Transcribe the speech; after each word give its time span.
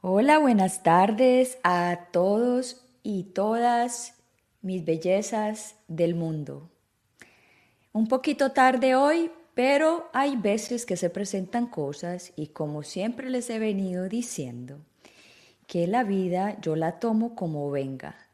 Hola, 0.00 0.38
buenas 0.38 0.82
tardes 0.82 1.58
a 1.62 2.08
todos 2.12 2.84
y 3.02 3.24
todas 3.24 4.14
mis 4.62 4.84
bellezas 4.84 5.76
del 5.88 6.14
mundo. 6.14 6.70
Un 7.92 8.06
poquito 8.06 8.52
tarde 8.52 8.94
hoy, 8.94 9.30
pero 9.54 10.08
hay 10.12 10.36
veces 10.36 10.86
que 10.86 10.96
se 10.96 11.10
presentan 11.10 11.66
cosas 11.66 12.32
y 12.36 12.48
como 12.48 12.82
siempre 12.82 13.28
les 13.28 13.50
he 13.50 13.58
venido 13.58 14.08
diciendo, 14.08 14.78
que 15.66 15.86
la 15.86 16.04
vida 16.04 16.56
yo 16.60 16.76
la 16.76 16.98
tomo 17.00 17.34
como 17.34 17.70
venga. 17.70 18.27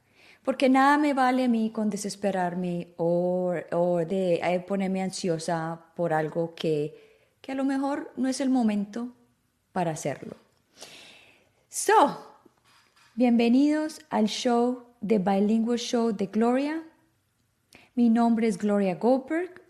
Porque 0.44 0.68
nada 0.68 0.98
me 0.98 1.14
vale 1.14 1.44
a 1.44 1.48
mí 1.48 1.70
con 1.70 1.88
desesperarme 1.88 2.88
o, 2.98 3.54
de 4.06 4.34
eh, 4.34 4.60
ponerme 4.60 5.02
ansiosa 5.02 5.80
por 5.96 6.12
algo 6.12 6.54
que, 6.54 7.24
que 7.40 7.52
a 7.52 7.54
lo 7.54 7.64
mejor 7.64 8.12
no 8.16 8.28
es 8.28 8.42
el 8.42 8.50
momento 8.50 9.08
para 9.72 9.92
hacerlo. 9.92 10.36
So, 11.70 12.36
bienvenidos 13.14 14.02
al 14.10 14.26
show 14.26 14.84
de 15.00 15.18
Bilingual 15.18 15.78
Show 15.78 16.12
de 16.12 16.26
Gloria. 16.26 16.82
Mi 17.94 18.10
nombre 18.10 18.46
es 18.46 18.58
Gloria 18.58 18.96
Goldberg. 18.96 19.62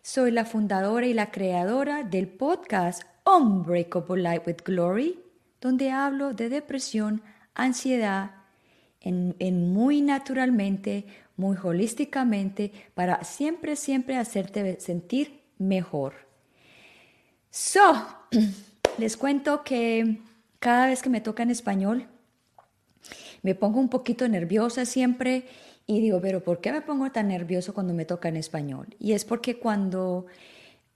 Soy 0.00 0.30
la 0.30 0.44
fundadora 0.44 1.06
y 1.06 1.14
la 1.14 1.32
creadora 1.32 2.04
del 2.04 2.28
podcast 2.28 3.02
Unbreakable 3.26 4.22
Life 4.22 4.42
with 4.46 4.62
Glory, 4.64 5.18
donde 5.60 5.90
hablo 5.90 6.34
de 6.34 6.50
depresión, 6.50 7.20
ansiedad, 7.54 8.43
en, 9.04 9.72
muy 9.72 10.00
naturalmente, 10.00 11.04
muy 11.36 11.56
holísticamente, 11.62 12.72
para 12.94 13.22
siempre, 13.22 13.76
siempre 13.76 14.16
hacerte 14.16 14.80
sentir 14.80 15.42
mejor. 15.58 16.14
So, 17.50 18.06
les 18.98 19.16
cuento 19.16 19.62
que 19.62 20.20
cada 20.58 20.86
vez 20.86 21.02
que 21.02 21.10
me 21.10 21.20
toca 21.20 21.42
en 21.42 21.50
español, 21.50 22.06
me 23.42 23.54
pongo 23.54 23.78
un 23.78 23.90
poquito 23.90 24.26
nerviosa 24.26 24.86
siempre 24.86 25.44
y 25.86 26.00
digo, 26.00 26.20
pero 26.22 26.42
¿por 26.42 26.62
qué 26.62 26.72
me 26.72 26.80
pongo 26.80 27.10
tan 27.12 27.28
nervioso 27.28 27.74
cuando 27.74 27.92
me 27.92 28.06
toca 28.06 28.30
en 28.30 28.36
español? 28.36 28.96
Y 28.98 29.12
es 29.12 29.26
porque 29.26 29.58
cuando 29.58 30.24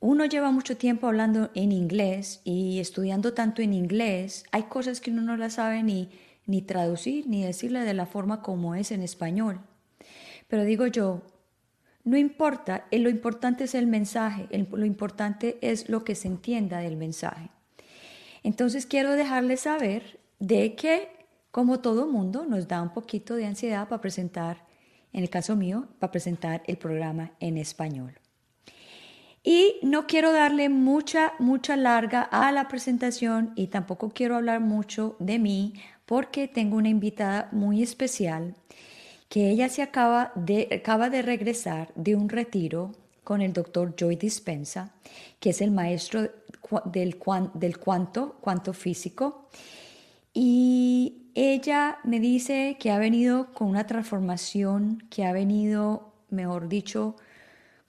uno 0.00 0.24
lleva 0.24 0.50
mucho 0.50 0.78
tiempo 0.78 1.08
hablando 1.08 1.50
en 1.54 1.72
inglés 1.72 2.40
y 2.44 2.78
estudiando 2.80 3.34
tanto 3.34 3.60
en 3.60 3.74
inglés, 3.74 4.44
hay 4.50 4.62
cosas 4.62 5.02
que 5.02 5.10
uno 5.10 5.20
no 5.20 5.36
las 5.36 5.54
sabe 5.54 5.82
ni, 5.82 6.08
ni 6.48 6.62
traducir 6.62 7.28
ni 7.28 7.44
decirle 7.44 7.80
de 7.80 7.94
la 7.94 8.06
forma 8.06 8.42
como 8.42 8.74
es 8.74 8.90
en 8.90 9.02
español. 9.02 9.60
Pero 10.48 10.64
digo 10.64 10.86
yo, 10.86 11.22
no 12.04 12.16
importa, 12.16 12.86
eh, 12.90 12.98
lo 12.98 13.10
importante 13.10 13.64
es 13.64 13.74
el 13.74 13.86
mensaje, 13.86 14.48
lo 14.50 14.86
importante 14.86 15.58
es 15.60 15.90
lo 15.90 16.04
que 16.04 16.14
se 16.14 16.26
entienda 16.26 16.78
del 16.78 16.96
mensaje. 16.96 17.50
Entonces 18.42 18.86
quiero 18.86 19.12
dejarles 19.12 19.60
saber 19.60 20.18
de 20.38 20.74
que, 20.74 21.10
como 21.50 21.80
todo 21.80 22.06
mundo, 22.06 22.46
nos 22.46 22.66
da 22.66 22.80
un 22.80 22.94
poquito 22.94 23.34
de 23.34 23.44
ansiedad 23.44 23.86
para 23.88 24.00
presentar, 24.00 24.64
en 25.12 25.22
el 25.22 25.28
caso 25.28 25.54
mío, 25.54 25.88
para 25.98 26.10
presentar 26.10 26.62
el 26.66 26.78
programa 26.78 27.32
en 27.40 27.58
español. 27.58 28.18
Y 29.44 29.76
no 29.82 30.06
quiero 30.06 30.32
darle 30.32 30.70
mucha, 30.70 31.34
mucha 31.38 31.76
larga 31.76 32.22
a 32.22 32.50
la 32.52 32.68
presentación 32.68 33.52
y 33.54 33.66
tampoco 33.66 34.10
quiero 34.10 34.36
hablar 34.36 34.60
mucho 34.60 35.16
de 35.18 35.38
mí 35.38 35.74
porque 36.08 36.48
tengo 36.48 36.78
una 36.78 36.88
invitada 36.88 37.50
muy 37.52 37.82
especial 37.82 38.54
que 39.28 39.50
ella 39.50 39.68
se 39.68 39.82
acaba 39.82 40.32
de, 40.34 40.66
acaba 40.72 41.10
de 41.10 41.20
regresar 41.20 41.92
de 41.96 42.16
un 42.16 42.30
retiro 42.30 42.92
con 43.24 43.42
el 43.42 43.52
doctor 43.52 43.94
Joy 43.94 44.16
Dispensa, 44.16 44.94
que 45.38 45.50
es 45.50 45.60
el 45.60 45.70
maestro 45.70 46.22
del, 46.86 47.18
del 47.52 47.78
cuanto, 47.78 48.36
cuanto 48.40 48.72
físico. 48.72 49.50
Y 50.32 51.30
ella 51.34 51.98
me 52.04 52.20
dice 52.20 52.78
que 52.80 52.90
ha 52.90 52.98
venido 52.98 53.52
con 53.52 53.68
una 53.68 53.86
transformación, 53.86 55.04
que 55.10 55.26
ha 55.26 55.32
venido, 55.34 56.14
mejor 56.30 56.70
dicho, 56.70 57.16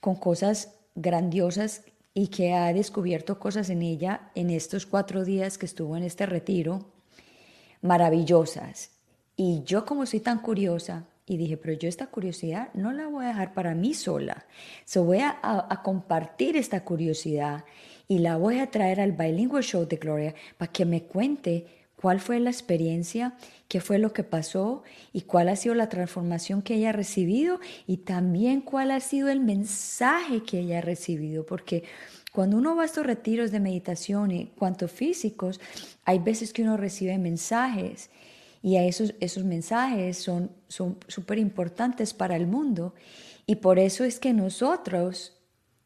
con 0.02 0.16
cosas 0.18 0.76
grandiosas 0.94 1.84
y 2.14 2.28
que 2.28 2.52
ha 2.52 2.74
descubierto 2.74 3.40
cosas 3.40 3.70
en 3.70 3.82
ella 3.82 4.30
en 4.36 4.50
estos 4.50 4.86
cuatro 4.86 5.24
días 5.24 5.58
que 5.58 5.68
estuvo 5.68 5.96
en 5.96 6.04
este 6.04 6.26
retiro, 6.26 6.99
maravillosas. 7.82 8.92
Y 9.36 9.64
yo 9.64 9.86
como 9.86 10.06
soy 10.06 10.20
tan 10.20 10.40
curiosa, 10.40 11.06
y 11.30 11.38
dije, 11.38 11.58
pero 11.58 11.74
yo 11.74 11.88
esta 11.88 12.08
curiosidad 12.08 12.70
no 12.74 12.92
la 12.92 13.08
voy 13.08 13.26
a 13.26 13.30
dejar 13.30 13.54
para 13.54 13.76
mí 13.76 13.94
sola. 13.94 14.48
So 14.84 15.04
voy 15.04 15.20
a, 15.20 15.38
a, 15.44 15.84
compartir 15.84 16.58
esta 16.58 16.84
curiosidad 16.84 17.66
y 18.08 18.18
la 18.18 18.38
voy 18.38 18.58
a 18.58 18.72
traer 18.72 19.00
al 19.00 19.12
Bilingual 19.12 19.64
Show 19.64 19.88
de 19.88 19.98
Gloria 19.98 20.34
para 20.58 20.72
que 20.72 20.86
me 20.86 21.04
cuente 21.04 21.68
cuál 21.96 22.20
fue 22.20 22.40
la 22.40 22.50
experiencia, 22.50 23.36
qué 23.68 23.80
fue 23.80 24.00
lo 24.00 24.12
que 24.12 24.24
pasó 24.24 24.82
y 25.14 25.22
cuál 25.22 25.50
ha 25.50 25.56
sido 25.56 25.76
la 25.76 25.88
transformación 25.88 26.64
que 26.64 26.76
ella 26.76 26.90
ha 26.90 26.94
recibido 26.94 27.60
y 27.86 27.98
también 27.98 28.62
cuál 28.62 28.90
ha 28.90 29.00
sido 29.00 29.30
el 29.30 29.40
mensaje 29.40 30.42
que 30.42 30.62
ella 30.62 30.80
ha 30.80 30.82
recibido. 30.82 31.46
Porque 31.46 31.84
cuando 32.32 32.58
uno 32.58 32.76
va 32.76 32.84
a 32.84 32.86
estos 32.86 33.06
retiros 33.06 33.52
de 33.52 33.60
meditación 33.60 34.32
y 34.32 34.46
cuanto 34.58 34.88
físicos, 34.88 35.60
hay 36.10 36.18
veces 36.18 36.54
que 36.54 36.64
uno 36.64 36.76
recibe 36.76 37.20
mensajes 37.20 38.10
y 38.64 38.78
a 38.78 38.84
esos, 38.84 39.14
esos 39.20 39.44
mensajes 39.44 40.18
son 40.18 40.50
súper 40.68 41.38
importantes 41.38 42.16
para 42.16 42.36
el 42.36 42.48
mundo. 42.48 42.96
Y 43.46 43.58
por 43.58 43.78
eso 43.78 44.04
es 44.04 44.20
que 44.20 44.34
nosotros, 44.34 45.38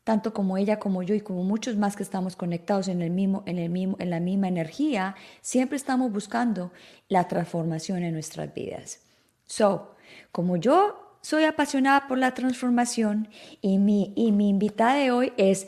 tanto 0.06 0.34
como 0.34 0.58
ella 0.58 0.80
como 0.80 1.04
yo 1.04 1.14
y 1.14 1.20
como 1.20 1.44
muchos 1.44 1.76
más 1.76 1.98
que 1.98 2.04
estamos 2.04 2.38
conectados 2.38 2.88
en, 2.88 3.02
el 3.02 3.10
mismo, 3.10 3.44
en, 3.46 3.60
el 3.60 3.70
mismo, 3.70 3.98
en 4.00 4.10
la 4.12 4.22
misma 4.22 4.48
energía, 4.48 5.16
siempre 5.42 5.76
estamos 5.76 6.10
buscando 6.10 6.72
la 7.10 7.28
transformación 7.28 8.02
en 8.04 8.14
nuestras 8.14 8.54
vidas. 8.54 9.02
So, 9.46 9.94
como 10.32 10.56
yo 10.56 11.18
soy 11.22 11.44
apasionada 11.44 12.08
por 12.08 12.18
la 12.18 12.34
transformación 12.34 13.28
y 13.60 13.78
mi, 13.78 14.14
y 14.16 14.32
mi 14.32 14.48
invitada 14.48 14.96
de 14.96 15.12
hoy 15.12 15.34
es 15.36 15.68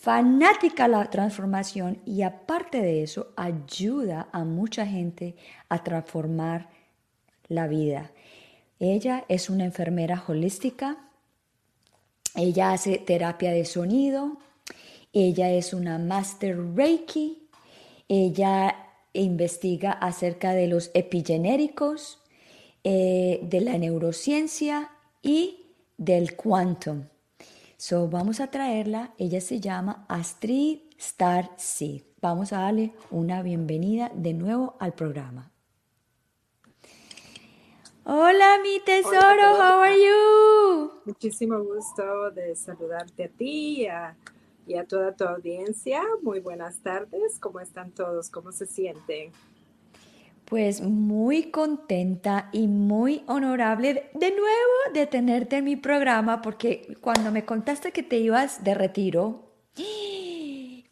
fanática 0.00 0.88
la 0.88 1.10
transformación 1.10 2.00
y 2.06 2.22
aparte 2.22 2.80
de 2.80 3.02
eso 3.02 3.34
ayuda 3.36 4.30
a 4.32 4.44
mucha 4.44 4.86
gente 4.86 5.36
a 5.68 5.84
transformar 5.84 6.70
la 7.48 7.66
vida. 7.66 8.10
Ella 8.78 9.26
es 9.28 9.50
una 9.50 9.66
enfermera 9.66 10.24
holística, 10.26 10.96
ella 12.34 12.72
hace 12.72 12.96
terapia 12.96 13.52
de 13.52 13.66
sonido, 13.66 14.38
ella 15.12 15.50
es 15.50 15.74
una 15.74 15.98
master 15.98 16.56
Reiki, 16.74 17.46
ella 18.08 18.74
investiga 19.12 19.92
acerca 19.92 20.52
de 20.52 20.66
los 20.66 20.90
epigenéricos, 20.94 22.22
eh, 22.84 23.40
de 23.42 23.60
la 23.60 23.76
neurociencia 23.76 24.92
y 25.20 25.66
del 25.98 26.36
quantum. 26.36 27.09
So, 27.80 28.08
vamos 28.08 28.40
a 28.40 28.50
traerla. 28.50 29.14
Ella 29.16 29.40
se 29.40 29.58
llama 29.58 30.04
Astrid 30.06 30.80
Star 30.98 31.50
Seed. 31.56 32.02
Vamos 32.20 32.52
a 32.52 32.58
darle 32.58 32.92
una 33.10 33.42
bienvenida 33.42 34.12
de 34.14 34.34
nuevo 34.34 34.76
al 34.80 34.92
programa. 34.92 35.50
Hola, 38.04 38.58
mi 38.62 38.80
tesoro, 38.84 39.56
how 39.56 39.80
are 39.80 39.96
you? 39.96 40.90
Muchísimo 41.06 41.58
gusto 41.64 42.30
de 42.32 42.54
saludarte 42.54 43.24
a 43.24 43.28
ti 43.30 43.80
y 43.80 43.86
a, 43.86 44.14
y 44.66 44.74
a 44.74 44.84
toda 44.84 45.16
tu 45.16 45.24
audiencia. 45.24 46.02
Muy 46.20 46.40
buenas 46.40 46.82
tardes. 46.82 47.40
¿Cómo 47.40 47.60
están 47.60 47.92
todos? 47.92 48.28
¿Cómo 48.28 48.52
se 48.52 48.66
sienten? 48.66 49.32
Pues 50.50 50.80
muy 50.80 51.52
contenta 51.52 52.48
y 52.50 52.66
muy 52.66 53.22
honorable 53.28 54.10
de 54.14 54.30
nuevo 54.30 54.92
de 54.92 55.06
tenerte 55.06 55.58
en 55.58 55.64
mi 55.64 55.76
programa 55.76 56.42
porque 56.42 56.96
cuando 57.00 57.30
me 57.30 57.44
contaste 57.44 57.92
que 57.92 58.02
te 58.02 58.18
ibas 58.18 58.64
de 58.64 58.74
retiro, 58.74 59.52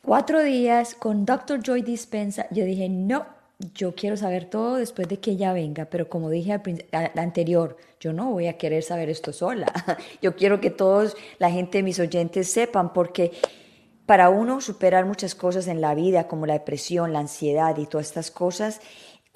cuatro 0.00 0.44
días 0.44 0.94
con 0.94 1.27
Dr. 1.27 1.61
Joy 1.61 1.82
Dispensa, 1.82 2.47
yo 2.53 2.65
dije, 2.65 2.88
no, 2.88 3.27
yo 3.75 3.97
quiero 3.97 4.17
saber 4.17 4.44
todo 4.44 4.77
después 4.77 5.09
de 5.09 5.19
que 5.19 5.32
ella 5.32 5.53
venga, 5.53 5.87
pero 5.87 6.09
como 6.09 6.31
dije 6.31 6.53
al, 6.53 7.11
anterior, 7.17 7.79
yo 7.99 8.12
no 8.12 8.31
voy 8.31 8.47
a 8.47 8.59
querer 8.59 8.85
saber 8.85 9.11
esto 9.11 9.32
sola. 9.32 9.73
Yo 10.23 10.37
quiero 10.37 10.61
que 10.61 10.71
todos, 10.71 11.17
la 11.41 11.50
gente, 11.50 11.82
mis 11.82 11.99
oyentes 11.99 12.49
sepan 12.49 12.93
porque 12.93 13.32
para 14.06 14.31
uno 14.31 14.62
superar 14.62 15.05
muchas 15.05 15.35
cosas 15.35 15.67
en 15.67 15.82
la 15.82 15.94
vida 15.94 16.29
como 16.29 16.47
la 16.47 16.55
depresión, 16.55 17.12
la 17.12 17.19
ansiedad 17.19 17.77
y 17.77 17.85
todas 17.85 18.06
estas 18.06 18.31
cosas, 18.31 18.81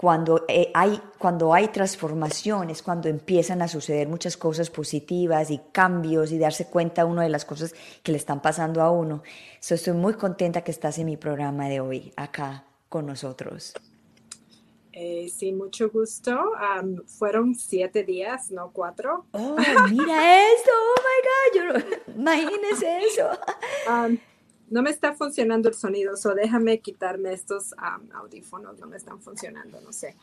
cuando, 0.02 0.44
eh, 0.48 0.72
hay, 0.74 1.00
cuando 1.16 1.54
hay 1.54 1.68
transformaciones, 1.68 2.82
cuando 2.82 3.08
empiezan 3.08 3.62
a 3.62 3.68
suceder 3.68 4.08
muchas 4.08 4.36
cosas 4.36 4.68
positivas 4.68 5.48
y 5.52 5.60
cambios 5.70 6.32
y 6.32 6.38
darse 6.38 6.66
cuenta 6.66 7.04
uno 7.04 7.22
de 7.22 7.28
las 7.28 7.44
cosas 7.44 7.72
que 8.02 8.10
le 8.10 8.18
están 8.18 8.42
pasando 8.42 8.82
a 8.82 8.90
uno. 8.90 9.22
estoy 9.60 9.92
muy 9.92 10.14
contenta 10.14 10.62
que 10.62 10.72
estás 10.72 10.98
en 10.98 11.06
mi 11.06 11.16
programa 11.16 11.68
de 11.68 11.78
hoy, 11.78 12.12
acá 12.16 12.64
con 12.88 13.06
nosotros. 13.06 13.74
Eh, 14.90 15.30
sí, 15.32 15.52
mucho 15.52 15.88
gusto. 15.88 16.36
fueron 17.06 17.54
siete 17.54 18.02
días, 18.02 18.50
no 18.50 18.72
cuatro. 18.72 19.26
Oh, 19.30 19.56
mira 19.88 20.52
esto, 20.52 20.70
oh 20.82 21.00
my 21.06 21.20
God, 21.28 21.84
yo, 21.84 22.12
imagínese 22.16 23.04
eso. 23.04 23.30
no 24.72 24.82
me 24.82 24.90
está 24.90 25.12
funcionando 25.12 25.68
el 25.68 25.74
sonido, 25.74 26.16
so 26.16 26.34
déjame 26.34 26.80
quitarme 26.80 27.32
estos 27.32 27.74
audífonos, 28.14 28.78
no 28.80 28.86
me 28.86 28.96
están 28.96 29.20
funcionando, 29.20 29.80
no 29.82 29.92
sé. 29.92 30.16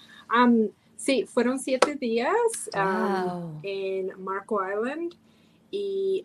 sí, 0.97 1.25
fueron 1.25 1.59
siete 1.59 1.95
días 1.95 2.33
en 3.63 4.11
Marco 4.23 4.59
Island 4.67 5.13
y 5.69 6.23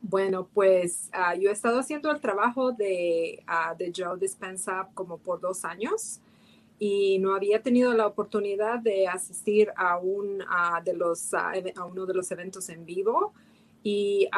bueno, 0.00 0.48
pues 0.54 1.08
ah, 1.12 1.34
yo 1.34 1.50
he 1.50 1.52
estado 1.52 1.80
haciendo 1.80 2.12
el 2.12 2.20
trabajo 2.20 2.70
de, 2.70 3.42
uh, 3.48 3.76
de 3.76 3.92
Joe 3.94 4.16
Dispensa 4.18 4.88
como 4.94 5.18
por 5.18 5.40
dos 5.40 5.64
años 5.64 6.20
y 6.78 7.18
no 7.18 7.34
había 7.34 7.60
tenido 7.62 7.92
la 7.94 8.06
oportunidad 8.06 8.78
de 8.78 9.08
asistir 9.08 9.72
a, 9.76 9.98
un, 9.98 10.44
de 10.84 10.94
los, 10.94 11.34
a 11.34 11.54
uno 11.90 12.06
de 12.06 12.14
los 12.14 12.30
eventos 12.30 12.68
en 12.68 12.84
vivo. 12.86 13.32
Y 13.88 14.28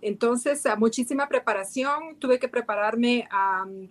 entonces, 0.00 0.64
muchísima 0.78 1.28
preparación, 1.28 2.16
tuve 2.18 2.40
que 2.40 2.48
prepararme 2.48 3.28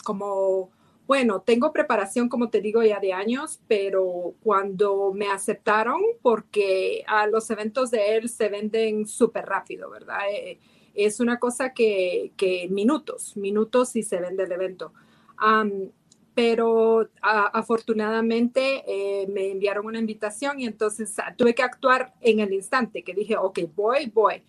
como, 0.03 0.71
bueno, 1.07 1.39
tengo 1.39 1.71
preparación, 1.71 2.27
como 2.27 2.49
te 2.49 2.59
digo, 2.59 2.83
ya 2.83 2.99
de 2.99 3.13
años, 3.13 3.61
pero 3.65 4.33
cuando 4.43 5.13
me 5.13 5.27
aceptaron, 5.27 6.01
porque 6.21 7.05
a 7.07 7.27
los 7.27 7.49
eventos 7.49 7.91
de 7.91 8.17
él 8.17 8.27
se 8.27 8.49
venden 8.49 9.07
súper 9.07 9.45
rápido, 9.45 9.89
¿verdad? 9.89 10.19
Eh, 10.29 10.59
es 10.93 11.21
una 11.21 11.39
cosa 11.39 11.71
que, 11.71 12.33
que 12.35 12.67
minutos, 12.69 13.37
minutos 13.37 13.95
y 13.95 14.03
se 14.03 14.19
vende 14.19 14.43
el 14.43 14.51
evento. 14.51 14.91
pero 16.33 17.09
afortunadamente 17.21 18.83
eh, 18.85 19.27
me 19.27 19.49
enviaron 19.49 19.85
una 19.85 19.99
invitación 19.99 20.59
y 20.59 20.65
entonces 20.65 21.17
ah, 21.19 21.33
tuve 21.37 21.55
que 21.55 21.63
actuar 21.63 22.13
en 22.19 22.41
el 22.41 22.51
instante 22.51 23.01
que 23.01 23.13
dije, 23.13 23.37
ok, 23.37 23.59
voy, 23.73 24.11
voy. 24.13 24.43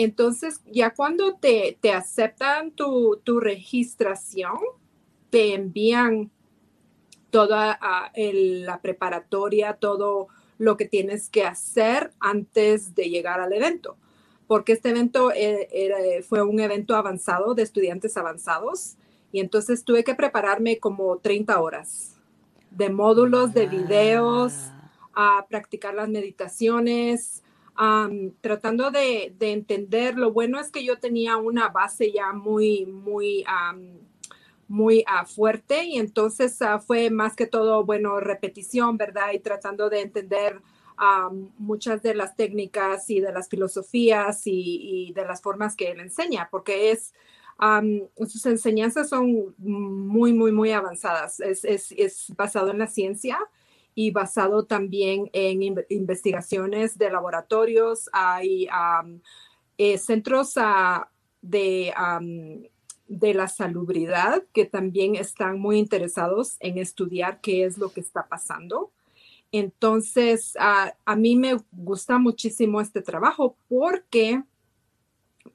Entonces, 0.00 0.60
ya 0.70 0.94
cuando 0.94 1.34
te, 1.34 1.76
te 1.80 1.90
aceptan 1.90 2.70
tu, 2.70 3.20
tu, 3.24 3.40
registración, 3.40 4.56
te 5.28 5.54
envían 5.54 6.30
toda 7.30 7.76
ah, 7.82 8.12
la 8.14 8.80
preparatoria, 8.80 9.74
todo 9.74 10.28
lo 10.56 10.76
que 10.76 10.84
tienes 10.84 11.28
que 11.28 11.42
hacer 11.42 12.12
antes 12.20 12.94
de 12.94 13.10
llegar 13.10 13.40
al 13.40 13.52
evento. 13.52 13.96
Porque 14.46 14.74
este 14.74 14.90
evento 14.90 15.32
eh, 15.34 16.24
fue 16.28 16.42
un 16.42 16.60
evento 16.60 16.94
avanzado 16.94 17.56
de 17.56 17.64
estudiantes 17.64 18.16
avanzados 18.16 18.98
y 19.32 19.40
entonces 19.40 19.82
tuve 19.82 20.04
que 20.04 20.14
prepararme 20.14 20.78
como 20.78 21.18
30 21.18 21.60
horas 21.60 22.14
de 22.70 22.88
módulos, 22.88 23.52
de 23.52 23.66
videos, 23.66 24.54
a 25.12 25.44
practicar 25.48 25.94
las 25.94 26.08
meditaciones, 26.08 27.42
tratando 28.40 28.90
de, 28.90 29.34
entender. 29.40 30.16
Lo 30.16 30.32
bueno 30.32 30.58
es 30.58 30.70
que 30.70 30.84
yo 30.84 30.98
tenía 30.98 31.36
una 31.36 31.68
base 31.68 32.12
ya 32.12 32.32
muy, 32.32 32.86
muy, 32.86 33.44
muy 34.66 35.04
ah, 35.06 35.24
fuerte 35.24 35.84
y 35.84 35.98
entonces 35.98 36.60
ah, 36.62 36.80
fue 36.80 37.10
más 37.10 37.36
que 37.36 37.46
todo, 37.46 37.84
bueno, 37.84 38.20
repetición, 38.20 38.96
¿verdad? 38.96 39.32
Y 39.32 39.40
tratando 39.40 39.88
de 39.90 40.02
entender 40.02 40.60
muchas 41.58 42.02
de 42.02 42.12
las 42.12 42.34
técnicas 42.34 43.08
y 43.08 43.20
de 43.20 43.32
las 43.32 43.48
filosofías 43.48 44.42
y, 44.46 45.12
de 45.14 45.24
las 45.24 45.40
formas 45.40 45.76
que 45.76 45.92
él 45.92 46.00
enseña, 46.00 46.48
porque 46.50 46.90
es, 46.90 47.14
sus 48.26 48.46
enseñanzas 48.46 49.08
son 49.08 49.54
muy, 49.58 50.32
muy, 50.32 50.50
muy 50.50 50.72
avanzadas. 50.72 51.38
Es, 51.38 51.64
es, 51.64 52.34
basado 52.36 52.72
en 52.72 52.78
la 52.78 52.88
ciencia 52.88 53.38
y 53.98 54.10
basado 54.12 54.64
también 54.64 55.30
en 55.32 55.62
investigaciones 55.88 56.98
de 56.98 57.10
laboratorios. 57.10 58.08
Hay 58.12 58.68
eh, 59.76 59.98
centros 59.98 60.52
ah, 60.56 61.10
de, 61.42 61.92
de 63.08 63.34
la 63.34 63.48
salubridad 63.48 64.44
que 64.52 64.66
también 64.66 65.16
están 65.16 65.58
muy 65.58 65.78
interesados 65.78 66.56
en 66.60 66.78
estudiar 66.78 67.40
qué 67.40 67.64
es 67.64 67.78
lo 67.78 67.90
que 67.92 68.00
está 68.00 68.28
pasando 68.28 68.92
entonces, 69.52 70.54
a, 70.58 71.16
mí 71.16 71.36
me 71.36 71.56
gusta 71.72 72.18
muchísimo 72.18 72.80
este 72.80 73.00
trabajo 73.00 73.56
porque 73.68 74.42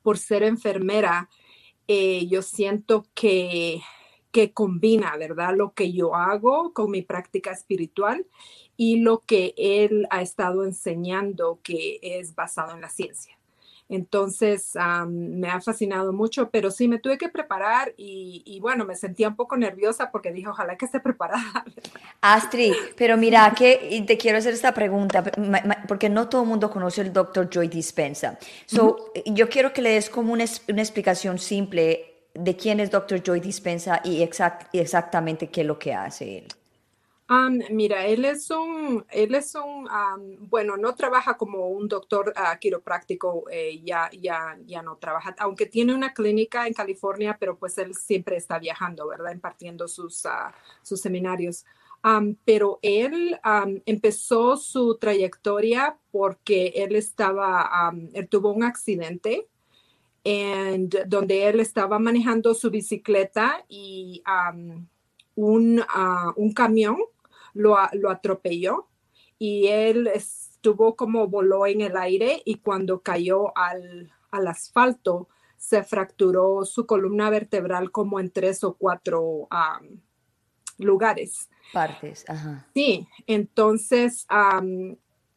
por 0.02 0.18
ser 0.18 0.44
enfermera, 0.44 1.30
eh, 1.88 2.26
yo 2.28 2.42
siento 2.42 3.06
que, 3.14 3.82
que 4.34 4.52
combina, 4.52 5.16
¿verdad? 5.16 5.56
Lo 5.56 5.74
que 5.74 5.94
yo 5.94 6.16
hago 6.16 6.74
con 6.74 6.90
mi 6.90 7.04
práctica 7.04 7.52
espiritual 7.52 8.26
y 8.76 8.98
lo 8.98 9.20
que 9.20 9.54
él 9.56 10.08
ha 10.10 10.24
estado 10.24 10.66
enseñando 10.66 11.60
que 11.62 12.00
es 12.02 12.34
basado 12.34 12.74
en 12.74 12.82
la 12.82 12.90
ciencia. 12.90 13.38
Entonces, 13.90 14.72
me 15.08 15.50
ha 15.50 15.62
fascinado 15.62 16.14
mucho, 16.14 16.50
pero 16.50 16.72
sí 16.72 16.88
me 16.88 16.98
tuve 16.98 17.20
que 17.20 17.30
preparar 17.30 17.94
y, 17.96 18.58
bueno, 18.60 18.86
me 18.86 18.96
sentía 18.96 19.28
un 19.28 19.36
poco 19.36 19.56
nerviosa 19.56 20.10
porque 20.10 20.32
dije, 20.32 20.48
ojalá 20.48 20.78
que 20.78 20.86
esté 20.86 21.00
preparada. 21.00 21.64
Astrid, 22.22 22.74
pero 22.98 23.18
mira 23.18 23.54
que 23.56 24.04
te 24.08 24.18
quiero 24.18 24.40
hacer 24.40 24.54
esta 24.54 24.74
pregunta, 24.74 25.24
porque 25.88 26.10
no 26.10 26.28
todo 26.28 26.42
el 26.42 26.48
mundo 26.48 26.72
conoce 26.72 27.02
el 27.02 27.14
doctor 27.14 27.48
Joy 27.52 27.68
Dispensa. 27.68 28.40
So, 28.66 29.12
Yo 29.28 29.48
quiero 29.48 29.74
que 29.74 29.84
le 29.84 29.92
des 29.92 30.10
como 30.10 30.34
una, 30.34 30.46
una, 30.68 30.82
explicación 30.82 31.38
simple 31.38 32.13
de 32.34 32.56
quién 32.56 32.80
es 32.80 32.92
doctor 32.92 33.22
Joy 33.22 33.40
Dispensa 33.40 34.02
y 34.04 34.22
exactamente 34.22 35.50
qué 35.50 35.62
es 35.62 35.68
lo 35.68 35.78
que 35.78 35.94
hace 35.94 36.40
él 36.40 36.48
mira, 37.72 38.06
él 38.06 38.26
es 38.26 38.50
un, 38.52 39.06
él 39.10 39.36
es 39.36 39.56
un, 39.56 39.88
bueno, 40.50 40.78
no 40.78 40.94
trabaja 40.96 41.38
como 41.38 41.68
un 41.70 41.88
doctor 41.88 42.34
uh, 42.36 42.58
quiropráctico, 42.60 43.46
eh, 43.50 43.82
ya, 43.84 44.10
ya, 44.20 44.58
ya 44.66 44.82
no 44.82 44.98
trabaja, 44.98 45.36
aunque 45.40 45.66
tiene 45.66 45.94
una 45.94 46.14
clínica 46.14 46.68
en 46.68 46.74
California, 46.74 47.38
pero 47.40 47.58
pues 47.58 47.78
él 47.78 47.96
siempre 47.96 48.38
está 48.38 48.60
viajando, 48.60 49.08
¿verdad? 49.08 49.32
Impartiendo 49.32 49.88
sus, 49.88 50.26
ah, 50.26 50.54
sus 50.82 51.02
seminarios. 51.02 51.66
pero 52.44 52.80
él 52.82 53.40
empezó 53.86 54.58
su 54.58 54.98
trayectoria 54.98 55.98
porque 56.12 56.74
él 56.76 56.96
estaba, 56.96 57.94
él 58.14 58.28
tuvo 58.28 58.52
un 58.52 58.64
accidente 58.64 59.48
en 60.24 60.90
donde 61.08 61.48
él 61.48 61.60
estaba 61.60 62.00
manejando 62.00 62.54
su 62.54 62.70
bicicleta 62.70 63.66
y 63.68 64.24
un, 65.36 65.84
ah, 65.90 66.34
un 66.36 66.54
camión 66.54 66.98
lo, 67.54 67.78
atropelló 67.78 68.88
y 69.38 69.68
él 69.68 70.08
estuvo 70.08 70.96
como 70.96 71.28
voló 71.28 71.66
en 71.68 71.82
el 71.82 71.98
aire 71.98 72.42
y 72.46 72.56
cuando 72.56 73.02
cayó 73.02 73.56
al, 73.58 74.12
asfalto 74.32 75.30
se 75.58 75.84
fracturó 75.84 76.66
su 76.66 76.86
columna 76.86 77.30
vertebral 77.30 77.92
como 77.92 78.20
en 78.20 78.32
tres 78.32 78.64
o 78.64 78.74
cuatro 78.74 79.48
lugares. 80.78 81.50
Partes, 81.72 82.26
ajá. 82.28 82.68
Sí, 82.74 83.08
entonces 83.28 84.26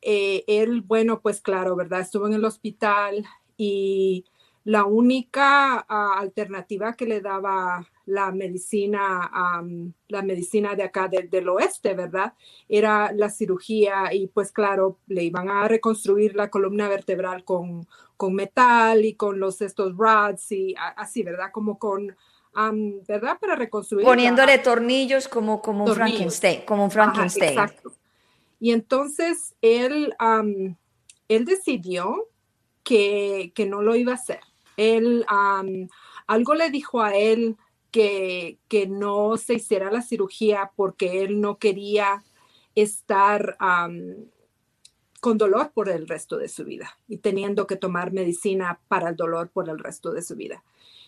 eh, 0.00 0.44
él, 0.46 0.80
bueno, 0.80 1.20
pues 1.20 1.40
claro, 1.40 1.76
¿verdad? 1.76 2.00
Estuvo 2.00 2.26
en 2.26 2.32
el 2.32 2.44
hospital 2.44 3.24
y 3.56 4.24
la 4.66 4.84
única 4.84 5.86
ah, 5.88 6.16
alternativa 6.18 6.94
que 6.94 7.06
le 7.06 7.20
daba 7.20 7.86
la 8.04 8.32
medicina, 8.32 9.30
la 10.08 10.22
medicina 10.22 10.74
de 10.74 10.82
acá 10.82 11.08
del 11.08 11.48
oeste, 11.48 11.94
¿verdad? 11.94 12.34
Era 12.68 13.12
la 13.12 13.30
cirugía 13.30 14.12
y 14.12 14.26
pues 14.26 14.50
claro, 14.50 14.98
le 15.06 15.22
iban 15.22 15.48
a 15.48 15.68
reconstruir 15.68 16.34
la 16.34 16.50
columna 16.50 16.88
vertebral 16.88 17.44
con, 17.44 17.86
con 18.16 18.34
metal 18.34 19.04
y 19.04 19.14
con 19.14 19.38
los 19.38 19.62
estos 19.62 19.96
rods 19.96 20.50
y 20.50 20.74
así, 20.96 21.22
¿verdad? 21.22 21.52
Como 21.52 21.78
con, 21.78 22.16
¿verdad? 23.06 23.38
Para 23.40 23.54
reconstruir. 23.54 24.04
Poniéndole 24.04 24.58
tornillos 24.58 25.28
como, 25.28 25.62
como 25.62 25.84
un 25.84 25.94
Frankenstein, 25.94 26.62
como 26.62 26.84
un 26.84 26.90
Frankenstein. 26.90 27.50
exacto. 27.50 27.92
Y 28.58 28.72
entonces 28.72 29.54
él, 29.62 30.12
él 31.28 31.44
decidió 31.44 32.28
que, 32.82 33.52
que, 33.54 33.66
no 33.66 33.80
lo 33.82 33.94
iba 33.94 34.10
a 34.10 34.16
hacer. 34.16 34.40
Él, 34.76 35.24
algo 36.26 36.54
le 36.54 36.70
dijo 36.70 37.02
a 37.02 37.16
él 37.16 37.56
que, 37.90 38.58
no 38.88 39.36
se 39.36 39.54
hiciera 39.54 39.90
la 39.90 40.02
cirugía 40.02 40.72
porque 40.76 41.22
él 41.22 41.40
no 41.40 41.58
quería 41.58 42.22
estar 42.74 43.56
con 45.20 45.38
dolor 45.38 45.72
por 45.72 45.88
el 45.88 46.06
resto 46.06 46.36
de 46.36 46.48
su 46.48 46.64
vida 46.64 46.98
y 47.08 47.18
teniendo 47.18 47.66
que 47.66 47.76
tomar 47.76 48.12
medicina 48.12 48.80
para 48.88 49.10
el 49.10 49.16
dolor 49.16 49.48
por 49.48 49.68
el 49.68 49.78
resto 49.78 50.12
de 50.12 50.22
su 50.22 50.36
vida. 50.36 50.62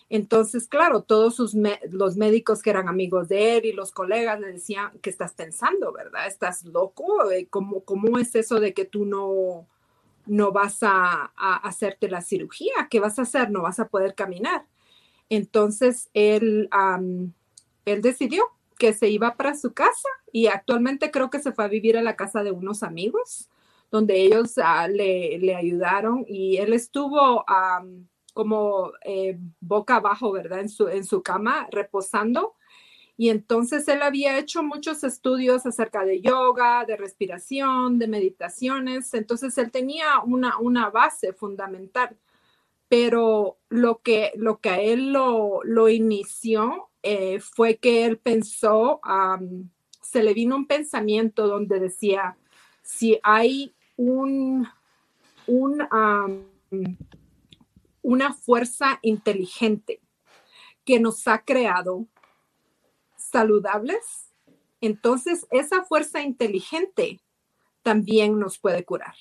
Entonces, 0.09 0.67
claro, 0.67 1.03
todos 1.03 1.35
sus 1.35 1.55
los 1.91 2.17
médicos 2.17 2.63
que 2.63 2.71
eran 2.71 2.89
amigos 2.89 3.29
de 3.29 3.57
él 3.57 3.65
y 3.65 3.73
los 3.73 3.91
colegas 3.91 4.39
le 4.39 4.53
decían, 4.53 4.91
¿qué 5.03 5.11
estás 5.11 5.33
pensando, 5.33 5.93
verdad? 5.93 6.25
¿Estás 6.25 6.65
loco? 6.65 7.29
Eh, 7.29 7.47
¿Cómo, 7.47 7.81
cómo 7.81 8.17
es 8.17 8.33
eso 8.33 8.59
de 8.59 8.73
que 8.73 8.85
tú 8.85 9.05
no, 9.05 9.67
no 10.29 10.51
vas 10.51 10.83
a, 10.83 11.33
a, 11.35 11.55
hacerte 11.57 12.09
la 12.09 12.21
cirugía? 12.21 12.87
¿Qué 12.89 12.99
vas 12.99 13.19
a 13.19 13.23
hacer? 13.23 13.51
No 13.51 13.61
vas 13.61 13.79
a 13.79 13.89
poder 13.89 14.15
caminar. 14.15 14.65
Entonces 15.29 16.09
él, 16.13 16.69
él 17.85 18.01
decidió 18.01 18.43
que 18.77 18.93
se 18.93 19.09
iba 19.09 19.35
para 19.35 19.55
su 19.55 19.73
casa 19.73 20.09
y 20.31 20.47
actualmente 20.47 21.11
creo 21.11 21.29
que 21.29 21.39
se 21.39 21.51
fue 21.51 21.65
a 21.65 21.67
vivir 21.67 21.97
a 21.97 22.01
la 22.01 22.15
casa 22.15 22.43
de 22.43 22.51
unos 22.51 22.81
amigos 22.81 23.49
donde 23.91 24.21
ellos 24.21 24.57
ah, 24.57 24.87
le, 24.87 25.55
ayudaron 25.55 26.23
y 26.27 26.57
él 26.57 26.73
estuvo 26.73 27.43
como 28.33 28.91
eh, 29.03 29.37
boca 29.59 29.97
abajo, 29.97 30.31
¿verdad? 30.31 30.59
En 30.59 30.69
su, 30.69 30.87
en 30.87 31.03
su 31.03 31.21
cama, 31.23 31.67
reposando. 31.71 32.55
Y 33.19 33.31
entonces 33.31 33.85
él 33.89 34.01
había 34.01 34.39
hecho 34.39 34.63
muchos 34.63 35.03
estudios 35.03 35.65
acerca 35.65 36.05
de 36.05 36.21
yoga, 36.21 36.85
de 36.85 36.95
respiración, 36.95 37.99
de 37.99 38.07
meditaciones. 38.07 39.13
Entonces 39.13 39.57
él 39.57 39.71
tenía 39.71 40.21
una, 40.23 40.57
una 40.57 40.89
base 40.89 41.33
fundamental. 41.33 42.15
Pero 42.87 43.57
lo 43.67 43.97
que, 43.97 44.31
lo 44.37 44.61
que 44.61 44.69
a 44.69 44.79
él 44.79 45.11
lo, 45.11 45.59
lo 45.65 45.89
inició 45.89 46.91
eh, 47.03 47.41
fue 47.41 47.75
que 47.75 48.05
él 48.05 48.19
pensó, 48.19 49.01
se 50.01 50.23
le 50.23 50.33
vino 50.33 50.55
un 50.55 50.65
pensamiento 50.65 51.45
donde 51.45 51.81
decía, 51.81 52.37
si 52.81 53.19
hay 53.21 53.73
un, 53.97 54.65
una 58.01 58.33
fuerza 58.33 58.97
inteligente 59.01 59.99
que 60.85 61.01
nos 61.01 61.27
ha 61.27 61.39
creado 61.39 62.07
saludables, 63.29 64.33
entonces 64.81 65.47
esa 65.51 65.83
fuerza 65.83 66.21
inteligente 66.21 67.21
también 67.83 68.39
nos 68.39 68.59
puede 68.59 68.83
curar. 68.83 69.15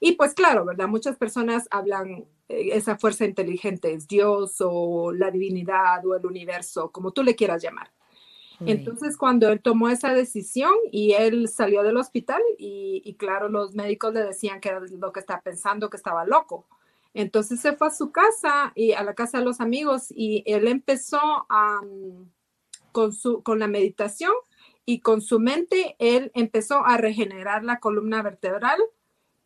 Y 0.00 0.12
pues 0.12 0.34
claro, 0.34 0.64
¿verdad? 0.64 0.88
Muchas 0.88 1.16
personas 1.16 1.66
hablan, 1.70 2.26
eh, 2.48 2.70
esa 2.72 2.96
fuerza 2.98 3.24
inteligente 3.24 3.92
es 3.92 4.06
Dios 4.06 4.56
o 4.60 5.12
la 5.12 5.30
divinidad 5.30 6.04
o 6.06 6.14
el 6.14 6.24
universo, 6.24 6.90
como 6.92 7.12
tú 7.12 7.22
le 7.22 7.34
quieras 7.34 7.62
llamar. 7.62 7.90
Entonces, 8.66 9.16
cuando 9.16 9.48
él 9.50 9.60
tomó 9.60 9.88
esa 9.88 10.12
decisión 10.12 10.72
y 10.90 11.12
él 11.12 11.46
salió 11.46 11.84
del 11.84 11.96
hospital 11.96 12.42
y, 12.58 13.14
claro, 13.16 13.48
los 13.48 13.76
médicos 13.76 14.12
le 14.12 14.24
decían 14.24 14.60
que 14.60 14.70
era 14.70 14.80
lo 14.80 15.12
que 15.12 15.20
estaba 15.20 15.40
pensando, 15.42 15.88
que 15.88 15.96
estaba 15.96 16.24
loco. 16.24 16.66
Entonces 17.14 17.60
se 17.60 17.74
fue 17.74 17.86
a 17.86 17.92
su 17.92 18.10
casa 18.10 18.72
y 18.74 18.92
a 18.92 19.02
la 19.02 19.14
casa 19.14 19.38
de 19.38 19.44
los 19.44 19.60
amigos 19.60 20.12
y 20.14 20.42
él 20.46 20.66
empezó 20.66 21.20
a, 21.48 21.80
con, 22.92 23.12
su, 23.12 23.42
con 23.42 23.58
la 23.58 23.66
meditación 23.66 24.32
y 24.84 25.00
con 25.00 25.20
su 25.20 25.38
mente, 25.38 25.96
él 25.98 26.30
empezó 26.34 26.84
a 26.86 26.96
regenerar 26.96 27.62
la 27.62 27.78
columna 27.78 28.22
vertebral 28.22 28.80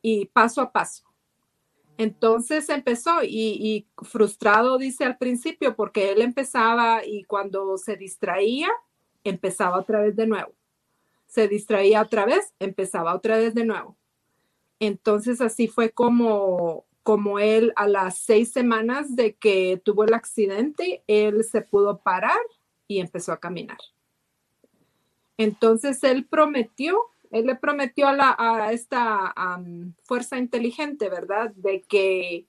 y 0.00 0.26
paso 0.26 0.60
a 0.60 0.70
paso. 0.70 1.04
Entonces 1.98 2.68
empezó 2.68 3.22
y, 3.22 3.86
frustrado, 4.02 4.78
dice 4.78 5.04
al 5.04 5.18
principio, 5.18 5.76
porque 5.76 6.10
él 6.10 6.20
empezaba 6.20 7.04
y 7.04 7.24
cuando 7.24 7.76
se 7.76 7.96
distraía, 7.96 8.68
empezaba 9.24 9.78
otra 9.78 10.00
vez 10.00 10.16
de 10.16 10.26
nuevo. 10.26 10.52
Se 11.26 11.48
distraía 11.48 12.02
otra 12.02 12.24
vez, 12.24 12.54
empezaba 12.58 13.14
otra 13.14 13.36
vez 13.36 13.54
de 13.54 13.64
nuevo. 13.64 13.96
Entonces 14.80 15.40
así 15.40 15.68
fue 15.68 15.90
como, 15.90 16.86
como 17.02 17.38
él 17.38 17.72
a 17.76 17.86
las 17.86 18.18
seis 18.18 18.52
semanas 18.52 19.14
de 19.14 19.34
que 19.34 19.80
tuvo 19.84 20.04
el 20.04 20.14
accidente, 20.14 21.04
él 21.06 21.44
se 21.44 21.62
pudo 21.62 21.98
parar 21.98 22.38
y 22.92 23.00
empezó 23.00 23.32
a 23.32 23.40
caminar. 23.40 23.78
Entonces 25.36 26.02
él 26.04 26.26
prometió, 26.26 26.98
él 27.30 27.46
le 27.46 27.56
prometió 27.56 28.08
a, 28.08 28.12
la, 28.12 28.36
a 28.38 28.72
esta 28.72 29.34
fuerza 30.04 30.38
inteligente, 30.38 31.08
¿verdad? 31.08 31.50
De 31.54 31.82
que 31.82 32.46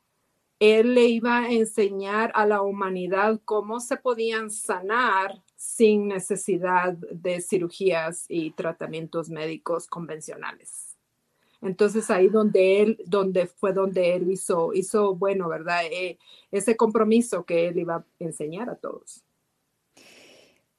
él 0.60 0.94
le 0.94 1.06
iba 1.08 1.40
a 1.40 1.52
enseñar 1.52 2.32
a 2.36 2.46
la 2.46 2.62
humanidad 2.62 3.42
cómo 3.44 3.80
se 3.80 3.98
podían 3.98 4.50
sanar 4.50 5.44
sin 5.56 6.08
necesidad 6.08 6.94
de 6.94 7.42
cirugías 7.42 8.26
y 8.30 8.52
tratamientos 8.52 9.30
médicos 9.30 9.88
convencionales. 9.88 10.98
Entonces 11.62 12.10
ahí 12.12 12.28
donde 12.28 12.82
él, 12.82 12.98
donde 13.06 13.48
fue 13.48 13.72
donde 13.72 14.16
él 14.16 14.30
hizo, 14.30 14.74
hizo 14.74 15.16
bueno, 15.16 15.48
¿verdad? 15.48 15.86
Eh, 15.86 16.18
ese 16.52 16.76
compromiso 16.76 17.46
que 17.46 17.70
él 17.70 17.80
iba 17.80 17.96
a 17.96 18.06
enseñar 18.20 18.70
a 18.70 18.76
todos. 18.76 19.23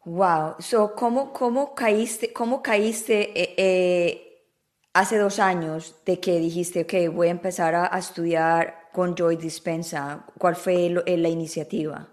Wow, 0.06 0.56
so, 0.58 0.94
¿cómo, 0.94 1.32
cómo 1.32 1.75
caíste, 1.75 2.30
cómo 2.32 2.62
caíste 2.62 3.40
eh, 3.40 3.54
eh, 3.56 4.50
hace 4.92 5.16
dos 5.16 5.38
años 5.38 5.96
de 6.04 6.20
que 6.20 6.38
dijiste, 6.38 6.82
ok, 6.82 7.14
voy 7.14 7.28
a 7.28 7.30
empezar 7.30 7.75
a, 7.75 7.87
estudiar 7.99 8.90
con 8.92 9.14
Joy 9.16 9.37
Dispensa? 9.37 10.26
¿Cuál 10.38 10.56
fue 10.56 10.90
la 10.90 11.28
iniciativa? 11.30 12.06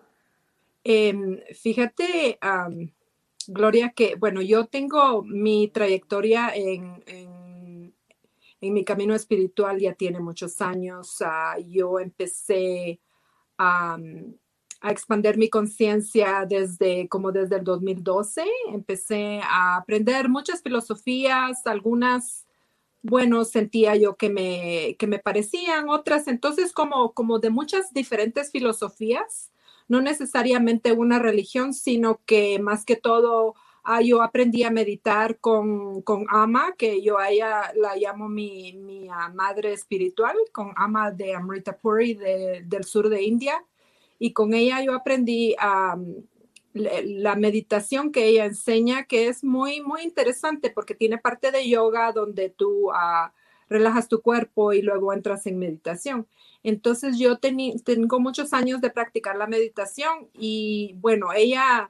Em, 0.85 1.41
fíjate, 1.53 2.39
Gloria, 3.47 3.91
que 3.93 4.15
bueno, 4.15 4.41
yo 4.41 4.67
tengo 4.67 5.21
mi 5.23 5.67
trayectoria 5.67 6.51
en, 6.55 7.03
en, 7.07 7.93
mi 8.61 8.85
camino 8.85 9.15
espiritual 9.15 9.79
ya 9.79 9.95
tiene 9.95 10.19
muchos 10.19 10.61
años. 10.61 11.17
Ah, 11.21 11.57
yo 11.59 11.99
empecé 11.99 13.01
a, 13.57 13.97
a 14.81 14.91
expandir 14.91 15.37
mi 15.37 15.49
conciencia 15.49 16.45
desde 16.49 17.07
como 17.07 17.31
desde 17.31 17.57
el 17.57 17.63
2012. 17.63 18.43
Empecé 18.69 19.39
a 19.43 19.77
aprender 19.77 20.27
muchas 20.29 20.61
filosofías, 20.61 21.65
algunas 21.67 22.45
bueno, 23.03 23.45
sentía 23.45 23.95
yo 23.95 24.15
que 24.15 24.29
me, 24.29 24.95
que 24.99 25.07
me 25.07 25.19
parecían, 25.19 25.89
otras 25.89 26.27
entonces 26.27 26.71
como, 26.71 27.13
como 27.13 27.39
de 27.39 27.49
muchas 27.49 27.93
diferentes 27.93 28.51
filosofías 28.51 29.51
no 29.91 30.01
necesariamente 30.01 30.93
una 30.93 31.19
religión, 31.19 31.73
sino 31.73 32.21
que 32.25 32.59
más 32.59 32.85
que 32.85 32.95
todo 32.95 33.55
ah, 33.83 34.01
yo 34.01 34.21
aprendí 34.21 34.63
a 34.63 34.71
meditar 34.71 35.37
con, 35.39 36.01
con 36.03 36.25
Ama, 36.29 36.75
que 36.77 37.01
yo 37.01 37.17
a 37.17 37.29
la 37.29 37.95
llamo 37.97 38.29
mi, 38.29 38.71
mi 38.71 39.09
ah, 39.09 39.29
madre 39.35 39.73
espiritual, 39.73 40.35
con 40.53 40.71
Ama 40.77 41.11
de 41.11 41.35
Amrita 41.35 41.77
Puri 41.77 42.13
del 42.13 42.83
sur 42.85 43.09
de 43.09 43.21
India. 43.23 43.65
Y 44.23 44.33
con 44.33 44.53
ella 44.53 44.83
yo 44.83 44.93
aprendí 44.93 45.55
a 45.57 45.97
la 46.73 47.35
meditación 47.35 48.11
que 48.11 48.27
ella 48.27 48.45
enseña, 48.45 49.05
que 49.05 49.27
es 49.27 49.43
muy, 49.43 49.81
muy 49.81 50.03
interesante 50.03 50.69
porque 50.69 50.93
tiene 50.93 51.17
parte 51.17 51.49
de 51.49 51.67
yoga 51.67 52.11
donde 52.11 52.51
tú 52.51 52.91
ah, 52.93 53.33
relajas 53.67 54.07
tu 54.07 54.21
cuerpo 54.21 54.73
y 54.73 54.83
luego 54.83 55.11
entras 55.11 55.47
en 55.47 55.57
meditación. 55.57 56.27
Entonces 56.61 57.17
yo 57.17 57.39
tengo 57.39 58.19
muchos 58.19 58.53
años 58.53 58.79
de 58.79 58.91
practicar 58.91 59.37
la 59.37 59.47
meditación 59.47 60.29
y 60.37 60.93
bueno, 60.99 61.33
ella 61.33 61.89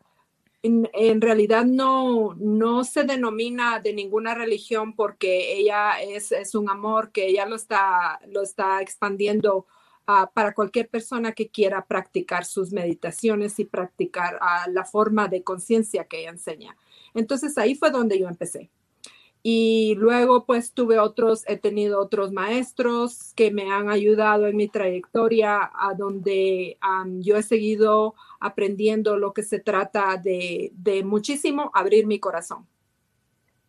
en, 0.64 1.20
realidad 1.20 1.66
no, 1.66 2.34
no 2.40 2.86
se 2.86 3.04
denomina 3.04 3.82
de 3.82 3.92
ninguna 3.92 4.36
religión 4.36 4.96
porque 4.96 5.58
ella 5.58 6.02
es, 6.02 6.56
un 6.56 6.70
amor 6.70 7.12
que 7.12 7.28
ella 7.28 7.46
lo 7.46 7.58
está, 7.58 8.22
lo 8.30 8.42
está 8.42 8.82
expandiendo 8.82 9.68
para 10.05 10.53
cualquier 10.53 10.89
persona 10.89 11.31
que 11.31 11.50
quiera 11.50 11.86
practicar 11.86 12.46
sus 12.46 12.72
meditaciones 12.72 13.60
y 13.60 13.65
practicar 13.65 14.39
la 14.67 14.86
forma 14.86 15.27
de 15.27 15.43
conciencia 15.43 16.05
que 16.05 16.22
ella 16.22 16.31
enseña. 16.31 16.75
Entonces 17.13 17.58
ahí 17.58 17.75
fue 17.75 17.91
donde 17.91 18.20
yo 18.20 18.27
empecé. 18.27 18.70
Y 19.43 19.96
luego 19.96 20.46
pues 20.46 20.72
tuve 20.74 21.00
otros, 21.00 21.43
he 21.48 21.58
tenido 21.58 22.00
otros 22.00 22.31
maestros 22.31 23.34
que 23.36 23.50
me 23.50 23.72
han 23.72 23.89
ayudado 23.89 24.46
en 24.46 24.55
mi 24.55 24.67
trayectoria 24.67 25.72
a 25.74 25.96
donde 25.96 26.77
yo 27.20 27.38
he 27.38 27.43
seguido 27.43 28.13
aprendiendo 28.39 29.17
lo 29.17 29.34
que 29.34 29.41
se 29.41 29.60
trata 29.60 30.17
de, 30.17 30.72
de 30.75 31.03
muchísimo 31.03 31.72
abrir 31.74 32.05
mi 32.05 32.20
corazón. 32.20 32.67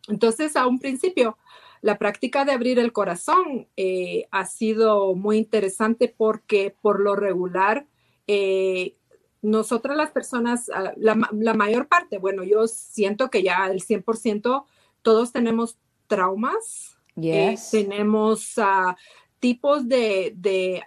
Entonces, 0.07 0.55
a 0.55 0.67
un 0.67 0.79
principio, 0.79 1.37
la 1.83 1.97
práctica 1.97 2.45
de 2.45 2.53
abrir 2.53 2.79
el 2.79 2.93
corazón 2.93 3.67
eh, 3.75 4.25
ha 4.31 4.45
sido 4.45 5.15
muy 5.15 5.37
interesante 5.37 6.07
porque 6.07 6.73
por 6.81 7.01
lo 7.01 7.17
regular, 7.17 7.85
eh, 8.25 8.95
nosotras 9.41 9.97
las 9.97 10.11
personas, 10.11 10.71
ah, 10.73 10.93
la, 10.95 11.29
la, 11.33 11.53
mayor 11.53 11.89
parte, 11.89 12.19
bueno, 12.19 12.43
yo 12.43 12.67
siento 12.67 13.29
que 13.29 13.43
ya 13.43 13.67
el 13.67 13.81
100% 13.81 14.63
todos 15.01 15.33
tenemos 15.33 15.77
traumas, 16.07 16.97
eh, 17.21 17.57
tenemos 17.69 18.53
ah, 18.59 18.95
tipos 19.39 19.85
de, 19.89 20.33
de, 20.37 20.81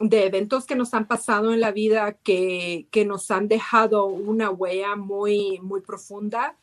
eventos 0.00 0.66
que 0.66 0.74
nos 0.74 0.92
han 0.92 1.06
pasado 1.06 1.54
en 1.54 1.60
la 1.60 1.70
vida 1.70 2.14
que, 2.14 2.88
nos 3.06 3.30
han 3.30 3.46
dejado 3.46 4.06
una 4.06 4.50
huella 4.50 4.96
muy, 4.96 5.60
muy 5.60 5.82
profunda. 5.82 6.56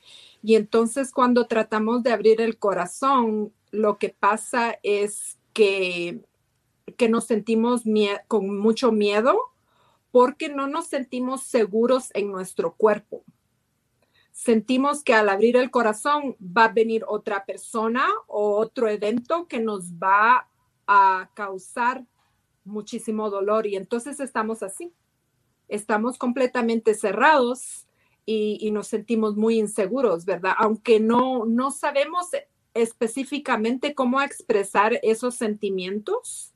Y 0.44 0.56
entonces 0.56 1.12
cuando 1.12 1.48
tratamos 1.48 2.04
de 2.04 2.12
abrir 2.12 2.42
el 2.42 2.58
corazón, 2.58 3.54
lo 3.72 3.98
que 3.98 4.10
pasa 4.10 4.78
es 4.84 5.38
que, 5.54 6.22
que 6.98 7.10
nos 7.10 7.26
sentimos 7.26 7.84
con 8.28 8.58
mucho 8.60 8.92
miedo 8.92 9.38
porque 10.12 10.50
no 10.50 10.68
nos 10.68 10.88
sentimos 10.88 11.44
seguros 11.44 12.10
en 12.14 12.32
nuestro 12.32 12.74
cuerpo 12.74 13.24
sentimos 14.32 15.04
que 15.04 15.14
al 15.14 15.30
abrir 15.30 15.56
el 15.56 15.70
corazón 15.70 16.36
va 16.42 16.66
a 16.66 16.74
venir 16.74 17.04
otra 17.08 17.46
persona 17.46 18.08
o 18.28 18.58
otro 18.58 18.88
evento 18.88 19.48
que 19.48 19.60
nos 19.60 19.94
va 19.94 20.48
a 20.88 21.30
causar 21.36 22.06
muchísimo 22.64 23.30
dolor 23.30 23.68
y 23.68 23.76
entonces 23.76 24.20
estamos 24.20 24.64
así. 24.64 24.94
Estamos 25.68 26.18
completamente 26.18 26.96
cerrados 26.96 27.86
y, 28.60 28.72
nos 28.72 28.88
sentimos 28.88 29.36
muy 29.36 29.60
inseguros, 29.60 30.26
¿verdad? 30.26 30.54
Aunque 30.58 31.00
no, 31.00 31.46
no 31.46 31.72
sabemos 31.72 32.28
específicamente 32.74 33.94
cómo 33.94 34.22
expresar 34.22 35.00
esos 35.04 35.36
sentimientos, 35.36 36.54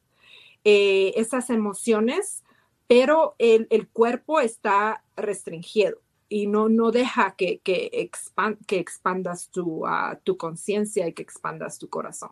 eh, 0.63 1.13
esas 1.15 1.49
emociones, 1.49 2.43
pero 2.87 3.35
el, 3.39 3.87
cuerpo 3.89 4.39
está 4.39 5.03
restringido 5.15 6.01
y 6.29 6.47
no, 6.47 6.69
no 6.69 6.91
deja 6.91 7.35
que, 7.35 7.59
que, 7.59 8.09
que 8.67 8.79
expandas 8.79 9.49
tu, 9.49 9.85
ah, 9.85 10.19
tu 10.23 10.37
conciencia 10.37 11.07
y 11.07 11.13
que 11.13 11.23
expandas 11.23 11.77
tu 11.77 11.89
corazón. 11.89 12.31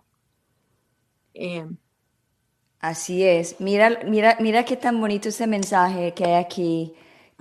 Em, 1.34 1.78
Así 2.84 3.24
es. 3.24 3.62
Mira, 3.62 4.02
mira, 4.06 4.36
mira 4.42 4.66
qué 4.66 4.76
tan 4.76 5.00
bonito 5.00 5.30
ese 5.30 5.48
mensaje 5.48 6.14
que 6.14 6.26
hay 6.26 6.34
aquí. 6.34 6.94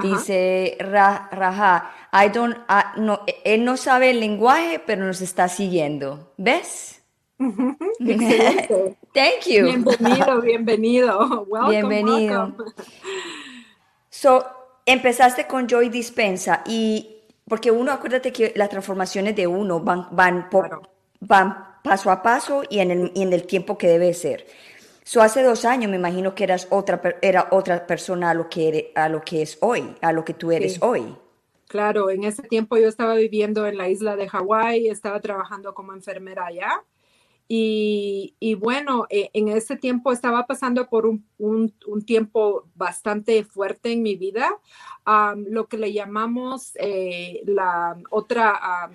Dice 0.02 0.76
Raja, 0.80 1.90
I 2.12 2.28
don't, 2.28 2.56
no, 2.96 3.20
él 3.44 3.64
no 3.64 3.76
sabe 3.76 4.10
el 4.10 4.20
lenguaje, 4.20 4.80
pero 4.84 5.04
nos 5.04 5.20
está 5.20 5.48
siguiendo. 5.48 6.32
¿Ves? 6.36 7.02
Thank 7.38 9.46
you. 9.46 9.64
Bienvenido, 9.64 10.40
bienvenido. 10.42 11.46
bienvenido. 11.68 12.54
So, 14.10 14.44
empezaste 14.86 15.46
con 15.46 15.66
Joy 15.66 15.88
Dispensa 15.88 16.62
y 16.66 17.16
porque 17.48 17.70
uno, 17.70 17.92
acuérdate 17.92 18.32
que 18.32 18.52
las 18.56 18.68
transformaciones 18.68 19.36
de 19.36 19.46
uno 19.46 19.80
van, 19.80 20.08
van, 20.12 20.48
van 21.20 21.72
paso 21.82 22.10
a 22.10 22.22
paso 22.22 22.62
y 22.68 22.78
en 22.78 22.90
el, 22.90 23.12
y 23.14 23.22
en 23.22 23.32
el 23.32 23.46
tiempo 23.46 23.76
que 23.76 23.88
debe 23.88 24.14
ser. 24.14 24.46
So, 25.04 25.20
hace 25.20 25.42
dos 25.42 25.64
años 25.64 25.90
me 25.90 25.96
imagino 25.96 26.34
que 26.34 26.44
eras 26.44 26.68
otra, 26.70 27.00
era 27.22 27.48
otra 27.50 27.86
persona 27.86 28.30
a 28.30 28.34
lo, 28.34 28.48
que 28.48 28.92
a 28.94 29.08
lo 29.08 29.22
que 29.22 29.42
es 29.42 29.58
hoy, 29.60 29.94
a 30.00 30.12
lo 30.12 30.24
que 30.24 30.34
tú 30.34 30.52
eres 30.52 30.80
hoy. 30.80 31.16
Claro, 31.66 32.10
en 32.10 32.24
ese 32.24 32.42
tiempo 32.42 32.76
yo 32.76 32.86
estaba 32.86 33.14
viviendo 33.14 33.66
en 33.66 33.78
la 33.78 33.88
isla 33.88 34.14
de 34.14 34.28
Hawái, 34.28 34.88
estaba 34.88 35.20
trabajando 35.20 35.74
como 35.74 35.92
enfermera 35.92 36.46
allá. 36.46 36.84
Y, 37.48 38.36
y 38.38 38.54
bueno, 38.54 39.06
e, 39.10 39.30
en 39.32 39.48
ese 39.48 39.76
tiempo 39.76 40.12
estaba 40.12 40.46
pasando 40.46 40.88
por 40.88 41.06
un, 41.06 41.26
un, 41.38 41.74
un 41.86 42.04
tiempo 42.04 42.68
bastante 42.74 43.44
fuerte 43.44 43.92
en 43.92 44.02
mi 44.02 44.16
vida, 44.16 44.48
lo 45.36 45.66
que 45.66 45.78
le 45.78 45.92
llamamos 45.92 46.72
eh, 46.76 47.42
la 47.44 47.98
otra, 48.10 48.90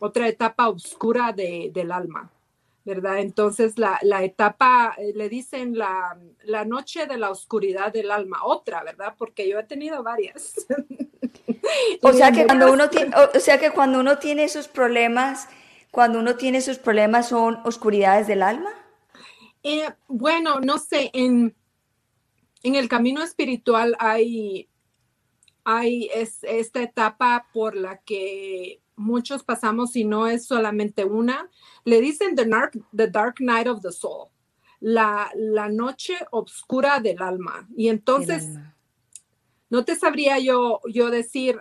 otra 0.00 0.28
etapa 0.28 0.68
oscura 0.68 1.32
de, 1.32 1.70
del 1.72 1.92
alma. 1.92 2.30
¿Verdad? 2.84 3.18
Entonces 3.18 3.78
la, 3.78 3.98
etapa, 4.22 4.94
eh, 4.98 5.12
le 5.14 5.28
dicen 5.28 5.76
la, 5.76 6.16
noche 6.66 7.06
de 7.06 7.16
la 7.16 7.30
oscuridad 7.30 7.92
del 7.92 8.10
alma, 8.10 8.40
otra, 8.44 8.82
¿verdad? 8.84 9.14
Porque 9.16 9.48
yo 9.48 9.58
he 9.58 9.64
tenido 9.64 10.02
varias. 10.02 10.54
o, 12.02 12.12
sea 12.12 12.30
que 12.30 12.46
cuando 12.46 12.72
uno 12.72 12.90
tiene, 12.90 13.14
o 13.16 13.40
sea 13.40 13.58
que 13.58 13.70
cuando 13.70 14.00
uno 14.00 14.18
tiene 14.18 14.44
esos 14.44 14.68
problemas, 14.68 15.48
cuando 15.90 16.18
uno 16.18 16.36
tiene 16.36 16.58
esos 16.58 16.78
problemas 16.78 17.28
son 17.28 17.60
oscuridades 17.64 18.26
del 18.26 18.42
alma. 18.42 18.70
Eh, 19.62 19.88
bueno, 20.08 20.60
no 20.60 20.76
sé, 20.76 21.10
en, 21.14 21.56
en 22.62 22.74
el 22.74 22.88
camino 22.88 23.22
espiritual 23.22 23.96
hay, 23.98 24.68
hay 25.64 26.10
esta 26.12 26.82
etapa 26.82 27.46
por 27.50 27.74
la 27.74 27.96
que 27.98 28.83
muchos 28.96 29.42
pasamos 29.42 29.96
y 29.96 30.04
no 30.04 30.26
es 30.26 30.46
solamente 30.46 31.04
una. 31.04 31.50
Le 31.84 32.00
dicen 32.00 32.34
the 32.36 32.44
dark, 32.44 32.72
the 32.94 33.08
dark 33.08 33.40
night 33.40 33.66
of 33.66 33.80
the 33.82 33.92
soul, 33.92 34.28
la, 34.80 35.30
la 35.34 35.68
noche 35.68 36.14
oscura 36.30 37.00
del 37.00 37.22
alma. 37.22 37.68
Y 37.76 37.88
entonces, 37.88 38.50
no 39.70 39.84
te 39.84 39.96
sabría 39.96 40.38
yo, 40.38 40.80
yo 40.88 41.10
decir, 41.10 41.60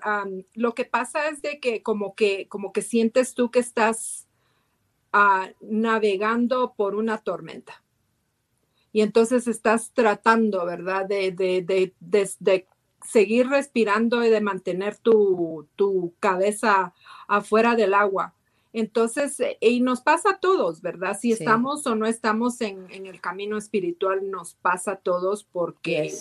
lo 0.53 0.75
que 0.75 0.85
pasa 0.85 1.29
es 1.29 1.41
de 1.41 1.59
que 1.59 1.81
como 1.81 2.15
que, 2.15 2.47
como 2.47 2.71
que 2.71 2.81
sientes 2.81 3.33
tú 3.33 3.49
que 3.49 3.59
estás 3.59 4.27
ah, 5.11 5.49
navegando 5.61 6.73
por 6.75 6.95
una 6.95 7.17
tormenta. 7.17 7.83
Y 8.91 9.01
entonces 9.01 9.47
estás 9.47 9.91
tratando, 9.93 10.63
¿verdad? 10.65 11.07
De, 11.07 11.31
de, 11.31 11.63
de, 11.63 11.93
de, 12.39 12.67
seguir 13.07 13.47
respirando 13.47 14.23
y 14.23 14.29
de 14.29 14.41
mantener 14.41 14.97
tu, 14.97 15.67
tu 15.75 16.13
cabeza 16.19 16.93
afuera 17.27 17.75
del 17.75 17.93
agua. 17.93 18.33
Entonces, 18.73 19.39
eh, 19.39 19.57
y 19.61 19.81
nos 19.81 20.01
pasa 20.01 20.31
a 20.31 20.39
todos, 20.39 20.81
¿verdad? 20.81 21.17
Si 21.19 21.31
estamos 21.31 21.85
o 21.85 21.95
no 21.95 22.07
estamos 22.07 22.59
en, 22.61 22.87
el 22.89 23.21
camino 23.21 23.57
espiritual, 23.57 24.29
nos 24.29 24.55
pasa 24.55 24.93
a 24.93 24.95
todos 24.95 25.43
porque, 25.43 26.11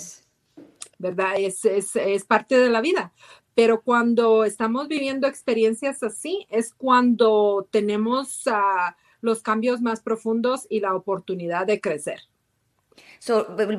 ¿verdad? 0.98 1.32
Es, 1.38 1.64
es, 1.64 2.24
parte 2.24 2.58
de 2.58 2.68
la 2.68 2.82
vida. 2.82 3.12
Pero 3.54 3.80
cuando 3.80 4.44
estamos 4.44 4.88
viviendo 4.88 5.26
experiencias 5.26 6.02
así, 6.02 6.46
es 6.50 6.74
cuando 6.74 7.66
tenemos 7.70 8.42
ah, 8.46 8.96
los 9.22 9.42
cambios 9.42 9.80
más 9.80 10.00
profundos 10.00 10.66
y 10.68 10.80
la 10.80 10.94
oportunidad 10.94 11.66
de 11.66 11.80
crecer. 11.80 12.20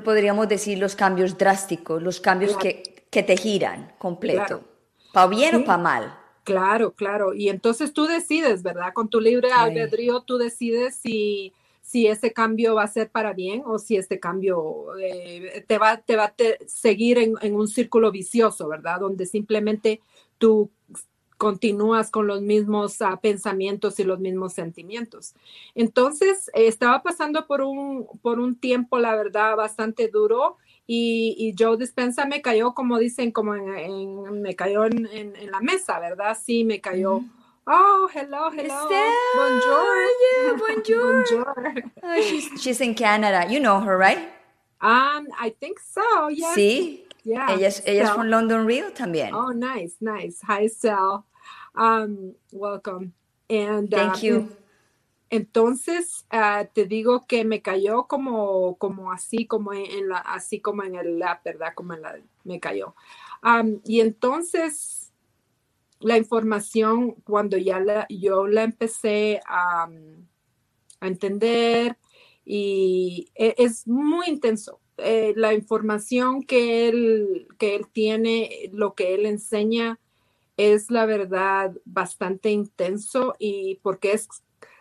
podríamos 0.03 0.47
decir 0.47 0.79
los 0.79 0.95
cambios 0.95 1.37
drásticos, 1.37 2.01
los 2.01 2.19
cambios 2.19 2.57
que, 2.57 2.92
que, 3.13 3.23
te 3.23 3.37
giran 3.37 3.93
completo. 3.97 4.63
¿Para 5.13 5.27
bien 5.27 5.55
o 5.55 5.65
para 5.65 5.77
mal? 5.77 6.19
Claro, 6.43 6.93
claro. 6.93 7.33
Y 7.33 7.49
entonces 7.49 7.93
tú 7.93 8.05
decides, 8.05 8.63
¿verdad? 8.63 8.93
Con 8.93 9.09
tu 9.09 9.21
libre 9.21 9.51
albedrío, 9.51 10.21
tú 10.21 10.37
decides 10.37 10.95
si, 10.95 11.53
si 11.81 12.07
ese 12.07 12.33
cambio 12.33 12.75
va 12.75 12.83
a 12.83 12.87
ser 12.87 13.09
para 13.09 13.33
bien 13.33 13.63
o 13.65 13.79
si 13.79 13.95
este 13.95 14.19
cambio 14.19 14.97
eh, 14.99 15.63
te 15.67 15.77
va, 15.77 15.97
te 15.97 16.15
va 16.15 16.25
a 16.25 16.33
seguir 16.65 17.17
en, 17.17 17.55
un 17.55 17.67
círculo 17.67 18.11
vicioso, 18.11 18.67
¿verdad? 18.67 18.99
Donde 18.99 19.25
simplemente 19.25 20.01
tú 20.37 20.69
continúas 21.37 22.09
con 22.09 22.27
los 22.27 22.41
mismos 22.41 23.01
ah, 23.01 23.19
pensamientos 23.21 23.99
y 23.99 24.03
los 24.03 24.19
mismos 24.19 24.53
sentimientos. 24.53 25.35
Entonces, 25.75 26.49
estaba 26.53 27.03
pasando 27.03 27.47
por 27.47 27.61
un, 27.61 28.07
por 28.21 28.39
un 28.39 28.55
tiempo, 28.55 28.97
la 28.97 29.15
verdad, 29.15 29.55
bastante 29.55 30.07
duro 30.07 30.57
y, 30.85 31.35
y 31.37 31.55
Joe 31.57 31.77
Dispensa 31.77 32.25
me 32.25 32.41
cayó, 32.41 32.73
como 32.73 32.97
dicen, 32.99 33.31
como 33.31 33.55
en, 33.55 34.41
me 34.41 34.55
cayó 34.55 34.85
en, 34.85 35.07
en, 35.07 35.51
la 35.51 35.61
mesa, 35.61 35.99
¿verdad? 35.99 36.37
Sí, 36.41 36.63
me 36.63 36.81
cayó. 36.81 37.21
Oh, 37.65 38.09
hello, 38.13 38.51
hello. 38.51 38.89
Bonjour. 39.35 39.95
Yeah, 40.19 40.53
bonjour. 40.57 41.25
bonjour. 41.29 41.83
Oh, 42.03 42.21
she's, 42.21 42.49
she's 42.61 42.81
in 42.81 42.93
Canada. 42.93 43.47
You 43.49 43.61
know 43.61 43.79
her, 43.79 43.97
right? 43.97 44.19
Um, 44.81 45.27
I 45.39 45.55
think 45.61 45.79
so, 45.79 46.27
yeah. 46.27 46.53
Sí. 46.53 47.05
Yeah. 47.23 47.53
Ella 47.53 47.67
es, 47.67 47.81
ella 47.85 48.03
es 48.03 48.09
from 48.11 48.29
London 48.29 48.65
Rio 48.65 48.91
también. 48.91 49.33
Oh, 49.33 49.51
nice, 49.53 49.95
nice. 50.01 50.41
Hi, 50.45 50.67
Sal. 50.67 51.25
Um, 51.73 52.35
welcome. 52.51 53.13
And 53.49 53.89
Thank 53.89 54.15
uh, 54.15 54.17
you. 54.17 54.57
Entonces, 55.29 56.25
ah, 56.29 56.67
te 56.71 56.85
digo 56.85 57.25
que 57.27 57.43
me 57.43 57.61
cayó 57.61 58.05
como, 58.07 58.77
como 58.77 59.11
así, 59.11 59.47
como 59.47 59.73
en, 59.73 60.09
la, 60.09 60.17
así 60.17 60.59
como 60.59 60.83
en 60.83 60.95
el 60.95 61.19
lap, 61.19 61.43
¿verdad? 61.43 61.73
Como 61.75 61.93
en 61.93 62.01
la, 62.03 62.19
me 62.43 62.59
cayó. 62.59 62.95
y 63.85 64.01
entonces, 64.01 65.11
la 65.99 66.17
información, 66.17 67.15
cuando 67.23 67.57
ya 67.57 67.79
la, 67.79 68.05
yo 68.09 68.47
la 68.47 68.63
empecé 68.63 69.41
a, 69.47 69.89
entender, 71.01 71.97
y 72.45 73.29
e, 73.35 73.55
es 73.57 73.87
muy 73.87 74.27
intenso. 74.27 74.79
Eh, 74.97 75.33
la 75.35 75.53
información 75.53 76.43
que 76.43 76.87
él, 76.87 77.47
que 77.57 77.75
él 77.75 77.87
tiene, 77.91 78.69
lo 78.71 78.93
que 78.93 79.15
él 79.15 79.25
enseña, 79.25 79.99
es 80.57 80.91
la 80.91 81.05
verdad 81.05 81.75
bastante 81.85 82.51
intenso 82.51 83.35
y 83.39 83.79
porque 83.81 84.13
es 84.13 84.27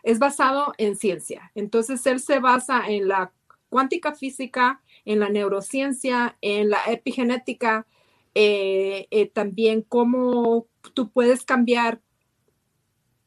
es 0.03 0.19
basado 0.19 0.73
en 0.79 0.97
ciencia. 0.97 1.53
Entonces, 1.55 2.05
él 2.07 2.21
se 2.21 2.41
basa 2.41 2.89
en 2.89 3.09
la 3.09 3.33
cuántica 3.69 4.15
física, 4.15 4.83
en 5.05 5.21
la 5.21 5.29
neurociencia, 5.29 6.37
en 6.41 6.71
la 6.71 6.81
epigenética, 6.89 7.87
eh, 8.35 9.07
eh, 9.11 9.31
también 9.31 9.83
cómo 9.83 10.67
tú 10.95 11.11
puedes 11.11 11.45
cambiar. 11.45 12.01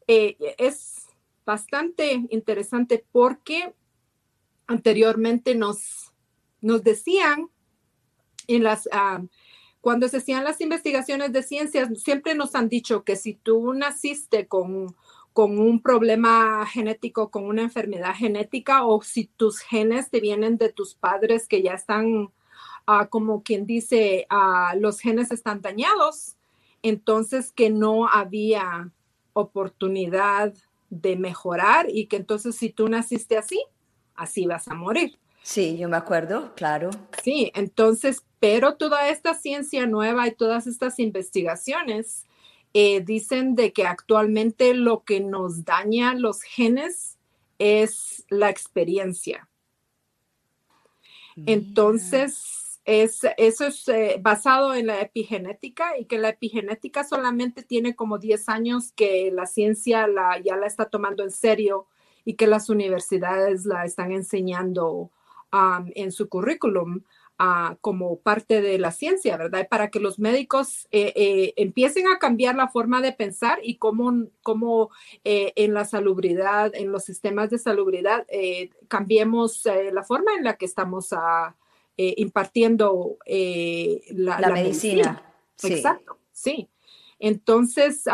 Eh, 0.06 0.36
es 0.58 1.06
bastante 1.44 2.26
interesante 2.30 3.04
porque 3.10 3.74
anteriormente 4.66 5.54
nos, 5.54 6.12
nos 6.60 6.82
decían 6.82 7.48
en 8.46 8.62
las... 8.62 8.88
Ah, 8.92 9.22
cuando 9.80 10.08
se 10.08 10.16
hacían 10.16 10.42
las 10.42 10.60
investigaciones 10.60 11.32
de 11.32 11.44
ciencias, 11.44 11.88
siempre 12.02 12.34
nos 12.34 12.56
han 12.56 12.68
dicho 12.68 13.04
que 13.04 13.14
si 13.14 13.34
tú 13.34 13.72
naciste 13.72 14.48
con 14.48 14.96
con 15.36 15.58
un 15.58 15.82
problema 15.82 16.64
genético, 16.64 17.30
con 17.30 17.44
una 17.44 17.60
enfermedad 17.60 18.14
genética, 18.14 18.86
o 18.86 19.02
si 19.02 19.26
tus 19.26 19.58
genes 19.58 20.08
te 20.08 20.20
vienen 20.20 20.56
de 20.56 20.72
tus 20.72 20.94
padres 20.94 21.46
que 21.46 21.60
ya 21.60 21.74
están, 21.74 22.32
ah, 22.86 23.08
como 23.08 23.42
quien 23.42 23.66
dice, 23.66 24.26
ah, 24.30 24.74
los 24.80 24.98
genes 24.98 25.30
están 25.30 25.60
dañados, 25.60 26.36
entonces 26.82 27.52
que 27.52 27.68
no 27.68 28.08
había 28.08 28.90
oportunidad 29.34 30.54
de 30.88 31.16
mejorar 31.16 31.84
y 31.90 32.06
que 32.06 32.16
entonces 32.16 32.56
si 32.56 32.70
tú 32.70 32.88
naciste 32.88 33.36
así, 33.36 33.62
así 34.14 34.46
vas 34.46 34.66
a 34.68 34.74
morir. 34.74 35.18
Sí, 35.42 35.76
yo 35.76 35.90
me 35.90 35.98
acuerdo, 35.98 36.54
claro. 36.54 36.88
Sí, 37.22 37.52
entonces, 37.54 38.24
pero 38.40 38.76
toda 38.76 39.10
esta 39.10 39.34
ciencia 39.34 39.86
nueva 39.86 40.26
y 40.28 40.34
todas 40.34 40.66
estas 40.66 40.98
investigaciones 40.98 42.25
eh, 42.78 43.00
dicen 43.00 43.54
de 43.54 43.72
que 43.72 43.86
actualmente 43.86 44.74
lo 44.74 45.02
que 45.02 45.20
nos 45.20 45.64
daña 45.64 46.12
los 46.12 46.42
genes 46.42 47.16
es 47.58 48.26
la 48.28 48.50
experiencia. 48.50 49.48
Entonces, 51.46 52.78
es, 52.84 53.22
eso 53.38 53.66
es 53.66 53.88
eh, 53.88 54.18
basado 54.20 54.74
en 54.74 54.88
la 54.88 55.00
epigenética 55.00 55.96
y 55.98 56.04
que 56.04 56.18
la 56.18 56.28
epigenética 56.28 57.02
solamente 57.02 57.62
tiene 57.62 57.96
como 57.96 58.18
10 58.18 58.46
años 58.50 58.92
que 58.92 59.30
la 59.32 59.46
ciencia 59.46 60.06
la, 60.06 60.38
ya 60.38 60.56
la 60.56 60.66
está 60.66 60.90
tomando 60.90 61.22
en 61.22 61.30
serio 61.30 61.86
y 62.26 62.34
que 62.34 62.46
las 62.46 62.68
universidades 62.68 63.64
la 63.64 63.86
están 63.86 64.12
enseñando 64.12 65.10
um, 65.50 65.90
en 65.94 66.12
su 66.12 66.28
currículum 66.28 67.04
como 67.80 68.18
parte 68.20 68.62
de 68.62 68.78
la 68.78 68.92
ciencia, 68.92 69.36
¿verdad? 69.36 69.68
Para 69.68 69.90
que 69.90 70.00
los 70.00 70.18
médicos 70.18 70.88
eh, 70.90 71.12
eh, 71.16 71.54
empiecen 71.56 72.08
a 72.08 72.18
cambiar 72.18 72.54
la 72.54 72.68
forma 72.68 73.02
de 73.02 73.12
pensar 73.12 73.58
y 73.62 73.76
cómo, 73.76 74.28
cómo 74.42 74.90
eh, 75.24 75.52
en 75.56 75.74
la 75.74 75.84
salubridad, 75.84 76.74
en 76.74 76.92
los 76.92 77.04
sistemas 77.04 77.50
de 77.50 77.58
salubridad, 77.58 78.26
cambiemos 78.88 79.64
la 79.92 80.02
forma 80.02 80.32
en 80.36 80.44
la 80.44 80.56
que 80.56 80.64
estamos 80.64 81.12
ah, 81.12 81.54
impartiendo 81.96 83.18
la, 83.26 84.50
medicina. 84.50 85.22
Exacto, 85.62 86.18
sí. 86.32 86.68
Entonces, 87.18 88.04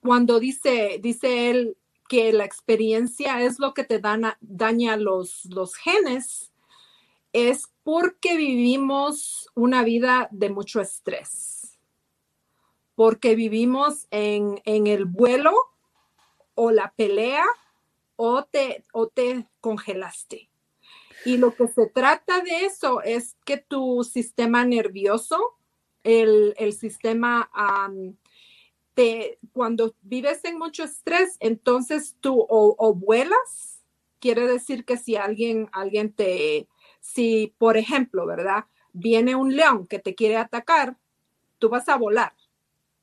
cuando 0.00 0.38
dice, 0.38 0.98
dice 1.02 1.50
él 1.50 1.76
que 2.08 2.32
la 2.32 2.44
experiencia 2.44 3.42
es 3.42 3.58
lo 3.58 3.74
que 3.74 3.84
te 3.84 4.00
daña 4.00 4.96
los, 4.96 5.44
los 5.46 5.74
genes, 5.74 6.47
es 7.32 7.68
porque 7.82 8.36
vivimos 8.36 9.50
una 9.54 9.82
vida 9.82 10.28
de 10.30 10.50
mucho 10.50 10.80
estrés, 10.80 11.78
porque 12.94 13.34
vivimos 13.34 14.06
en, 14.10 14.60
el 14.64 15.04
vuelo 15.04 15.52
o 16.54 16.70
la 16.70 16.92
pelea 16.96 17.44
o 18.16 18.44
te, 18.44 18.84
o 18.92 19.08
te 19.08 19.46
congelaste. 19.60 20.50
Y 21.24 21.36
lo 21.36 21.54
que 21.54 21.68
se 21.68 21.86
trata 21.86 22.40
de 22.40 22.64
eso 22.64 23.02
es 23.02 23.36
que 23.44 23.58
tu 23.58 24.04
sistema 24.04 24.64
nervioso, 24.64 25.56
el, 26.04 26.54
sistema, 26.72 27.50
te, 28.94 29.38
cuando 29.52 29.94
vives 30.02 30.44
en 30.44 30.58
mucho 30.58 30.84
estrés, 30.84 31.36
entonces 31.40 32.16
tú 32.20 32.40
o, 32.40 32.74
o, 32.78 32.94
vuelas, 32.94 33.82
quiere 34.20 34.46
decir 34.46 34.84
que 34.84 34.96
si 34.96 35.16
alguien, 35.16 35.68
alguien 35.72 36.12
te, 36.12 36.68
si, 37.00 37.54
por 37.58 37.76
ejemplo, 37.76 38.26
¿verdad? 38.26 38.64
Viene 38.92 39.34
un 39.34 39.56
león 39.56 39.86
que 39.86 39.98
te 39.98 40.14
quiere 40.14 40.36
atacar, 40.36 40.96
tú 41.58 41.68
vas 41.68 41.88
a 41.88 41.96
volar, 41.96 42.32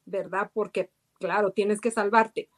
¿verdad? 0.05 0.51
Porque, 0.53 0.91
claro, 1.19 1.51
tienes 1.51 1.81
que 1.81 1.91
salvarte. 1.91 2.49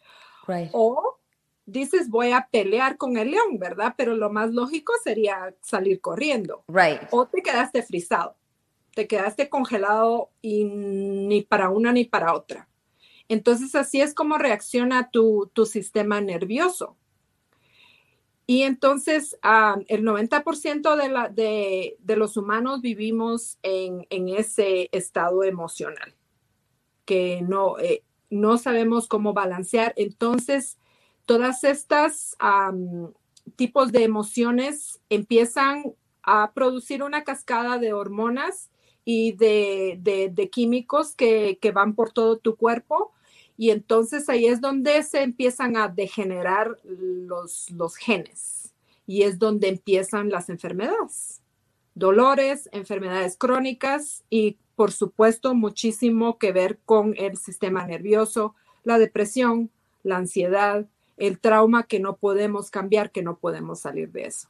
O 0.72 1.18
dices, 1.66 2.10
voy 2.10 2.32
a 2.32 2.48
pelear 2.50 2.98
con 2.98 3.18
el 3.18 3.32
león, 3.32 3.60
¿verdad? 3.60 3.94
Pero 3.98 4.16
lo 4.16 4.32
más 4.32 4.52
lógico 4.54 4.94
sería 5.04 5.54
salir 5.62 6.00
corriendo. 6.02 6.64
Right. 6.68 7.02
O 7.12 7.28
te 7.28 7.42
quedaste 7.42 7.84
frisado, 7.84 8.36
te 8.96 9.08
quedaste 9.08 9.50
congelado 9.50 10.30
y 10.42 10.64
ni 10.64 11.42
para 11.42 11.70
una 11.70 11.92
ni 11.92 12.06
para 12.06 12.34
otra. 12.34 12.68
Entonces, 13.30 13.76
así 13.76 14.00
es 14.00 14.14
como 14.14 14.38
reacciona 14.38 15.12
tu, 15.12 15.52
tu 15.54 15.66
sistema 15.66 16.22
nervioso. 16.22 16.96
Y 18.50 18.64
entonces 18.64 19.38
el 19.90 20.04
90% 20.04 20.96
de, 20.96 21.10
la, 21.10 21.28
de, 21.28 21.98
los 22.16 22.38
humanos 22.38 22.82
vivimos 22.82 23.60
en, 23.62 24.06
ese 24.10 24.90
estado 24.94 25.44
emocional, 25.44 26.16
que 27.04 27.42
no, 27.42 27.78
eh, 27.78 28.04
no 28.30 28.58
sabemos 28.58 29.10
cómo 29.10 29.34
balancear. 29.34 29.94
Entonces, 29.98 30.78
todas 31.26 31.66
estas 31.66 32.38
tipos 33.58 33.92
de 33.92 34.04
emociones 34.04 35.02
empiezan 35.10 35.94
a 36.24 36.54
producir 36.54 37.04
una 37.04 37.26
cascada 37.26 37.78
de 37.80 37.92
hormonas 37.92 38.70
y 39.04 39.34
de, 39.34 40.50
químicos 40.52 41.16
que, 41.16 41.60
van 41.74 41.96
por 41.96 42.12
todo 42.12 42.38
tu 42.38 42.56
cuerpo 42.56 43.14
y 43.58 43.72
entonces 43.72 44.30
ahí 44.30 44.46
es 44.46 44.62
donde 44.62 45.02
se 45.02 45.24
empiezan 45.24 45.76
a 45.78 45.88
degenerar 45.88 46.78
los, 46.84 47.68
genes 47.98 48.74
y 49.08 49.24
es 49.24 49.40
donde 49.40 49.68
empiezan 49.68 50.30
las 50.30 50.50
enfermedades, 50.50 51.42
dolores, 51.96 52.70
enfermedades 52.72 53.36
crónicas 53.36 54.24
y 54.30 54.58
por 54.76 54.92
supuesto 54.92 55.56
muchísimo 55.56 56.38
que 56.38 56.52
ver 56.52 56.78
con 56.86 57.16
el 57.18 57.36
sistema 57.38 57.86
nervioso, 57.88 58.54
la 58.84 59.00
depresión, 59.00 59.72
la 60.04 60.18
ansiedad, 60.18 60.86
el 61.18 61.40
trauma 61.40 61.88
que 61.88 62.00
no 62.00 62.18
podemos 62.18 62.70
cambiar, 62.70 63.12
que 63.12 63.24
no 63.24 63.40
podemos 63.40 63.80
salir 63.80 64.12
de 64.12 64.26
eso. 64.26 64.50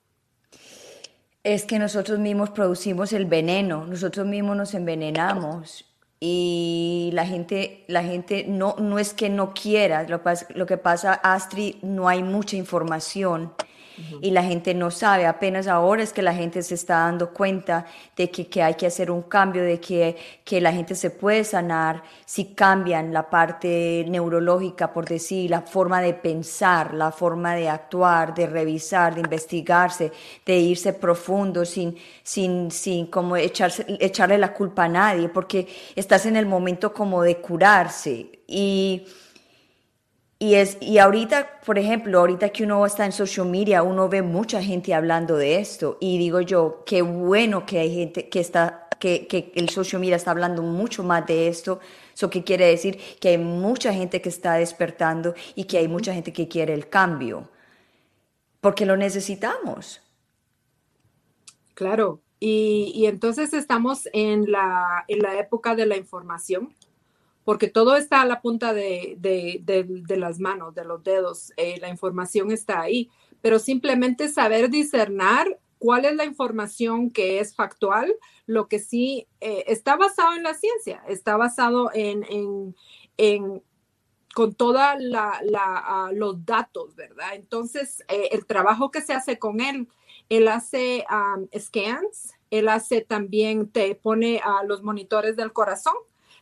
Es 1.43 1.63
que 1.63 1.79
nosotros 1.79 2.19
mismos 2.19 2.49
producimos 2.49 3.13
el 3.13 3.25
veneno, 3.25 3.87
nosotros 3.87 4.27
mismos 4.27 4.57
nos 4.57 4.73
envenenamos 4.73 5.85
y 6.19 7.12
la 7.13 7.25
gente, 7.25 7.84
la 7.88 8.03
gente 8.03 8.45
no, 8.47 8.75
no 8.80 8.97
es 8.97 9.13
que 9.13 9.30
no 9.30 9.53
quiera, 9.53 10.03
lo, 10.03 10.21
lo 10.56 10.65
que 10.65 10.77
pasa, 10.77 11.13
Astrid, 11.13 11.75
no 11.84 12.08
hay 12.08 12.23
mucha 12.23 12.56
información 12.56 13.53
y 14.21 14.31
la 14.31 14.43
gente 14.43 14.73
no 14.73 14.91
sabe. 14.91 15.25
Apenas 15.25 15.67
ahora 15.67 16.03
es 16.03 16.13
que 16.13 16.21
la 16.21 16.33
gente 16.33 16.62
se 16.62 16.75
está 16.75 16.99
dando 16.99 17.31
cuenta 17.31 17.86
de 18.15 18.29
que, 18.29 18.47
que 18.47 18.62
hay 18.62 18.75
que 18.75 18.88
hacer 18.88 19.10
un 19.10 19.23
cambio, 19.23 19.63
de 19.63 19.79
que, 19.79 20.15
que, 20.43 20.62
la 20.62 20.71
gente 20.71 20.95
se 20.95 21.10
puede 21.10 21.43
sanar 21.43 22.03
si 22.25 22.53
cambian 22.53 23.13
la 23.13 23.29
parte 23.29 24.05
neurológica, 24.07 24.93
por 24.93 25.07
decir, 25.07 25.49
la 25.49 25.62
forma 25.62 26.01
de 26.01 26.13
pensar, 26.13 26.93
la 26.93 27.12
forma 27.12 27.55
de 27.55 27.69
actuar, 27.69 28.33
de 28.33 28.47
revisar, 28.47 29.15
de 29.15 29.21
investigarse, 29.21 30.12
de 30.45 30.57
irse 30.57 30.93
profundo 30.93 31.65
sin, 31.65 31.97
sin, 32.23 32.71
sin 32.71 33.07
como 33.07 33.36
echarse, 33.36 33.86
echarle 33.99 34.38
la 34.38 34.53
culpa 34.53 34.86
a 34.86 34.89
nadie, 34.89 35.29
porque 35.29 35.67
estás 35.95 36.25
en 36.25 36.36
el 36.36 36.45
momento 36.45 36.93
como 36.93 37.21
de 37.21 37.38
curarse. 37.38 38.31
Y 38.47 39.05
y, 40.39 40.54
es, 40.56 40.78
y 40.82 41.00
ahorita, 41.00 41.62
por 41.65 41.80
ejemplo, 41.80 42.19
ahorita 42.19 42.50
que 42.50 42.63
uno 42.63 42.86
está 42.86 43.06
en 43.06 43.12
social 43.12 43.47
media, 43.47 43.82
uno 43.82 44.08
ve 44.08 44.21
mucha 44.21 44.62
gente 44.62 44.93
hablando 44.93 45.36
de 45.36 45.60
esto. 45.60 45.97
Y 46.00 46.19
digo 46.19 46.41
yo, 46.41 46.84
qué 46.86 47.02
bueno 47.02 47.65
que 47.65 47.80
hay 47.80 47.93
gente 47.93 48.30
que 48.30 48.39
está, 48.39 48.88
que, 49.00 49.26
que 49.26 49.52
el 49.56 49.69
social 49.69 50.00
media 50.00 50.15
está 50.15 50.32
hablando 50.32 50.62
mucho 50.62 51.04
más 51.04 51.26
de 51.26 51.47
esto. 51.47 51.80
Eso 52.13 52.30
que 52.30 52.43
quiere 52.43 52.67
decir 52.67 53.00
que 53.19 53.30
hay 53.30 53.38
mucha 53.39 53.91
gente 53.93 54.21
que 54.21 54.30
está 54.30 54.54
despertando 54.56 55.34
y 55.56 55.63
que 55.63 55.80
hay 55.80 55.88
mucha 55.88 56.13
gente 56.13 56.32
que 56.32 56.47
quiere 56.47 56.73
el 56.76 56.88
cambio. 56.88 57.50
Porque 58.62 58.86
lo 58.86 58.95
necesitamos. 58.95 60.02
Claro. 61.73 62.21
Y, 62.39 62.91
y 62.93 63.08
entonces 63.08 63.54
estamos 63.54 64.08
en 64.13 64.52
la, 64.52 65.04
en 65.08 65.19
la 65.19 65.39
época 65.39 65.76
de 65.76 65.88
la 65.88 65.97
información 65.97 66.76
porque 67.47 67.69
todo 67.69 67.95
está 67.95 68.19
a 68.19 68.25
la 68.25 68.41
punta 68.41 68.73
de, 68.73 69.17
las 70.10 70.38
manos, 70.38 70.75
de 70.75 70.83
los 70.83 71.01
dedos, 71.01 71.53
eh, 71.55 71.79
la 71.79 71.88
información 71.88 72.51
está 72.51 72.81
ahí, 72.81 73.10
pero 73.39 73.57
simplemente 73.57 74.27
saber 74.27 74.69
discernar 74.69 75.57
cuál 75.79 76.03
es 76.03 76.13
la 76.17 76.25
información 76.25 77.10
que 77.10 77.39
es 77.39 77.55
factual, 77.55 78.13
lo 78.47 78.67
que 78.67 78.79
sí 78.79 79.29
eh, 79.39 79.63
está 79.67 79.95
basado 79.95 80.33
en 80.36 80.43
la 80.43 80.55
ciencia, 80.55 81.01
está 81.07 81.38
basado 81.38 81.89
en, 81.93 82.75
con 84.36 84.53
todos 84.53 84.81
ah, 85.15 86.12
los 86.12 86.45
datos, 86.45 86.97
¿verdad? 86.97 87.29
Entonces, 87.36 88.03
eh, 88.10 88.27
el 88.33 88.45
trabajo 88.45 88.91
que 88.91 88.99
se 88.99 89.13
hace 89.13 89.39
con 89.39 89.62
él, 89.62 89.88
él 90.27 90.49
hace 90.49 91.05
scans, 91.57 92.33
él 92.51 92.67
hace 92.67 92.99
también, 92.99 93.69
te 93.69 93.95
pone 93.95 94.41
a 94.43 94.65
los 94.65 94.83
monitores 94.83 95.38
del 95.38 95.53
corazón 95.53 95.95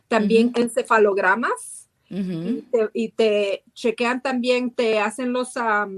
también 0.08 0.52
encefalogramas 0.54 1.88
y, 2.08 3.08
te, 3.10 3.64
chequean 3.72 4.22
también, 4.22 4.70
te 4.70 5.00
hacen 5.00 5.32
los 5.32 5.52
ah, 5.56 5.88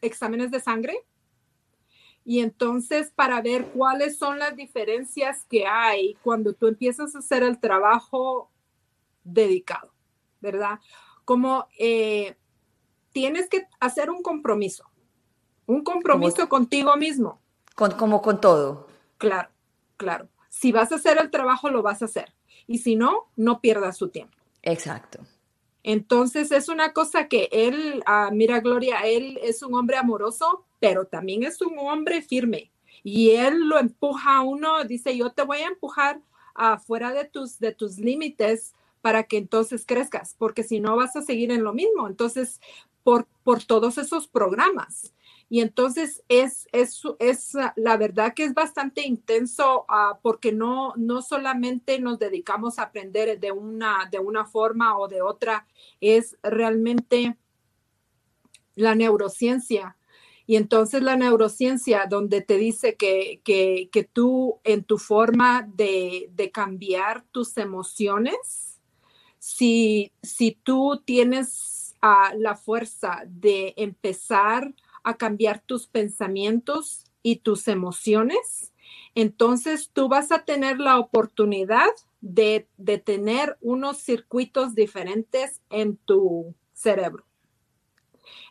exámenes 0.00 0.50
de 0.50 0.60
sangre. 0.60 1.04
Y 2.24 2.40
entonces 2.40 3.10
para 3.14 3.40
ver 3.40 3.66
cuáles 3.72 4.18
son 4.18 4.38
las 4.38 4.54
diferencias 4.54 5.44
que 5.48 5.66
hay 5.66 6.16
cuando 6.22 6.52
tú 6.52 6.68
empiezas 6.68 7.14
a 7.14 7.18
hacer 7.18 7.42
el 7.42 7.58
trabajo 7.58 8.50
dedicado, 9.24 9.92
¿verdad? 10.40 10.78
Como 11.24 11.66
eh, 11.78 12.36
tienes 13.12 13.48
que 13.48 13.66
hacer 13.80 14.10
un 14.10 14.22
compromiso, 14.22 14.88
un 15.66 15.82
compromiso 15.82 16.48
contigo 16.48 16.96
mismo. 16.96 17.40
Con, 17.74 17.92
como 17.92 18.20
con 18.20 18.40
todo. 18.40 18.86
Claro, 19.16 19.48
claro. 19.96 20.28
Si 20.60 20.72
vas 20.72 20.92
a 20.92 20.96
hacer 20.96 21.16
el 21.18 21.30
trabajo, 21.30 21.70
lo 21.70 21.80
vas 21.80 22.02
a 22.02 22.04
hacer. 22.04 22.34
Y 22.66 22.78
si 22.78 22.94
no, 22.94 23.30
no 23.34 23.62
pierdas 23.62 23.96
su 23.96 24.10
tiempo. 24.10 24.36
Exacto. 24.60 25.20
Entonces 25.82 26.52
es 26.52 26.68
una 26.68 26.92
cosa 26.92 27.28
que 27.28 27.48
él, 27.50 28.02
ah, 28.04 28.28
mira 28.30 28.60
Gloria, 28.60 29.00
él 29.06 29.38
es 29.42 29.62
un 29.62 29.74
hombre 29.74 29.96
amoroso, 29.96 30.66
pero 30.78 31.06
también 31.06 31.44
es 31.44 31.62
un 31.62 31.78
hombre 31.78 32.20
firme. 32.20 32.70
Y 33.02 33.30
él 33.30 33.70
lo 33.70 33.78
empuja 33.78 34.36
a 34.36 34.42
uno, 34.42 34.84
dice, 34.84 35.16
yo 35.16 35.30
te 35.30 35.44
voy 35.44 35.60
a 35.60 35.68
empujar 35.68 36.20
afuera 36.54 37.14
de 37.14 37.24
tus, 37.24 37.58
de 37.58 37.72
tus 37.72 37.96
límites 37.96 38.74
para 39.00 39.22
que 39.22 39.38
entonces 39.38 39.86
crezcas, 39.86 40.36
porque 40.36 40.62
si 40.62 40.78
no 40.78 40.94
vas 40.94 41.16
a 41.16 41.22
seguir 41.22 41.52
en 41.52 41.64
lo 41.64 41.72
mismo. 41.72 42.06
Entonces, 42.06 42.60
por, 43.02 43.26
por 43.44 43.64
todos 43.64 43.96
esos 43.96 44.28
programas. 44.28 45.14
Y 45.52 45.62
entonces 45.62 46.22
es, 46.28 46.68
es, 46.70 47.02
es 47.18 47.54
la 47.74 47.96
verdad 47.96 48.34
que 48.34 48.44
es 48.44 48.54
bastante 48.54 49.04
intenso 49.04 49.84
uh, 49.88 50.16
porque 50.22 50.52
no, 50.52 50.94
no 50.96 51.22
solamente 51.22 51.98
nos 51.98 52.20
dedicamos 52.20 52.78
a 52.78 52.84
aprender 52.84 53.40
de 53.40 53.50
una, 53.50 54.08
de 54.12 54.20
una 54.20 54.46
forma 54.46 54.96
o 54.96 55.08
de 55.08 55.22
otra, 55.22 55.66
es 56.00 56.38
realmente 56.44 57.36
la 58.76 58.94
neurociencia. 58.94 59.96
Y 60.46 60.54
entonces 60.54 61.02
la 61.02 61.16
neurociencia, 61.16 62.06
donde 62.08 62.42
te 62.42 62.56
dice 62.56 62.94
que, 62.94 63.40
que, 63.42 63.88
que 63.90 64.04
tú 64.04 64.60
en 64.62 64.84
tu 64.84 64.98
forma 64.98 65.68
de, 65.74 66.30
de 66.32 66.52
cambiar 66.52 67.24
tus 67.32 67.56
emociones, 67.56 68.80
si, 69.40 70.12
si 70.22 70.52
tú 70.52 71.02
tienes 71.04 71.96
uh, 72.04 72.38
la 72.38 72.54
fuerza 72.54 73.24
de 73.26 73.74
empezar 73.76 74.72
a 75.04 75.14
cambiar 75.14 75.60
tus 75.60 75.86
pensamientos 75.86 77.04
y 77.22 77.36
tus 77.36 77.68
emociones, 77.68 78.72
entonces 79.14 79.90
tú 79.92 80.08
vas 80.08 80.32
a 80.32 80.44
tener 80.44 80.78
la 80.78 80.98
oportunidad 80.98 81.88
de, 82.20 82.68
de 82.76 82.98
tener 82.98 83.56
unos 83.60 83.98
circuitos 83.98 84.74
diferentes 84.74 85.60
en 85.70 85.96
tu 85.96 86.54
cerebro. 86.72 87.24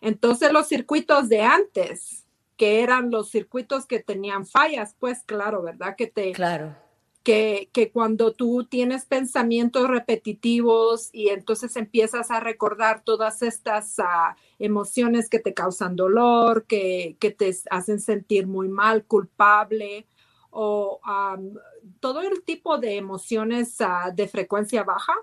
Entonces 0.02 0.52
los 0.52 0.68
circuitos 0.68 1.30
de 1.30 1.42
antes, 1.42 2.26
que 2.58 2.82
eran 2.82 3.12
los 3.12 3.30
circuitos 3.30 3.86
que 3.86 4.00
tenían 4.00 4.46
fallas, 4.46 4.96
pues 5.00 5.24
claro, 5.24 5.62
¿verdad? 5.62 5.96
Que 5.96 6.08
te, 6.08 6.32
claro 6.34 6.76
que, 7.24 7.92
cuando 7.94 8.34
tú 8.34 8.66
tienes 8.66 9.06
pensamientos 9.06 9.88
repetitivos 9.88 11.10
y 11.14 11.30
entonces 11.30 11.76
empiezas 11.76 12.32
a 12.32 12.40
recordar 12.40 13.04
todas 13.04 13.42
estas 13.42 14.00
ah, 14.00 14.36
emociones 14.58 15.30
que 15.30 15.40
te 15.40 15.54
causan 15.54 15.96
dolor, 15.96 16.66
que, 16.66 17.18
te 17.20 17.56
hacen 17.70 18.00
sentir 18.00 18.48
muy 18.48 18.68
mal, 18.68 19.06
culpable 19.06 20.08
o 20.52 21.00
todo 22.00 22.22
el 22.22 22.44
tipo 22.44 22.78
de 22.80 22.96
emociones 22.96 23.80
ah, 23.82 24.12
de 24.16 24.28
frecuencia 24.28 24.84
baja, 24.84 25.14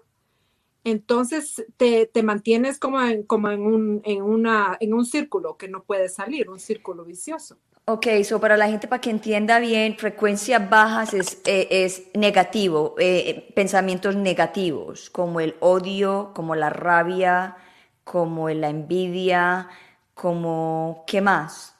entonces 0.84 1.66
te, 1.76 2.08
mantienes 2.22 2.78
como, 2.78 2.98
como 3.26 3.50
en, 3.50 3.62
un, 3.62 4.02
en, 4.04 4.22
una, 4.22 4.76
en 4.78 4.94
un 4.94 5.04
círculo 5.04 5.56
que 5.56 5.66
no 5.66 5.82
puede 5.82 6.08
salir, 6.08 6.48
un 6.48 6.60
círculo 6.60 7.04
vicioso. 7.04 7.58
Ok, 7.88 8.08
so 8.24 8.40
para 8.40 8.56
la 8.56 8.68
gente, 8.68 8.88
para 8.88 9.00
que 9.00 9.10
entienda 9.10 9.60
bien, 9.60 9.96
frecuencias 9.96 10.68
bajas 10.68 11.14
es, 11.14 11.40
eh, 11.44 11.68
es 11.70 12.02
negativo, 12.14 12.96
eh, 12.98 13.52
pensamientos 13.54 14.16
negativos, 14.16 15.08
como 15.08 15.38
el 15.38 15.54
odio, 15.60 16.32
como 16.34 16.56
la 16.56 16.68
rabia, 16.68 17.56
como 18.02 18.48
la 18.48 18.70
envidia, 18.70 19.68
como, 20.14 21.04
¿qué 21.06 21.20
más? 21.20 21.76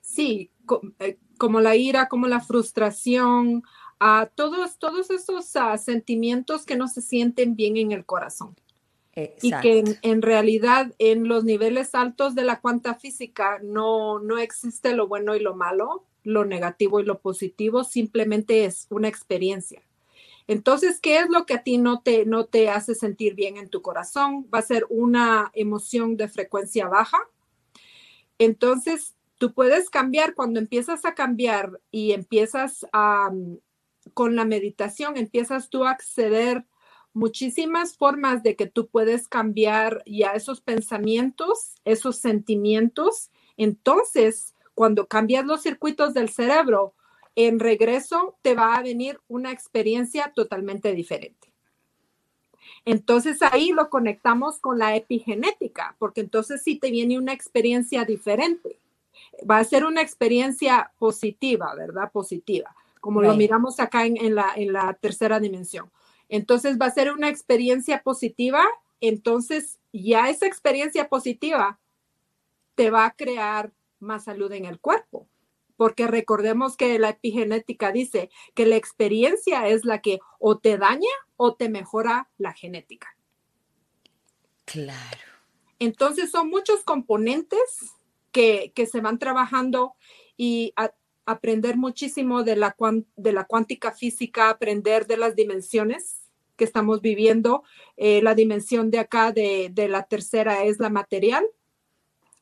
Sí, 0.00 0.52
eh, 1.00 1.18
como 1.38 1.60
la 1.60 1.74
ira, 1.74 2.06
como 2.06 2.28
la 2.28 2.40
frustración, 2.40 3.64
a 3.98 4.30
todos, 4.32 4.78
todos 4.78 5.10
esos 5.10 5.56
ah, 5.56 5.76
sentimientos 5.76 6.64
que 6.64 6.76
no 6.76 6.86
se 6.86 7.02
sienten 7.02 7.56
bien 7.56 7.76
en 7.78 7.90
el 7.90 8.06
corazón. 8.06 8.54
Y 9.14 9.52
que 9.60 9.84
en, 10.00 10.22
realidad 10.22 10.94
en 10.98 11.28
los 11.28 11.44
niveles 11.44 11.94
altos 11.94 12.34
de 12.34 12.44
la 12.44 12.60
cuanta 12.60 12.94
física 12.94 13.58
no, 13.62 14.18
no 14.20 14.38
existe 14.38 14.94
lo 14.94 15.06
bueno 15.06 15.36
y 15.36 15.40
lo 15.40 15.54
malo, 15.54 16.06
lo 16.24 16.46
negativo 16.46 16.98
y 16.98 17.04
lo 17.04 17.20
positivo, 17.20 17.84
simplemente 17.84 18.64
es 18.64 18.86
una 18.88 19.08
experiencia. 19.08 19.82
Entonces, 20.46 20.98
¿qué 21.00 21.18
es 21.18 21.28
lo 21.28 21.46
que 21.46 21.54
a 21.54 21.62
ti 21.62 21.78
no 21.78 22.00
te, 22.00 22.24
no 22.24 22.46
te 22.46 22.70
hace 22.70 22.94
sentir 22.94 23.34
bien 23.34 23.58
en 23.58 23.68
tu 23.68 23.82
corazón? 23.82 24.46
Va 24.52 24.58
a 24.58 24.62
ser 24.62 24.86
una 24.88 25.50
emoción 25.54 26.16
de 26.16 26.28
frecuencia 26.28 26.88
baja. 26.88 27.18
Entonces, 28.38 29.14
tú 29.38 29.52
puedes 29.52 29.90
cambiar 29.90 30.34
cuando 30.34 30.58
empiezas 30.58 31.04
a 31.04 31.14
cambiar 31.14 31.80
y 31.90 32.12
empiezas 32.12 32.86
a, 32.92 33.30
con 34.14 34.36
la 34.36 34.44
meditación, 34.44 35.16
empiezas 35.16 35.68
tú 35.68 35.84
a 35.84 35.90
acceder 35.90 36.64
muchísimas 37.14 37.96
formas 37.96 38.42
de 38.42 38.56
que 38.56 38.66
tú 38.66 38.86
puedes 38.86 39.28
cambiar 39.28 40.02
ya 40.06 40.32
esos 40.32 40.60
pensamientos, 40.60 41.74
esos 41.84 42.16
sentimientos. 42.16 43.30
Entonces, 43.56 44.54
cuando 44.74 45.06
cambias 45.06 45.44
los 45.44 45.62
circuitos 45.62 46.14
del 46.14 46.30
cerebro, 46.30 46.94
en 47.36 47.60
regreso 47.60 48.36
te 48.42 48.54
va 48.54 48.74
a 48.74 48.82
venir 48.82 49.20
una 49.28 49.52
experiencia 49.52 50.32
totalmente 50.34 50.92
diferente. 50.94 51.52
Entonces 52.84 53.42
ahí 53.42 53.70
lo 53.70 53.90
conectamos 53.90 54.58
con 54.58 54.78
la 54.78 54.96
epigenética, 54.96 55.94
porque 55.98 56.20
entonces 56.20 56.62
sí 56.62 56.76
te 56.76 56.90
viene 56.90 57.18
una 57.18 57.32
experiencia 57.32 58.04
diferente. 58.04 58.78
Va 59.48 59.58
a 59.58 59.64
ser 59.64 59.84
una 59.84 60.02
experiencia 60.02 60.90
positiva, 60.98 61.74
¿verdad? 61.74 62.10
Positiva, 62.10 62.74
como 63.00 63.22
lo 63.22 63.34
miramos 63.36 63.78
acá 63.78 64.04
en, 64.04 64.34
la, 64.34 64.52
en 64.56 64.72
la 64.72 64.94
tercera 64.94 65.38
dimensión. 65.38 65.90
Entonces 66.32 66.78
va 66.80 66.86
a 66.86 66.90
ser 66.90 67.12
una 67.12 67.28
experiencia 67.28 68.02
positiva. 68.02 68.64
Entonces 69.02 69.78
ya 69.92 70.30
esa 70.30 70.46
experiencia 70.46 71.10
positiva 71.10 71.78
te 72.74 72.90
va 72.90 73.04
a 73.04 73.10
crear 73.10 73.70
más 74.00 74.24
salud 74.24 74.50
en 74.52 74.64
el 74.64 74.80
cuerpo. 74.80 75.28
Porque 75.76 76.06
recordemos 76.06 76.78
que 76.78 76.98
la 76.98 77.10
epigenética 77.10 77.92
dice 77.92 78.30
que 78.54 78.64
la 78.64 78.76
experiencia 78.76 79.68
es 79.68 79.84
la 79.84 80.00
que 80.00 80.20
o 80.38 80.56
te 80.56 80.78
daña 80.78 81.10
o 81.36 81.54
te 81.54 81.68
mejora 81.68 82.30
la 82.38 82.54
genética. 82.54 83.14
Claro. 84.64 85.20
Entonces 85.80 86.30
son 86.30 86.48
muchos 86.48 86.82
componentes 86.82 87.92
que, 88.30 88.72
se 88.90 89.00
van 89.02 89.18
trabajando 89.18 89.96
y 90.38 90.72
aprender 91.26 91.76
muchísimo 91.76 92.42
de 92.42 92.56
la, 92.56 92.74
de 93.16 93.32
la 93.34 93.44
cuántica 93.44 93.92
física, 93.92 94.48
aprender 94.48 95.06
de 95.06 95.18
las 95.18 95.36
dimensiones 95.36 96.21
estamos 96.64 97.00
viviendo. 97.00 97.62
Eh, 97.96 98.22
la 98.22 98.34
dimensión 98.34 98.90
de 98.90 98.98
acá 98.98 99.32
de, 99.32 99.70
de, 99.72 99.88
la 99.88 100.04
tercera 100.04 100.64
es 100.64 100.78
la 100.78 100.90
material 100.90 101.44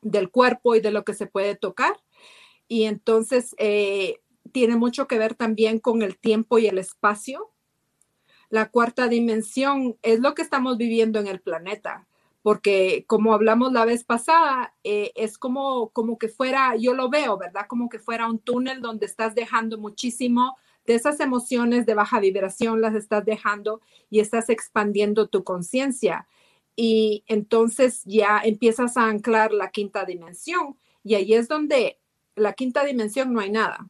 del 0.02 0.30
cuerpo 0.30 0.74
y 0.74 0.80
de 0.80 0.90
lo 0.90 1.04
que 1.04 1.14
se 1.14 1.26
puede 1.26 1.56
tocar. 1.56 1.94
Y 2.68 2.84
entonces 2.84 3.54
eh, 3.58 4.20
tiene 4.52 4.76
mucho 4.76 5.06
que 5.06 5.18
ver 5.18 5.34
también 5.34 5.78
con 5.78 6.02
el 6.02 6.18
tiempo 6.18 6.58
y 6.58 6.66
el 6.66 6.78
espacio. 6.78 7.50
La 8.48 8.70
cuarta 8.70 9.08
dimensión 9.08 9.96
es 10.02 10.20
lo 10.20 10.34
que 10.34 10.42
estamos 10.42 10.76
viviendo 10.76 11.20
en 11.20 11.26
el 11.26 11.40
planeta, 11.40 12.06
porque 12.42 13.04
como 13.06 13.32
hablamos 13.32 13.72
la 13.72 13.84
vez 13.84 14.04
pasada, 14.04 14.74
eh, 14.82 15.12
es 15.14 15.38
como, 15.38 15.90
como 15.90 16.18
que 16.18 16.28
fuera, 16.28 16.74
yo 16.76 16.94
lo 16.94 17.10
veo, 17.10 17.38
¿verdad? 17.38 17.66
Como 17.68 17.88
que 17.88 17.98
fuera 17.98 18.28
un 18.28 18.38
túnel 18.38 18.80
donde 18.80 19.06
estás 19.06 19.34
dejando 19.34 19.78
muchísimo 19.78 20.56
de 20.90 20.96
esas 20.96 21.20
emociones 21.20 21.86
de 21.86 21.94
baja 21.94 22.18
vibración 22.18 22.80
las 22.80 22.96
estás 22.96 23.24
dejando 23.24 23.80
y 24.10 24.18
estás 24.18 24.48
expandiendo 24.48 25.28
tu 25.28 25.44
conciencia. 25.44 26.26
Y 26.74 27.22
entonces 27.28 28.02
ya 28.06 28.40
empiezas 28.42 28.96
a 28.96 29.06
anclar 29.06 29.52
la 29.52 29.70
quinta 29.70 30.04
dimensión 30.04 30.76
y 31.04 31.14
ahí 31.14 31.34
es 31.34 31.46
donde 31.46 32.00
la 32.34 32.54
quinta 32.54 32.84
dimensión 32.84 33.32
no 33.32 33.38
hay 33.38 33.52
nada. 33.52 33.88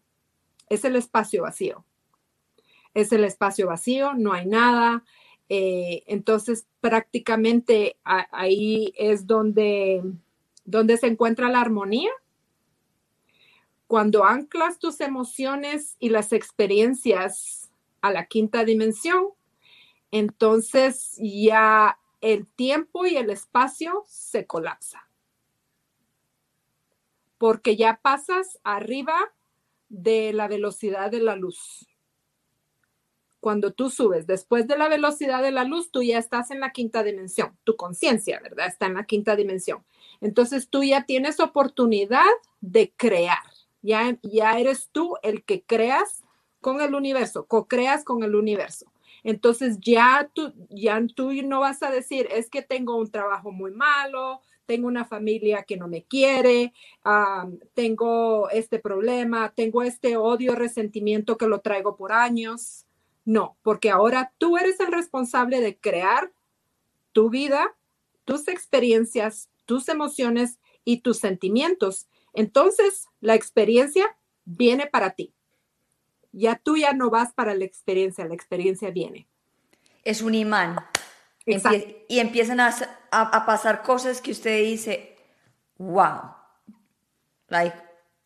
Es 0.68 0.84
el 0.84 0.94
espacio 0.94 1.44
vacío. 1.44 1.86
Es 2.92 3.12
el 3.12 3.24
espacio 3.24 3.66
vacío, 3.66 4.12
no 4.12 4.34
hay 4.34 4.44
nada. 4.44 5.02
Eh, 5.48 6.02
entonces 6.06 6.66
prácticamente 6.82 7.96
ahí 8.04 8.92
es 8.98 9.26
donde, 9.26 10.02
donde 10.66 10.98
se 10.98 11.06
encuentra 11.06 11.48
la 11.48 11.62
armonía 11.62 12.10
cuando 13.90 14.24
anclas 14.24 14.78
tus 14.78 15.00
emociones 15.00 15.96
y 15.98 16.10
las 16.10 16.32
experiencias 16.32 17.72
a 18.00 18.12
la 18.12 18.26
quinta 18.26 18.64
dimensión, 18.64 19.30
entonces 20.12 21.16
ya 21.18 21.98
el 22.20 22.46
tiempo 22.46 23.04
y 23.04 23.16
el 23.16 23.30
espacio 23.30 24.04
se 24.06 24.46
colapsa. 24.46 25.08
Porque 27.36 27.74
ya 27.74 27.98
pasas 28.00 28.60
arriba 28.62 29.18
de 29.88 30.32
la 30.34 30.46
velocidad 30.46 31.10
de 31.10 31.22
la 31.22 31.34
luz. 31.34 31.88
Cuando 33.40 33.72
tú 33.72 33.90
subes 33.90 34.24
después 34.28 34.68
de 34.68 34.78
la 34.78 34.86
velocidad 34.86 35.42
de 35.42 35.50
la 35.50 35.64
luz, 35.64 35.90
tú 35.90 36.04
ya 36.04 36.18
estás 36.18 36.52
en 36.52 36.60
la 36.60 36.70
quinta 36.70 37.02
dimensión. 37.02 37.58
Tu 37.64 37.74
conciencia, 37.74 38.38
¿verdad? 38.40 38.68
Está 38.68 38.86
en 38.86 38.94
la 38.94 39.04
quinta 39.04 39.34
dimensión. 39.34 39.84
Entonces 40.20 40.68
tú 40.68 40.84
ya 40.84 41.06
tienes 41.06 41.40
oportunidad 41.40 42.30
de 42.60 42.92
crear 42.96 43.49
ya, 43.82 44.18
ya 44.22 44.58
eres 44.58 44.88
tú 44.92 45.16
el 45.22 45.44
que 45.44 45.62
creas 45.62 46.22
con 46.60 46.80
el 46.80 46.94
universo, 46.94 47.46
co-creas 47.46 48.04
con 48.04 48.22
el 48.22 48.34
universo. 48.34 48.86
Entonces 49.22 49.78
ya 49.80 50.30
tú, 50.32 50.52
ya 50.70 51.00
tú 51.14 51.32
no 51.44 51.60
vas 51.60 51.82
a 51.82 51.90
decir, 51.90 52.28
es 52.30 52.48
que 52.48 52.62
tengo 52.62 52.96
un 52.96 53.10
trabajo 53.10 53.52
muy 53.52 53.70
malo, 53.70 54.40
tengo 54.66 54.86
una 54.86 55.04
familia 55.04 55.64
que 55.64 55.76
no 55.76 55.88
me 55.88 56.04
quiere, 56.04 56.72
tengo 57.74 58.48
este 58.50 58.78
problema, 58.78 59.52
tengo 59.54 59.82
este 59.82 60.16
odio, 60.16 60.54
resentimiento 60.54 61.36
que 61.36 61.48
lo 61.48 61.60
traigo 61.60 61.96
por 61.96 62.12
años. 62.12 62.86
No, 63.24 63.56
porque 63.62 63.90
ahora 63.90 64.32
tú 64.38 64.56
eres 64.56 64.80
el 64.80 64.92
responsable 64.92 65.60
de 65.60 65.76
crear 65.76 66.32
tu 67.12 67.30
vida, 67.30 67.74
tus 68.24 68.48
experiencias, 68.48 69.50
tus 69.66 69.88
emociones 69.88 70.58
y 70.84 70.98
tus 70.98 71.18
sentimientos. 71.18 72.08
Entonces, 72.32 73.06
la 73.20 73.34
experiencia 73.34 74.16
viene 74.44 74.86
para 74.86 75.10
ti. 75.10 75.34
Ya 76.32 76.56
tú 76.56 76.76
ya 76.76 76.92
no 76.92 77.10
vas 77.10 77.32
para 77.32 77.54
la 77.54 77.64
experiencia, 77.64 78.24
la 78.24 78.34
experiencia 78.34 78.90
viene. 78.90 79.28
Es 80.04 80.22
un 80.22 80.34
imán. 80.34 80.76
y 81.46 82.18
empiezan 82.20 82.60
a, 82.60 83.46
pasar 83.46 83.82
cosas 83.82 84.20
que 84.20 84.30
usted 84.30 84.62
dice, 84.62 85.16
wow, 85.78 86.34
like 87.48 87.76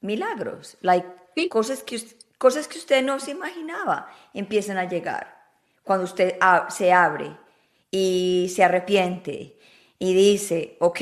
milagros, 0.01 0.77
like 0.83 1.07
cosas, 1.49 1.83
que, 1.83 2.01
cosas 2.39 2.69
que 2.69 2.79
usted 2.79 3.03
no 3.03 3.19
se 3.19 3.31
imaginaba, 3.31 4.09
empiezan 4.35 4.77
a 4.77 4.85
llegar. 4.85 5.35
Cuando 5.83 6.05
usted 6.05 6.39
se 6.69 6.93
abre 6.93 7.37
y 7.91 8.53
se 8.55 8.65
arrepiente 8.65 9.59
y 9.99 10.15
dice, 10.15 10.77
ok, 10.81 11.01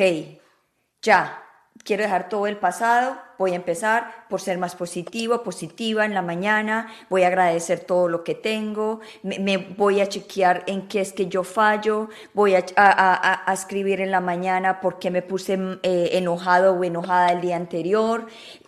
ya, 1.00 1.41
quiero 1.84 2.04
dejar 2.04 2.28
todo 2.28 2.46
el 2.46 2.56
pasado, 2.56 3.16
voy 3.38 3.52
a 3.52 3.56
empezar 3.56 4.26
por 4.28 4.40
ser 4.40 4.56
más 4.58 4.76
positivo, 4.76 5.42
positiva 5.42 6.04
en 6.04 6.14
la 6.14 6.22
mañana, 6.22 6.92
voy 7.10 7.24
a 7.24 7.26
agradecer 7.26 7.80
todo 7.80 8.08
lo 8.08 8.22
que 8.22 8.36
tengo, 8.36 9.00
me, 9.22 9.56
voy 9.56 10.00
a 10.00 10.08
chequear 10.08 10.62
en 10.66 10.86
qué 10.86 11.00
es 11.00 11.12
que 11.12 11.26
yo 11.26 11.42
fallo, 11.42 12.08
voy 12.34 12.54
a, 12.54 13.44
escribir 13.52 14.00
en 14.00 14.10
la 14.10 14.20
mañana 14.20 14.80
por 14.80 14.98
qué 14.98 15.10
me 15.10 15.22
puse 15.22 15.58
eh, 15.82 16.10
enojado 16.12 16.74
o 16.74 16.84
enojada 16.84 17.32
el 17.32 17.40
día 17.40 17.56
anterior, 17.56 18.26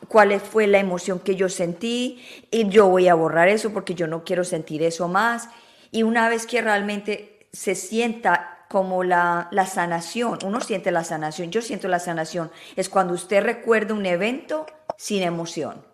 cuál 0.08 0.38
fue 0.40 0.66
la 0.66 0.78
emoción 0.78 1.20
que 1.20 1.36
yo 1.36 1.48
sentí 1.48 2.20
y 2.50 2.68
yo 2.68 2.88
voy 2.88 3.08
a 3.08 3.14
borrar 3.14 3.48
eso 3.48 3.72
porque 3.72 3.94
yo 3.94 4.08
no 4.08 4.24
quiero 4.24 4.42
sentir 4.44 4.82
eso 4.82 5.08
más. 5.08 5.48
Y 5.92 6.02
una 6.02 6.28
vez 6.28 6.46
que 6.46 6.60
realmente 6.60 7.46
se 7.52 7.76
sienta 7.76 8.53
como 8.74 9.04
la, 9.04 9.48
sanación. 9.72 10.40
Uno 10.44 10.60
siente 10.60 10.90
la 10.90 11.04
sanación, 11.04 11.52
yo 11.52 11.62
siento 11.62 11.86
la 11.86 12.00
sanación. 12.00 12.50
Es 12.74 12.88
cuando 12.88 13.14
usted 13.14 13.40
recuerda 13.40 13.94
un 13.94 14.04
evento 14.04 14.66
sin 14.98 15.22
emoción. 15.22 15.86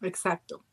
Exacto. 0.00 0.64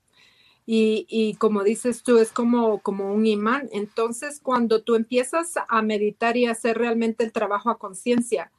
Y, 0.66 1.36
como 1.40 1.66
dices 1.66 2.04
tú, 2.04 2.20
es 2.20 2.32
como, 2.32 2.80
como 2.80 3.14
un 3.14 3.26
imán. 3.26 3.68
Entonces, 3.74 4.40
cuando 4.40 4.82
tú 4.82 4.96
empiezas 4.96 5.56
a 5.68 5.82
meditar 5.82 6.38
y 6.38 6.46
hacer 6.46 6.78
realmente 6.78 7.26
el 7.26 7.34
trabajo 7.34 7.70
a 7.70 7.78
conciencia, 7.78 8.50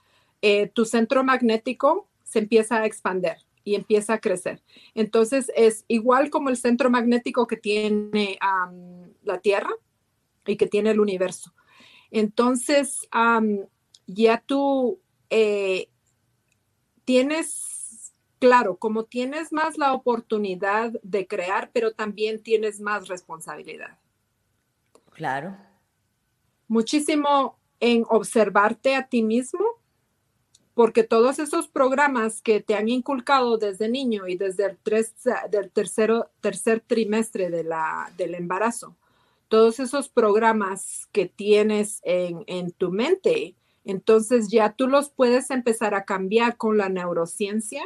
eh, 0.43 0.67
tu 0.67 0.85
centro 0.85 1.25
magnético 1.25 2.07
se 2.25 2.41
empieza 2.41 2.81
a 2.81 2.85
expander 2.85 3.39
y 3.65 3.75
empieza 3.75 4.13
a 4.13 4.21
crecer. 4.21 4.63
Entonces, 4.95 5.51
es 5.57 5.87
igual 5.89 6.29
como 6.29 6.51
el 6.51 6.59
centro 6.59 6.91
magnético 6.91 7.47
que 7.47 7.57
tiene 7.57 8.39
la 9.23 9.39
Tierra, 9.39 9.71
y 10.47 10.57
que 10.57 10.67
tiene 10.67 10.91
el 10.91 11.01
universo. 11.01 11.55
Entonces, 12.11 13.09
ya 14.07 14.43
tú 14.47 15.01
eh, 15.31 15.89
tienes, 17.05 18.15
claro, 18.39 18.77
como 18.77 19.05
tienes 19.05 19.53
más 19.53 19.79
la 19.79 19.93
oportunidad 19.93 20.93
de 21.03 21.27
crear, 21.27 21.71
pero 21.73 21.93
también 21.93 22.43
tienes 22.43 22.81
más 22.81 23.09
responsabilidad. 23.09 23.99
Claro. 25.13 25.57
Muchísimo 26.69 27.59
en 27.81 28.05
observarte 28.09 28.95
a 28.95 29.09
ti 29.09 29.23
mismo, 29.23 29.65
porque 30.75 31.05
todos 31.05 31.39
esos 31.39 31.69
programas 31.69 32.43
que 32.43 32.61
te 32.61 32.75
han 32.75 32.89
inculcado 32.89 33.59
desde 33.59 33.89
niño 33.89 34.27
y 34.27 34.37
desde 34.37 34.67
el 34.67 34.79
del 35.51 35.71
tercero, 35.71 36.31
tercer 36.41 36.81
trimestre 36.81 37.49
de 37.51 37.63
la, 37.63 38.13
del 38.17 38.35
embarazo, 38.35 38.97
todos 39.49 39.81
esos 39.81 40.09
programas 40.09 41.09
que 41.13 41.27
tienes 41.27 42.01
en, 42.05 42.73
tu 42.73 42.91
mente, 42.91 43.55
entonces 43.85 44.49
ya 44.49 44.73
tú 44.73 44.89
los 44.89 45.11
puedes 45.11 45.51
empezar 45.51 45.95
a 45.95 46.05
cambiar 46.05 46.57
con 46.57 46.79
la 46.79 46.89
neurociencia, 46.89 47.83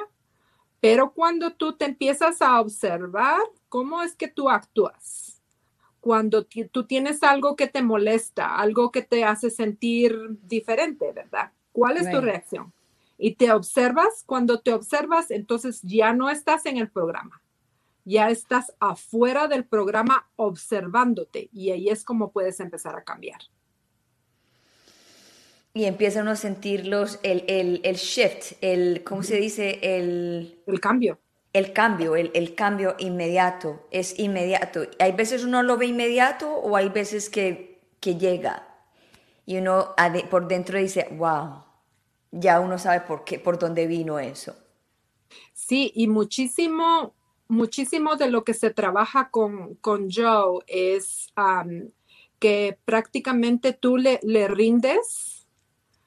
pero 0.80 1.12
cuando 1.12 1.52
tú 1.52 1.76
te 1.76 1.86
empiezas 1.86 2.40
a 2.40 2.60
observar 2.60 3.40
cómo 3.68 4.02
es 4.02 4.14
que 4.14 4.28
tú 4.28 4.48
actúas, 4.48 5.42
cuando 6.00 6.46
tú 6.70 6.84
tienes 6.84 7.22
algo 7.22 7.56
que 7.56 7.66
te 7.66 7.82
molesta, 7.82 8.56
algo 8.56 8.92
que 8.92 9.02
te 9.02 9.24
hace 9.24 9.50
sentir 9.50 10.16
diferente, 10.42 11.12
¿verdad? 11.12 11.52
¿Cuál 11.72 11.96
es 11.96 12.10
tu 12.10 12.20
reacción? 12.20 12.72
Y 13.18 13.34
te 13.34 13.50
observas, 13.52 14.22
cuando 14.24 14.60
te 14.60 14.72
observas, 14.72 15.32
entonces 15.32 15.82
ya 15.82 16.12
no 16.12 16.30
estás 16.30 16.66
en 16.66 16.78
el 16.78 16.88
programa 16.88 17.42
ya 18.08 18.30
estás 18.30 18.74
afuera 18.80 19.48
del 19.48 19.64
programa 19.64 20.28
observándote 20.36 21.50
y 21.52 21.70
ahí 21.70 21.88
es 21.88 22.04
como 22.04 22.32
puedes 22.32 22.60
empezar 22.60 22.96
a 22.96 23.04
cambiar. 23.04 23.40
Y 25.74 25.84
empiezan 25.84 26.26
a 26.28 26.34
sentir 26.34 26.86
los, 26.86 27.20
el, 27.22 27.44
el, 27.84 27.96
shift, 27.96 28.54
el, 28.62 29.04
¿cómo 29.04 29.22
se 29.22 29.36
dice? 29.36 29.78
El, 29.82 30.62
el 30.66 30.80
cambio. 30.80 31.18
El 31.52 31.72
cambio, 31.72 32.16
el, 32.16 32.30
el, 32.34 32.54
cambio 32.54 32.94
inmediato, 32.98 33.86
es 33.90 34.18
inmediato. 34.18 34.82
Hay 34.98 35.12
veces 35.12 35.44
uno 35.44 35.62
lo 35.62 35.76
ve 35.76 35.86
inmediato 35.86 36.50
o 36.50 36.76
hay 36.76 36.88
veces 36.88 37.30
que, 37.30 37.80
que 38.00 38.16
llega 38.16 38.68
y 39.48 39.56
uno 39.56 39.94
por 40.28 40.46
dentro 40.46 40.78
dice, 40.78 41.08
wow, 41.12 41.64
ya 42.30 42.60
uno 42.60 42.78
sabe 42.78 43.00
por 43.00 43.24
qué, 43.24 43.38
por 43.38 43.58
dónde 43.58 43.86
vino 43.86 44.18
eso. 44.18 44.54
Sí, 45.54 45.90
y 45.94 46.06
muchísimo, 46.06 47.14
muchísimo 47.48 48.16
de 48.16 48.30
lo 48.30 48.44
que 48.44 48.54
se 48.54 48.70
trabaja 48.70 49.30
con, 49.30 49.74
con 49.76 50.10
Joe 50.10 50.62
es 50.66 51.32
que 52.38 52.78
prácticamente 52.84 53.72
tú 53.72 53.96
le, 53.96 54.20
le, 54.22 54.46
rindes, 54.48 55.46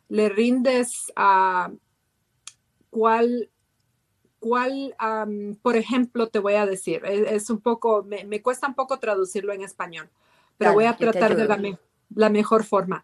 le 0.08 0.30
rindes 0.30 1.12
a 1.16 1.72
cuál, 2.90 3.50
cuál 4.40 4.96
por 5.62 5.76
ejemplo, 5.76 6.30
te 6.30 6.40
voy 6.40 6.54
a 6.54 6.66
decir, 6.66 7.04
e, 7.06 7.36
es, 7.36 7.50
un 7.50 7.60
poco, 7.60 8.04
me, 8.04 8.42
cuesta 8.42 8.68
un 8.68 8.76
poco 8.76 9.00
traducirlo 9.00 9.52
en 9.52 9.62
español, 9.62 10.10
pero 10.58 10.74
voy 10.74 10.86
a 10.86 10.96
tratar 10.96 11.36
de 11.36 11.46
la, 11.46 11.60
la, 12.16 12.30
mejor 12.30 12.64
forma. 12.64 13.04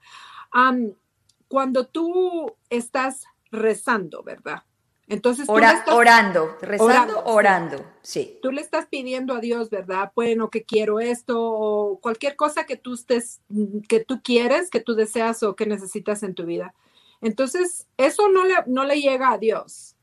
cuando 1.48 1.88
tú 1.88 2.56
estás 2.70 3.26
rezando, 3.52 4.22
¿verdad? 4.24 4.64
Entonces, 5.10 5.48
orando, 5.48 6.58
rezando, 6.62 7.24
orando, 7.24 7.86
sí. 8.02 8.40
Tú 8.42 8.52
le 8.52 8.60
estás 8.60 8.88
pidiendo 8.88 9.34
a 9.34 9.40
Dios, 9.40 9.70
¿verdad? 9.70 10.12
Bueno, 10.14 10.50
que 10.50 10.64
quiero 10.64 11.00
esto 11.00 11.40
o 11.40 12.00
cualquier 12.02 12.36
cosa 12.36 12.66
que 12.66 12.76
tú 12.76 12.96
estés, 12.96 13.40
que 13.88 14.04
tú 14.04 14.22
quieres, 14.22 14.70
que 14.70 14.82
tú 14.82 14.96
deseas 14.96 15.44
o 15.44 15.56
que 15.56 15.66
necesitas 15.66 16.24
en 16.24 16.36
tu 16.36 16.46
vida. 16.46 16.74
Entonces, 17.22 17.88
eso 17.96 18.28
no 18.28 18.44
le, 18.44 18.56
no 18.66 18.84
le 18.84 19.00
llega 19.00 19.32
a 19.32 19.38
Dios. 19.38 19.96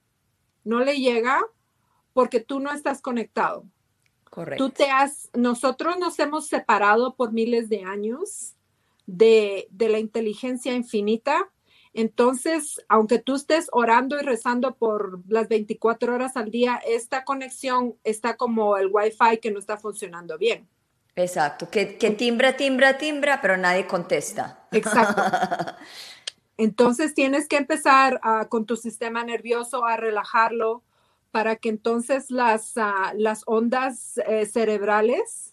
No 0.64 0.80
le 0.80 0.96
llega 0.96 1.38
porque 2.14 2.40
tú 2.40 2.60
no 2.60 2.72
estás 2.72 3.02
conectado. 3.02 3.66
Correcto. 4.30 4.64
Tú 4.64 4.70
te 4.70 4.90
has, 4.90 5.28
nosotros 5.34 5.98
nos 5.98 6.18
hemos 6.18 6.46
separado 6.46 7.14
por 7.14 7.30
miles 7.30 7.68
de 7.68 7.84
años 7.84 8.54
de, 9.04 9.68
de 9.70 9.90
la 9.90 9.98
inteligencia 9.98 10.72
infinita 10.72 11.50
entonces, 11.94 12.84
aunque 12.88 13.20
tú 13.20 13.36
estés 13.36 13.68
orando 13.70 14.18
y 14.18 14.22
rezando 14.22 14.74
por 14.74 15.20
las 15.28 15.48
24 15.48 16.12
horas 16.12 16.36
al 16.36 16.50
día, 16.50 16.80
esta 16.84 17.24
conexión 17.24 17.94
está 18.02 18.36
como 18.36 18.76
el 18.76 18.88
Wi-Fi 18.90 19.38
que 19.40 19.52
no 19.52 19.60
está 19.60 19.76
funcionando 19.76 20.36
bien. 20.36 20.68
Exacto, 21.14 21.70
que, 21.70 21.86
timbra, 21.86 22.56
timbra, 22.56 22.98
timbra, 22.98 23.40
pero 23.40 23.56
nadie 23.56 23.86
contesta. 23.86 24.66
Exacto. 24.72 25.22
Entonces 26.56 27.14
tienes 27.14 27.46
que 27.46 27.56
empezar 27.56 28.20
ah, 28.24 28.46
con 28.48 28.66
tu 28.66 28.76
sistema 28.76 29.22
nervioso 29.24 29.84
a 29.84 29.96
relajarlo 29.96 30.82
para 31.30 31.56
que 31.56 31.68
entonces 31.68 32.30
las, 32.30 32.76
ah, 32.76 33.12
las 33.16 33.42
ondas 33.46 34.18
eh, 34.28 34.46
cerebrales 34.46 35.52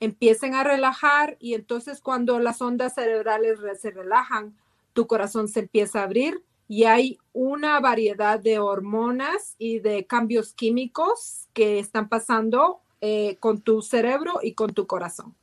empiecen 0.00 0.54
a 0.54 0.64
relajar 0.64 1.36
y 1.38 1.54
entonces 1.54 2.00
cuando 2.00 2.38
las 2.38 2.62
ondas 2.62 2.94
cerebrales 2.94 3.58
se 3.80 3.90
relajan, 3.90 4.56
tu 4.98 5.06
corazón 5.06 5.46
se 5.46 5.60
empieza 5.60 6.00
a 6.00 6.02
abrir 6.02 6.42
y 6.66 6.82
hay 6.82 7.18
una 7.32 7.78
variedad 7.78 8.40
de 8.40 8.58
hormonas 8.58 9.54
y 9.56 9.78
de 9.78 10.08
cambios 10.08 10.52
químicos 10.54 11.46
que 11.52 11.78
están 11.78 12.08
pasando 12.08 12.80
eh, 13.00 13.36
con 13.38 13.60
tu 13.60 13.80
cerebro 13.80 14.40
y 14.42 14.54
con 14.54 14.74
tu 14.74 14.88
corazón. 14.88 15.36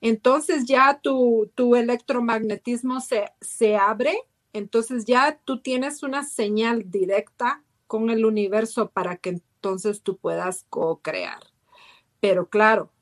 Entonces 0.00 0.66
ya 0.66 1.00
tu, 1.02 1.50
tu 1.56 1.74
electromagnetismo 1.74 3.00
se, 3.00 3.32
se 3.40 3.74
abre, 3.76 4.16
entonces 4.52 5.04
ya 5.04 5.40
tú 5.44 5.60
tienes 5.60 6.04
una 6.04 6.22
señal 6.22 6.88
directa 6.88 7.64
con 7.88 8.08
el 8.08 8.24
universo 8.24 8.90
para 8.90 9.16
que 9.16 9.30
entonces 9.30 10.00
tú 10.02 10.16
puedas 10.16 10.64
co-crear. 10.70 11.40
Pero 12.20 12.48
claro, 12.50 12.92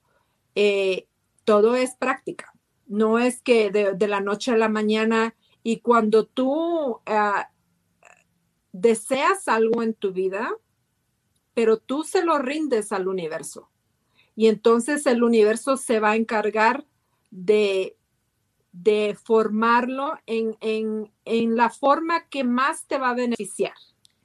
eh, 0.54 1.08
todo 1.44 1.76
es 1.76 1.94
práctica. 1.94 2.54
No 2.86 3.18
es 3.18 3.42
que 3.42 3.70
de, 3.70 3.92
de, 3.92 4.08
la 4.08 4.20
noche 4.20 4.50
a 4.50 4.56
la 4.56 4.70
mañana 4.70 5.34
y 5.66 5.80
cuando 5.80 6.26
tú 6.26 7.00
ah, 7.06 7.50
deseas 8.70 9.48
algo 9.48 9.82
en 9.82 9.94
tu 9.94 10.12
vida, 10.12 10.54
pero 11.54 11.78
tú 11.78 12.04
se 12.04 12.22
lo 12.22 12.38
rindes 12.38 12.92
al 12.92 13.08
universo. 13.08 13.70
Y 14.36 14.48
entonces 14.48 15.06
el 15.06 15.22
universo 15.22 15.78
se 15.78 16.00
va 16.00 16.10
a 16.10 16.16
encargar 16.16 16.84
de, 17.30 17.96
de 18.72 19.16
formarlo 19.20 20.18
en, 20.26 20.56
en 20.60 21.56
la 21.56 21.70
forma 21.70 22.28
que 22.28 22.44
más 22.44 22.86
te 22.86 22.98
va 22.98 23.10
a 23.10 23.14
beneficiar. 23.14 23.74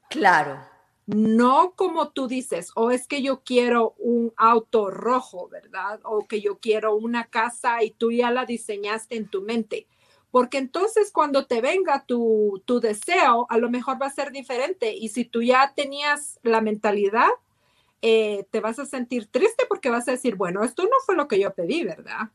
Claro. 0.09 0.59
No 1.05 1.73
como 1.75 2.09
tú 2.09 2.27
dices, 2.27 2.71
o 2.75 2.91
es 2.91 3.07
que 3.07 3.21
yo 3.21 3.43
quiero 3.43 3.95
un 3.97 4.33
auto 4.35 4.91
rojo, 4.91 5.47
¿verdad? 5.47 6.01
O 6.03 6.27
que 6.27 6.41
yo 6.41 6.59
quiero 6.59 6.95
una 6.95 7.27
casa 7.27 7.81
y 7.81 7.91
tú 7.91 8.11
ya 8.11 8.29
la 8.29 8.45
diseñaste 8.45 9.15
en 9.15 9.29
tu 9.29 9.41
mente 9.41 9.87
porque 10.32 10.59
entonces 10.59 11.11
cuando 11.11 11.45
te 11.45 11.61
venga 11.61 12.05
tu, 12.05 12.61
deseo, 12.82 13.47
a 13.49 13.57
lo 13.57 13.69
mejor 13.69 14.01
va 14.01 14.07
a 14.07 14.11
ser 14.11 14.32
diferente. 14.32 14.95
Y 14.95 15.09
si 15.09 15.25
tú 15.25 15.41
ya 15.41 15.73
tenías 15.75 16.39
la 16.43 16.61
mentalidad, 16.61 17.30
eh, 18.01 18.45
te 18.51 18.59
vas 18.59 18.80
a 18.80 18.86
sentir 18.86 19.27
triste 19.27 19.65
porque 19.67 19.89
vas 19.89 20.07
a 20.07 20.11
decir, 20.11 20.36
bueno, 20.36 20.63
esto 20.63 20.84
no 20.84 20.97
fue 21.05 21.15
lo 21.15 21.27
que 21.27 21.39
yo 21.39 21.53
pedí, 21.53 21.84
¿verdad? 21.84 22.30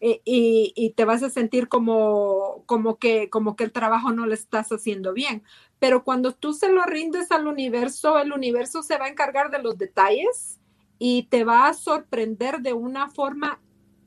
Eh, 0.00 0.20
y, 0.24 0.94
te 0.96 1.04
vas 1.04 1.22
a 1.22 1.30
sentir 1.30 1.68
como, 1.68 2.64
como, 2.66 2.96
que, 2.96 3.30
como 3.30 3.54
que 3.54 3.64
el 3.64 3.72
trabajo 3.72 4.10
no 4.10 4.26
lo 4.26 4.34
estás 4.34 4.72
haciendo 4.72 5.12
bien. 5.12 5.42
Pero 5.78 6.02
cuando 6.02 6.32
tú 6.32 6.52
se 6.52 6.72
lo 6.72 6.84
rindes 6.84 7.30
al 7.30 7.46
universo, 7.46 8.18
el 8.18 8.32
universo 8.32 8.82
se 8.82 8.98
va 8.98 9.04
a 9.04 9.08
encargar 9.10 9.50
de 9.50 9.62
los 9.62 9.78
detalles 9.78 10.58
y 10.98 11.24
te 11.24 11.44
va 11.44 11.68
a 11.68 11.74
sorprender 11.74 12.60
de 12.60 12.72
una 12.72 13.08
forma 13.08 13.60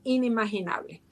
inimaginable. 0.04 1.02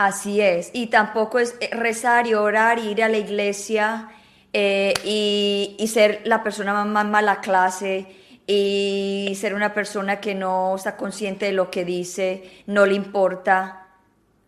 Así 0.00 0.40
es, 0.40 0.70
y 0.72 0.86
tampoco 0.86 1.38
es 1.38 1.56
eh, 1.60 1.68
rezar 1.74 2.26
y 2.26 2.32
orar 2.32 2.78
y 2.78 2.88
ir 2.88 3.02
a 3.04 3.08
la 3.10 3.18
iglesia 3.18 4.08
eh, 4.54 4.94
y, 5.04 5.86
ser 5.88 6.22
la 6.24 6.42
persona 6.42 6.86
más 6.86 7.04
mala 7.04 7.42
clase 7.42 8.06
y 8.46 9.30
ser 9.38 9.52
una 9.52 9.74
persona 9.74 10.18
que 10.18 10.34
no 10.34 10.74
está 10.74 10.96
consciente 10.96 11.44
de 11.44 11.52
lo 11.52 11.70
que 11.70 11.84
dice, 11.84 12.62
no 12.66 12.86
le 12.86 12.94
importa. 12.94 13.88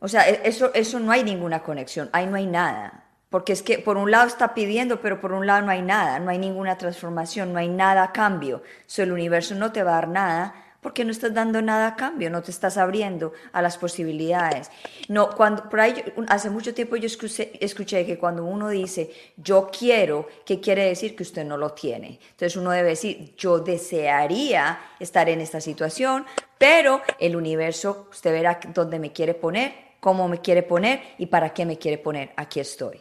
O 0.01 0.09
sea, 0.09 0.27
e, 0.27 0.41
eso, 0.45 0.71
eso 0.73 0.99
no 1.01 1.13
hay 1.13 1.23
ninguna 1.23 1.63
conexión, 1.63 2.09
ahí 2.15 2.27
no 2.27 2.37
hay 2.37 2.47
nada. 2.47 3.05
Porque 3.29 3.53
es 3.53 3.63
que 3.63 3.79
por 3.79 3.99
un 3.99 4.11
lado 4.11 4.29
está 4.29 4.55
pidiendo, 4.55 5.03
pero 5.03 5.21
por 5.21 5.35
un 5.35 5.47
lado 5.47 5.61
no 5.61 5.71
hay 5.71 5.83
nada, 5.83 6.19
no 6.19 6.31
hay 6.31 6.39
ninguna 6.39 6.79
transformación, 6.79 7.53
no 7.53 7.59
hay 7.59 7.69
nada 7.69 8.05
a 8.05 8.13
cambio. 8.13 8.63
So, 8.87 9.03
el 9.03 9.13
universo 9.13 9.55
no 9.55 9.71
te 9.71 9.83
va 9.83 9.91
a 9.91 9.95
dar 9.97 10.09
nada 10.09 10.55
porque 10.83 11.05
no 11.05 11.13
estás 11.13 11.33
dando 11.33 11.63
nada 11.63 11.87
a 11.87 11.97
cambio, 11.97 12.29
no 12.29 12.43
te 12.43 12.51
estás 12.51 12.77
abriendo 12.77 13.33
a 13.53 13.63
las 13.63 13.79
posibilidades. 13.79 14.69
No, 15.09 15.31
cuando, 15.31 15.69
por 15.69 15.79
ahí, 15.79 15.95
hace 16.27 16.51
mucho 16.51 16.75
tiempo 16.75 16.97
yo 16.97 17.07
escuché, 17.07 17.53
escuché, 17.65 18.05
que 18.05 18.19
cuando 18.19 18.45
uno 18.45 18.69
dice 18.69 19.11
yo 19.37 19.71
quiero, 19.71 20.27
¿qué 20.45 20.61
quiere 20.61 20.87
decir? 20.87 21.15
Que 21.15 21.23
usted 21.23 21.45
no 21.45 21.57
lo 21.57 21.71
tiene. 21.71 22.19
Entonces 22.33 22.57
uno 22.57 22.73
debe 22.73 22.91
decir 22.91 23.33
yo 23.37 23.61
desearía 23.61 24.81
estar 24.99 25.29
en 25.29 25.41
esta 25.41 25.61
situación, 25.61 26.27
pero 26.59 27.01
el 27.21 27.37
universo, 27.37 28.09
usted 28.11 28.33
verá 28.33 28.59
dónde 28.75 28.99
me 28.99 29.13
quiere 29.13 29.35
poner, 29.35 29.73
cómo 30.01 30.27
me 30.27 30.41
quiere 30.41 30.65
poner 30.65 31.01
y 31.17 31.27
para 31.27 31.55
qué 31.55 31.65
me 31.65 31.79
quiere 31.79 31.99
poner. 31.99 32.33
Aquí 32.37 32.59
estoy. 32.59 33.01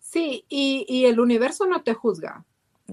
Sí, 0.00 0.44
y, 0.48 1.04
el 1.04 1.20
universo 1.20 1.64
no 1.64 1.82
te 1.84 1.94
juzga. 1.94 2.44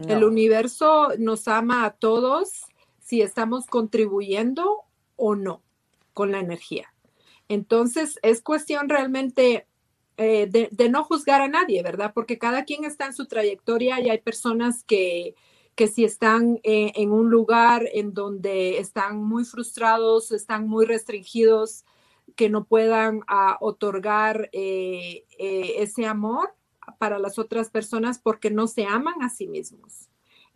El 0.08 0.24
universo 0.24 1.10
nos 1.18 1.48
ama 1.48 1.86
a 1.86 1.92
todos 1.92 2.66
si 3.10 3.24
estamos 3.24 3.66
contribuyendo 3.66 4.84
o 5.16 5.34
no 5.34 5.64
con 6.14 6.32
la 6.32 6.40
energía. 6.40 6.94
Entonces, 7.48 8.20
es 8.22 8.40
cuestión 8.44 8.88
realmente 8.88 9.66
eh, 10.18 10.48
de, 10.48 10.90
no 10.90 11.04
juzgar 11.04 11.42
a 11.42 11.48
nadie, 11.48 11.82
¿verdad? 11.82 12.12
Porque 12.14 12.38
cada 12.38 12.66
quien 12.66 12.86
está 12.86 13.08
en 13.08 13.16
su 13.16 13.26
trayectoria 13.26 14.00
y 14.00 14.12
hay 14.12 14.20
personas 14.20 14.84
que, 14.84 15.34
que 15.74 15.88
si 15.88 16.06
están 16.06 16.60
eh, 16.62 16.92
en 16.94 17.12
un 17.12 17.32
lugar 17.32 17.90
en 17.94 18.14
donde 18.14 18.78
están 18.78 19.24
muy 19.24 19.44
frustrados, 19.44 20.32
están 20.32 20.68
muy 20.68 20.86
restringidos, 20.86 21.86
que 22.36 22.48
no 22.48 22.66
puedan 22.66 23.22
ah, 23.28 23.58
otorgar 23.60 24.52
eh, 24.54 25.26
ese 25.40 26.06
amor 26.06 26.54
para 27.00 27.18
las 27.18 27.40
otras 27.40 27.72
personas 27.72 28.20
porque 28.20 28.52
no 28.52 28.68
se 28.68 28.86
aman 28.86 29.24
a 29.24 29.30
sí 29.30 29.48
mismos. 29.48 30.09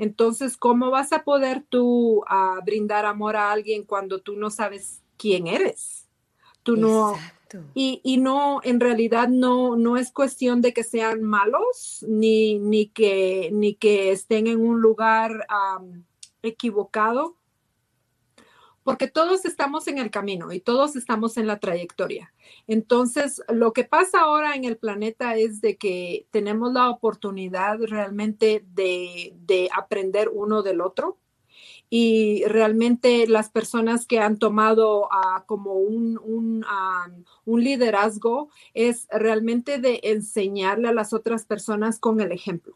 Entonces, 0.03 0.57
¿cómo 0.57 0.91
vas 0.91 1.13
a 1.13 1.23
poder 1.23 1.65
tú 1.69 2.23
ah, 2.27 2.59
brindar 2.65 3.05
amor 3.05 3.37
a 3.37 3.51
alguien 3.51 3.83
cuando 3.83 4.21
tú 4.21 4.35
no 4.35 4.49
sabes 4.49 5.01
quién 5.17 5.47
eres? 5.47 6.09
Tú 6.61 6.75
no. 6.75 7.15
Y, 7.73 8.01
y, 8.03 8.17
no, 8.17 8.61
en 8.63 8.79
realidad 8.79 9.27
no, 9.27 9.75
no 9.75 9.97
es 9.97 10.11
cuestión 10.11 10.61
de 10.61 10.73
que 10.73 10.83
sean 10.83 11.21
malos 11.21 12.03
ni, 12.07 12.57
ni, 12.57 12.87
que, 12.87 13.49
ni 13.53 13.75
que 13.75 14.11
estén 14.11 14.47
en 14.47 14.59
un 14.59 14.81
lugar 14.81 15.45
equivocado, 16.41 17.37
porque 18.83 19.07
todos 19.07 19.45
estamos 19.45 19.87
en 19.87 19.97
el 19.97 20.11
camino 20.11 20.51
y 20.51 20.59
todos 20.59 20.95
estamos 20.95 21.37
en 21.37 21.47
la 21.47 21.59
trayectoria. 21.59 22.33
Entonces, 22.67 23.41
lo 23.49 23.73
que 23.73 23.83
pasa 23.83 24.21
ahora 24.21 24.55
en 24.55 24.65
el 24.65 24.77
planeta 24.77 25.35
es 25.35 25.61
de 25.61 25.77
que 25.77 26.27
tenemos 26.31 26.73
la 26.73 26.89
oportunidad 26.89 27.79
realmente 27.79 28.63
de, 28.73 29.69
aprender 29.75 30.29
uno 30.33 30.61
del 30.61 30.81
otro 30.81 31.17
y 31.89 32.43
realmente 32.45 33.27
las 33.27 33.49
personas 33.49 34.05
que 34.05 34.19
han 34.19 34.37
tomado 34.37 35.07
ah, 35.11 35.43
como 35.45 35.73
un, 35.73 36.19
un, 36.23 36.65
un, 37.45 37.63
liderazgo 37.63 38.49
es 38.73 39.07
realmente 39.11 39.77
de 39.77 39.99
enseñarle 40.03 40.89
a 40.89 40.93
las 40.93 41.13
otras 41.13 41.45
personas 41.45 41.99
con 41.99 42.19
el 42.19 42.31
ejemplo. 42.31 42.75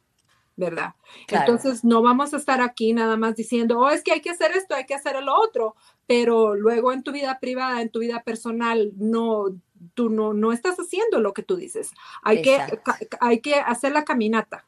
¿verdad? 0.58 0.96
Entonces 1.28 1.84
no 1.84 2.02
vamos 2.02 2.34
a 2.34 2.38
estar 2.38 2.62
aquí 2.62 2.92
nada 2.92 3.16
más 3.16 3.36
diciendo, 3.36 3.80
oh, 3.80 3.90
es 3.90 4.04
que 4.04 4.12
hay 4.12 4.22
que 4.22 4.32
hacer 4.32 4.52
esto, 4.52 4.74
hay 4.74 4.88
que 4.88 4.96
hacer 4.96 5.22
lo 5.24 5.40
otro, 5.40 5.76
pero 6.08 6.56
luego 6.56 6.94
en 6.94 7.04
tu 7.04 7.12
vida 7.12 7.38
privada, 7.40 7.82
en 7.82 7.90
tu 7.90 8.00
vida 8.00 8.24
personal, 8.24 8.92
no, 8.96 9.46
tú 9.94 10.10
no, 10.10 10.34
no 10.34 10.52
estás 10.54 10.78
haciendo 10.78 11.20
lo 11.20 11.34
que 11.34 11.44
tú 11.44 11.56
dices. 11.58 11.92
Hay, 12.24 12.42
que, 12.42 12.60
hay 13.20 13.42
que 13.42 13.56
hacer 13.56 13.92
la 13.92 14.06
caminata, 14.06 14.66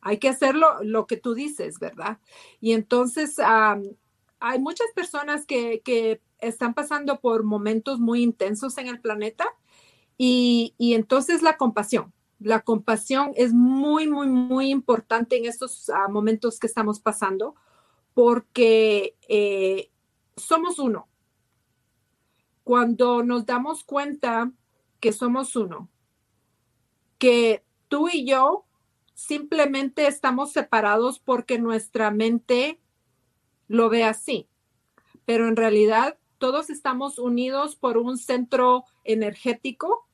hay 0.00 0.18
que 0.18 0.28
hacer 0.28 0.54
lo, 0.54 1.06
que 1.06 1.16
tú 1.16 1.34
dices, 1.34 1.78
¿verdad? 1.80 2.18
Y 2.60 2.72
entonces 2.72 3.38
hay 3.38 4.58
muchas 4.58 4.88
personas 4.94 5.46
que, 5.46 5.80
que, 5.80 6.20
están 6.38 6.74
pasando 6.74 7.18
por 7.20 7.44
momentos 7.44 7.98
muy 7.98 8.22
intensos 8.22 8.76
en 8.76 8.88
el 8.88 9.00
planeta 9.00 9.48
y, 10.18 10.74
y 10.76 10.92
entonces 10.92 11.40
la 11.40 11.56
compasión 11.56 12.12
la 12.38 12.60
compasión 12.60 13.32
es 13.36 13.52
muy, 13.52 14.06
muy, 14.06 14.26
muy 14.26 14.70
importante 14.70 15.36
en 15.36 15.46
estos 15.46 15.88
ah, 15.88 16.08
momentos 16.08 16.58
que 16.58 16.66
estamos 16.66 17.00
pasando 17.00 17.54
porque 18.14 19.14
eh, 19.28 19.90
somos 20.36 20.78
uno. 20.78 21.08
Cuando 22.64 23.22
nos 23.22 23.46
damos 23.46 23.84
cuenta 23.84 24.52
que 25.00 25.12
somos 25.12 25.56
uno, 25.56 25.88
que 27.18 27.64
tú 27.88 28.08
y 28.12 28.26
yo 28.26 28.64
simplemente 29.14 30.06
estamos 30.06 30.52
separados 30.52 31.18
porque 31.18 31.58
nuestra 31.58 32.10
mente 32.10 32.80
lo 33.68 33.88
ve 33.88 34.04
así, 34.04 34.48
pero 35.24 35.48
en 35.48 35.56
realidad 35.56 36.18
todos 36.38 36.70
estamos 36.70 37.18
unidos 37.18 37.76
por 37.76 37.96
un 37.96 38.18
centro 38.18 38.84
energético 39.04 40.06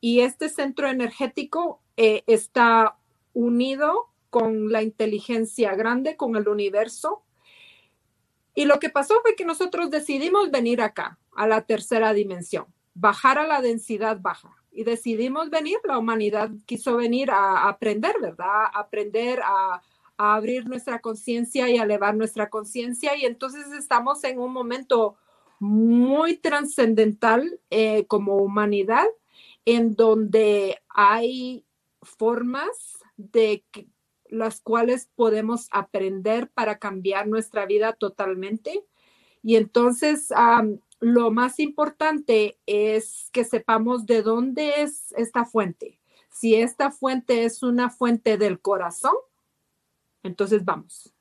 y 0.00 0.20
este 0.20 0.48
centro 0.48 0.88
energético 0.88 1.80
eh, 1.96 2.22
está 2.26 2.98
unido 3.32 4.10
con 4.30 4.70
la 4.70 4.82
inteligencia 4.82 5.74
grande, 5.74 6.16
con 6.16 6.36
el 6.36 6.48
universo. 6.48 7.22
Y 8.54 8.64
lo 8.64 8.78
que 8.78 8.90
pasó 8.90 9.14
fue 9.22 9.36
que 9.36 9.44
nosotros 9.44 9.90
decidimos 9.90 10.50
venir 10.50 10.82
acá, 10.82 11.18
a 11.34 11.46
la 11.46 11.62
tercera 11.62 12.12
dimensión, 12.12 12.66
bajar 12.94 13.38
a 13.38 13.46
la 13.46 13.60
densidad 13.60 14.20
baja. 14.20 14.56
Y 14.72 14.84
decidimos 14.84 15.50
venir, 15.50 15.78
la 15.84 15.98
humanidad 15.98 16.50
quiso 16.66 16.96
venir 16.96 17.30
a, 17.30 17.68
aprender, 17.68 18.16
¿verdad? 18.20 18.64
aprender 18.72 19.40
a, 19.44 19.82
abrir 20.16 20.68
nuestra 20.68 20.98
conciencia 20.98 21.70
y 21.70 21.78
a 21.78 21.84
elevar 21.84 22.14
nuestra 22.14 22.50
conciencia. 22.50 23.16
Y 23.16 23.24
entonces 23.24 23.72
estamos 23.72 24.22
en 24.24 24.38
un 24.38 24.52
momento 24.52 25.16
muy 25.58 26.36
trascendental 26.36 27.58
eh, 27.70 28.06
como 28.06 28.36
humanidad 28.36 29.06
en 29.64 29.94
donde 29.94 30.78
hay 30.88 31.64
formas 32.02 32.98
de 33.16 33.64
las 34.30 34.60
cuales 34.60 35.10
podemos 35.14 35.68
aprender 35.70 36.50
para 36.50 36.78
cambiar 36.78 37.28
nuestra 37.28 37.66
vida 37.66 37.92
totalmente. 37.92 38.84
Y 39.42 39.56
entonces, 39.56 40.28
lo 41.00 41.30
más 41.30 41.58
importante 41.58 42.58
es 42.66 43.28
que 43.32 43.44
sepamos 43.44 44.06
de 44.06 44.22
dónde 44.22 44.82
es 44.82 45.12
esta 45.16 45.44
fuente. 45.44 46.00
Si 46.30 46.54
esta 46.54 46.90
fuente 46.90 47.44
es 47.44 47.62
una 47.62 47.90
fuente 47.90 48.38
del 48.38 48.60
corazón, 48.60 49.14
entonces 50.22 50.64
vamos. 50.64 51.14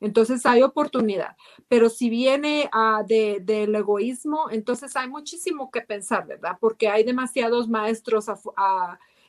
Entonces 0.00 0.46
hay 0.46 0.62
oportunidad. 0.62 1.36
Pero 1.68 1.90
si 1.90 2.08
viene 2.08 2.70
uh, 2.74 3.04
del 3.06 3.74
egoísmo, 3.74 4.50
entonces 4.50 4.96
hay 4.96 5.08
muchísimo 5.08 5.70
que 5.70 5.82
pensar, 5.82 6.26
¿verdad? 6.26 6.56
Porque 6.58 6.88
hay 6.88 7.04
demasiados 7.04 7.68
maestros 7.68 8.26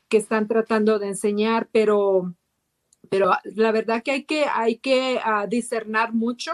que 0.07 0.18
están 0.18 0.47
tratando 0.47 0.97
de 0.97 1.07
enseñar, 1.07 1.68
pero, 1.72 2.34
pero 3.12 3.34
la 3.43 3.74
verdad 3.74 4.01
que 4.03 4.12
hay 4.12 4.24
que, 4.24 4.45
hay 4.45 4.78
que 4.78 5.18
uh, 5.18 5.45
discernar 5.45 6.14
mucho 6.14 6.53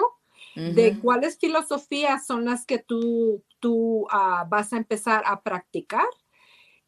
de 0.55 0.97
cuáles 0.99 1.37
filosofías 1.37 2.25
son 2.25 2.45
las 2.45 2.65
que 2.65 2.79
tú, 2.79 3.43
tú 3.59 4.07
ah, 4.09 4.43
vas 4.49 4.73
a 4.73 4.77
empezar 4.77 5.21
a 5.27 5.41
practicar. 5.41 6.07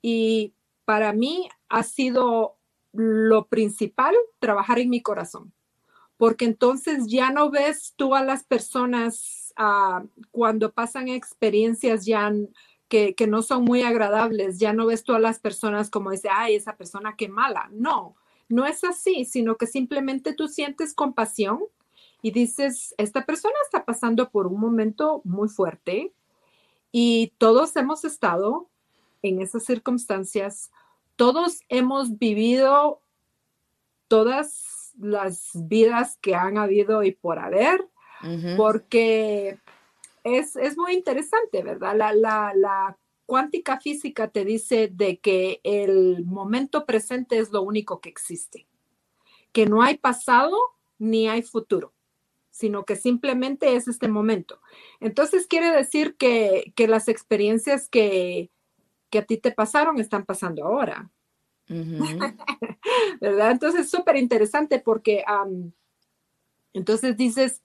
Y 0.01 0.55
para 0.85 1.13
mí 1.13 1.47
ha 1.69 1.83
sido 1.83 2.57
lo 2.93 3.45
principal 3.45 4.15
trabajar 4.39 4.79
en 4.79 4.89
mi 4.89 5.03
corazón, 5.03 5.53
porque 6.17 6.45
entonces 6.45 7.05
ya 7.05 7.29
no 7.29 7.51
ves 7.51 7.93
tú 7.95 8.15
a 8.15 8.23
las 8.23 8.43
personas 8.43 9.53
ah, 9.55 10.03
cuando 10.31 10.71
pasan 10.71 11.07
experiencias 11.07 12.07
ya 12.07 12.33
que, 12.87 13.13
que, 13.13 13.27
no 13.27 13.43
son 13.43 13.65
muy 13.65 13.83
agradables, 13.83 14.57
ya 14.57 14.73
no 14.73 14.87
ves 14.87 15.03
tú 15.03 15.13
a 15.13 15.19
las 15.19 15.37
personas 15.37 15.91
como 15.91 16.09
dice, 16.09 16.29
ay, 16.31 16.55
esa 16.55 16.75
persona 16.75 17.13
qué 17.15 17.29
mala. 17.29 17.69
No, 17.71 18.15
no 18.49 18.65
es 18.65 18.83
así, 18.83 19.25
sino 19.25 19.55
que 19.55 19.67
simplemente 19.67 20.33
tú 20.33 20.47
sientes 20.47 20.93
compasión 20.93 21.59
y 22.21 22.31
dices, 22.31 22.93
esta 22.97 23.25
persona 23.25 23.55
está 23.63 23.85
pasando 23.85 24.29
por 24.29 24.47
un 24.47 24.59
momento 24.59 25.21
muy 25.23 25.47
fuerte 25.47 26.11
y 26.91 27.33
todos 27.37 27.75
hemos 27.75 28.03
estado 28.03 28.67
en 29.21 29.41
esas 29.41 29.63
circunstancias, 29.63 30.71
todos 31.15 31.61
hemos 31.69 32.17
vivido 32.17 33.01
todas 34.07 34.93
las 34.99 35.51
vidas 35.53 36.17
que 36.19 36.35
han 36.35 36.57
habido 36.57 37.03
y 37.03 37.11
por 37.11 37.39
haber, 37.39 37.87
porque 38.57 39.59
es, 40.23 40.77
muy 40.77 40.93
interesante, 40.93 41.63
¿verdad? 41.63 41.95
La, 41.95 42.13
la, 42.13 42.53
la 42.55 42.97
cuántica 43.29 43.79
física 43.79 44.27
te 44.27 44.43
dice 44.43 44.89
de 44.91 45.19
que 45.19 45.61
el 45.63 46.25
momento 46.25 46.85
presente 46.85 47.37
es 47.37 47.51
lo 47.51 47.61
único 47.61 48.01
que 48.01 48.09
existe, 48.09 48.67
que 49.51 49.67
no 49.67 49.83
hay 49.83 49.97
pasado 49.97 50.57
ni 50.97 51.29
hay 51.29 51.43
futuro 51.43 51.93
sino 52.59 52.83
que 52.83 52.97
simplemente 52.97 53.77
es 53.77 53.87
este 53.87 54.09
momento. 54.09 54.59
Entonces 54.99 55.47
quiere 55.47 55.71
decir 55.71 56.17
que, 56.17 56.73
las 56.89 57.07
experiencias 57.07 57.87
que, 57.87 58.51
a 59.13 59.21
ti 59.21 59.37
te 59.37 59.51
pasaron 59.51 59.97
están 59.97 60.25
pasando 60.25 60.65
ahora. 60.65 61.09
¿Verdad? 63.21 63.51
Entonces 63.51 63.81
es 63.81 63.89
súper 63.89 64.17
interesante 64.17 64.79
porque 64.79 65.23
entonces 66.73 67.15
dices, 67.15 67.61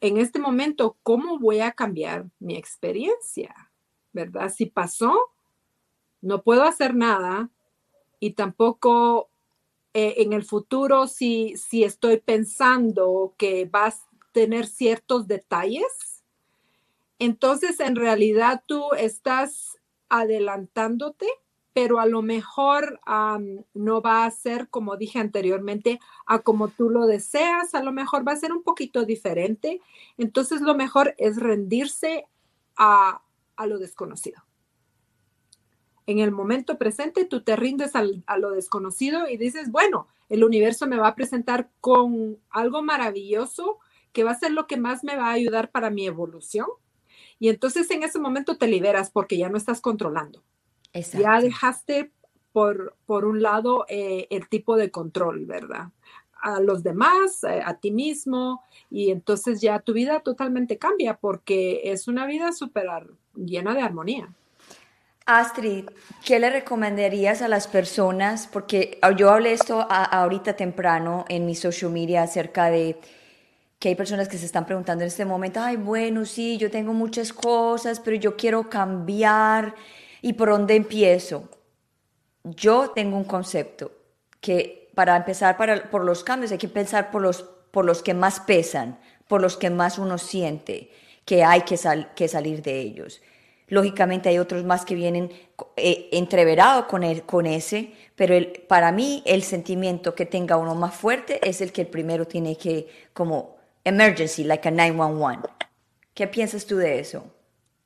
en 0.00 0.16
este 0.16 0.40
momento, 0.40 0.96
¿cómo 1.04 1.38
voy 1.38 1.60
a 1.60 1.70
cambiar 1.70 2.28
mi 2.40 2.56
experiencia? 2.56 3.69
¿Verdad? 4.12 4.52
Si 4.54 4.66
pasó, 4.66 5.30
no 6.20 6.42
puedo 6.42 6.64
hacer 6.64 6.94
nada 6.94 7.50
y 8.18 8.32
tampoco 8.32 9.30
eh, 9.94 10.14
en 10.18 10.32
el 10.32 10.44
futuro 10.44 11.06
si, 11.06 11.56
si 11.56 11.84
estoy 11.84 12.18
pensando 12.18 13.34
que 13.36 13.64
vas 13.64 14.02
a 14.02 14.32
tener 14.32 14.66
ciertos 14.66 15.26
detalles, 15.26 16.22
entonces 17.18 17.80
en 17.80 17.96
realidad 17.96 18.62
tú 18.66 18.92
estás 18.96 19.78
adelantándote, 20.08 21.26
pero 21.72 22.00
a 22.00 22.06
lo 22.06 22.22
mejor 22.22 23.00
no 23.74 24.02
va 24.02 24.24
a 24.24 24.30
ser, 24.30 24.68
como 24.68 24.96
dije 24.96 25.18
anteriormente, 25.18 26.00
a 26.26 26.40
como 26.40 26.68
tú 26.68 26.90
lo 26.90 27.06
deseas, 27.06 27.74
a 27.74 27.82
lo 27.82 27.92
mejor 27.92 28.26
va 28.26 28.32
a 28.32 28.36
ser 28.36 28.52
un 28.52 28.62
poquito 28.62 29.04
diferente. 29.04 29.80
Entonces 30.18 30.62
lo 30.62 30.74
mejor 30.74 31.14
es 31.16 31.36
rendirse 31.36 32.26
a, 32.76 33.22
a 33.60 33.66
lo 33.66 33.78
desconocido 33.78 34.42
en 36.10 36.18
el 36.18 36.32
momento 36.32 36.76
presente 36.76 37.24
tú 37.24 37.42
te 37.42 37.54
rindes 37.54 37.92
a 37.94 38.38
lo 38.38 38.50
desconocido 38.50 39.28
y 39.28 39.36
dices, 39.36 39.70
bueno, 39.70 40.08
el 40.28 40.42
universo 40.42 40.86
me 40.86 40.96
va 40.96 41.08
a 41.08 41.14
presentar 41.14 41.70
con 41.80 42.38
algo 42.50 42.82
maravilloso 42.82 43.78
que 44.12 44.24
va 44.24 44.32
a 44.32 44.38
ser 44.38 44.50
lo 44.50 44.66
que 44.66 44.76
más 44.76 45.04
me 45.04 45.16
va 45.16 45.28
a 45.28 45.32
ayudar 45.32 45.70
para 45.70 45.90
mi 45.90 46.06
evolución. 46.06 46.66
Y 47.38 47.48
entonces 47.48 47.88
en 47.92 48.02
ese 48.02 48.18
momento 48.18 48.58
te 48.58 48.66
liberas 48.66 49.10
porque 49.10 49.38
ya 49.38 49.48
no 49.48 49.56
estás 49.56 49.80
controlando. 49.80 50.42
Ya 50.92 51.40
dejaste 51.40 52.10
por, 52.52 52.96
por 53.06 53.24
un 53.24 53.40
lado 53.40 53.86
eh, 53.88 54.26
el 54.30 54.48
tipo 54.48 54.76
de 54.76 54.90
control, 54.90 55.46
¿verdad? 55.46 55.90
A 56.42 56.60
los 56.60 56.82
demás, 56.82 57.44
eh, 57.44 57.60
a 57.64 57.74
ti 57.74 57.90
mismo, 57.90 58.62
y 58.90 59.10
entonces 59.10 59.60
ya 59.60 59.78
tu 59.78 59.92
vida 59.92 60.20
totalmente 60.20 60.78
cambia 60.78 61.14
porque 61.14 61.82
es 61.84 62.08
una 62.08 62.26
vida 62.26 62.52
súper 62.52 62.86
llena 63.34 63.74
de 63.74 63.82
armonía. 63.82 64.34
Astrid, 65.26 65.84
¿qué 66.24 66.40
le 66.40 66.50
recomendarías 66.50 67.40
a 67.42 67.48
las 67.48 67.68
personas? 67.68 68.48
Porque 68.48 68.98
yo 69.16 69.30
hablé 69.30 69.52
esto 69.52 69.86
ahorita 69.88 70.56
temprano 70.56 71.24
en 71.28 71.46
mi 71.46 71.54
social 71.54 71.92
media 71.92 72.22
acerca 72.22 72.70
de 72.70 72.98
que 73.78 73.90
hay 73.90 73.94
personas 73.94 74.28
que 74.28 74.38
se 74.38 74.46
están 74.46 74.66
preguntando 74.66 75.04
en 75.04 75.08
este 75.08 75.24
momento, 75.24 75.60
ay, 75.60 75.76
bueno, 75.76 76.24
sí, 76.26 76.58
yo 76.58 76.70
tengo 76.70 76.92
muchas 76.92 77.32
cosas, 77.32 78.00
pero 78.00 78.16
yo 78.16 78.36
quiero 78.36 78.68
cambiar. 78.68 79.74
¿Y 80.20 80.34
por 80.34 80.50
dónde 80.50 80.74
empiezo? 80.74 81.48
Yo 82.44 82.90
tengo 82.90 83.16
un 83.16 83.24
concepto 83.24 83.92
que 84.40 84.79
para 84.94 85.16
empezar 85.16 85.56
para, 85.56 85.90
por 85.90 86.04
los 86.04 86.24
cambios 86.24 86.52
hay 86.52 86.58
que 86.58 86.68
pensar 86.68 87.10
por 87.10 87.22
los, 87.22 87.42
por 87.70 87.84
los 87.84 88.02
que 88.02 88.14
más 88.14 88.40
pesan, 88.40 88.98
por 89.28 89.40
los 89.40 89.56
que 89.56 89.70
más 89.70 89.98
uno 89.98 90.18
siente 90.18 90.90
que 91.24 91.44
hay 91.44 91.62
que, 91.62 91.78
que 92.16 92.28
salir 92.28 92.62
de 92.62 92.80
ellos. 92.80 93.22
Lógicamente 93.68 94.28
hay 94.28 94.38
otros 94.38 94.64
más 94.64 94.84
que 94.84 94.96
vienen 94.96 95.30
eh, 95.76 96.08
entreverados 96.12 96.86
con, 96.86 97.02
con 97.20 97.46
ese, 97.46 97.92
pero 98.16 98.34
para 98.66 98.90
mí 98.90 99.22
el 99.24 99.42
sentimiento 99.44 100.16
que 100.16 100.26
tenga 100.26 100.56
uno 100.56 100.74
más 100.74 100.94
fuerte 100.94 101.38
es 101.48 101.60
el 101.60 101.70
que 101.70 101.82
el 101.82 101.86
primero 101.86 102.26
tiene 102.26 102.56
que, 102.56 102.88
como 103.12 103.58
emergency, 103.84 104.42
like 104.42 104.66
a 104.66 104.72
911. 104.72 105.48
¿Qué 106.14 106.26
piensas 106.26 106.66
tú 106.66 106.76
de 106.76 106.98
eso? 106.98 107.32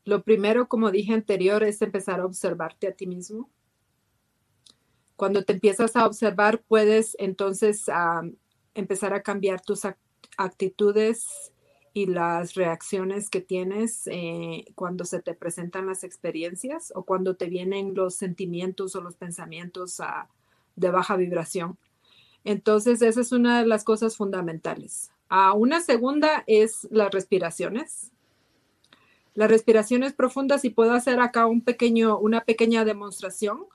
Lo 0.07 0.23
primero, 0.23 0.69
como 0.69 0.91
dije 0.91 1.13
anterior, 1.13 1.63
es 1.63 1.81
empezar 1.83 2.21
a 2.21 2.27
observarte 2.27 2.89
a 2.89 2.93
ti 2.93 3.07
mismo. 3.07 3.51
Cuando 5.17 5.45
te 5.45 5.53
empiezas 5.53 5.97
a 5.97 6.07
observar, 6.07 6.63
puedes 6.67 7.17
entonces 7.19 7.87
empezar 8.75 9.15
a 9.15 9.23
cambiar 9.23 9.61
tus 9.61 9.83
actitudes 10.37 11.53
y 11.93 12.07
las 12.07 12.55
reacciones 12.55 13.31
que 13.31 13.41
tienes 13.41 14.09
eh, 14.09 14.65
cuando 14.75 15.05
se 15.05 15.23
te 15.23 15.33
presentan 15.35 15.87
las 15.87 16.03
experiencias 16.03 16.93
o 16.97 17.05
cuando 17.05 17.37
te 17.37 17.47
vienen 17.47 17.95
los 17.95 18.17
sentimientos 18.17 18.97
o 18.97 19.01
los 19.01 19.15
pensamientos 19.15 20.03
de 20.75 20.91
baja 20.91 21.17
vibración. 21.17 21.79
Entonces, 22.43 23.01
esa 23.01 23.21
es 23.21 23.31
una 23.31 23.61
de 23.61 23.67
las 23.67 23.85
cosas 23.85 24.17
fundamentales. 24.17 25.13
una 25.55 25.81
segunda 25.81 26.43
es 26.49 26.89
las 26.91 27.13
respiraciones. 27.13 28.11
Las 29.35 29.49
respiraciones 29.49 30.13
profundas 30.13 30.65
y 30.65 30.71
puedo 30.71 30.93
hacer 30.93 31.21
acá 31.21 31.47
un 31.47 31.61
pequeño, 31.61 32.19
una 32.19 32.43
pequeña 32.43 32.85
demostración 32.85 33.67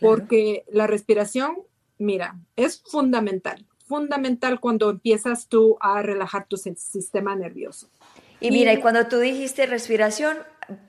porque 0.00 0.64
la 0.68 0.86
respiración, 0.86 1.56
mira, 1.98 2.38
es 2.56 2.82
fundamental 2.82 3.66
fundamental 3.86 4.60
cuando 4.60 4.90
empiezas 4.90 5.48
tú 5.48 5.76
a 5.80 6.02
relajar 6.02 6.46
tu 6.48 6.56
sistema 6.56 7.34
nervioso. 7.36 7.88
Y 8.40 8.50
mira, 8.50 8.72
y, 8.72 8.80
cuando 8.80 9.06
tú 9.06 9.18
dijiste 9.18 9.66
respiración, 9.66 10.36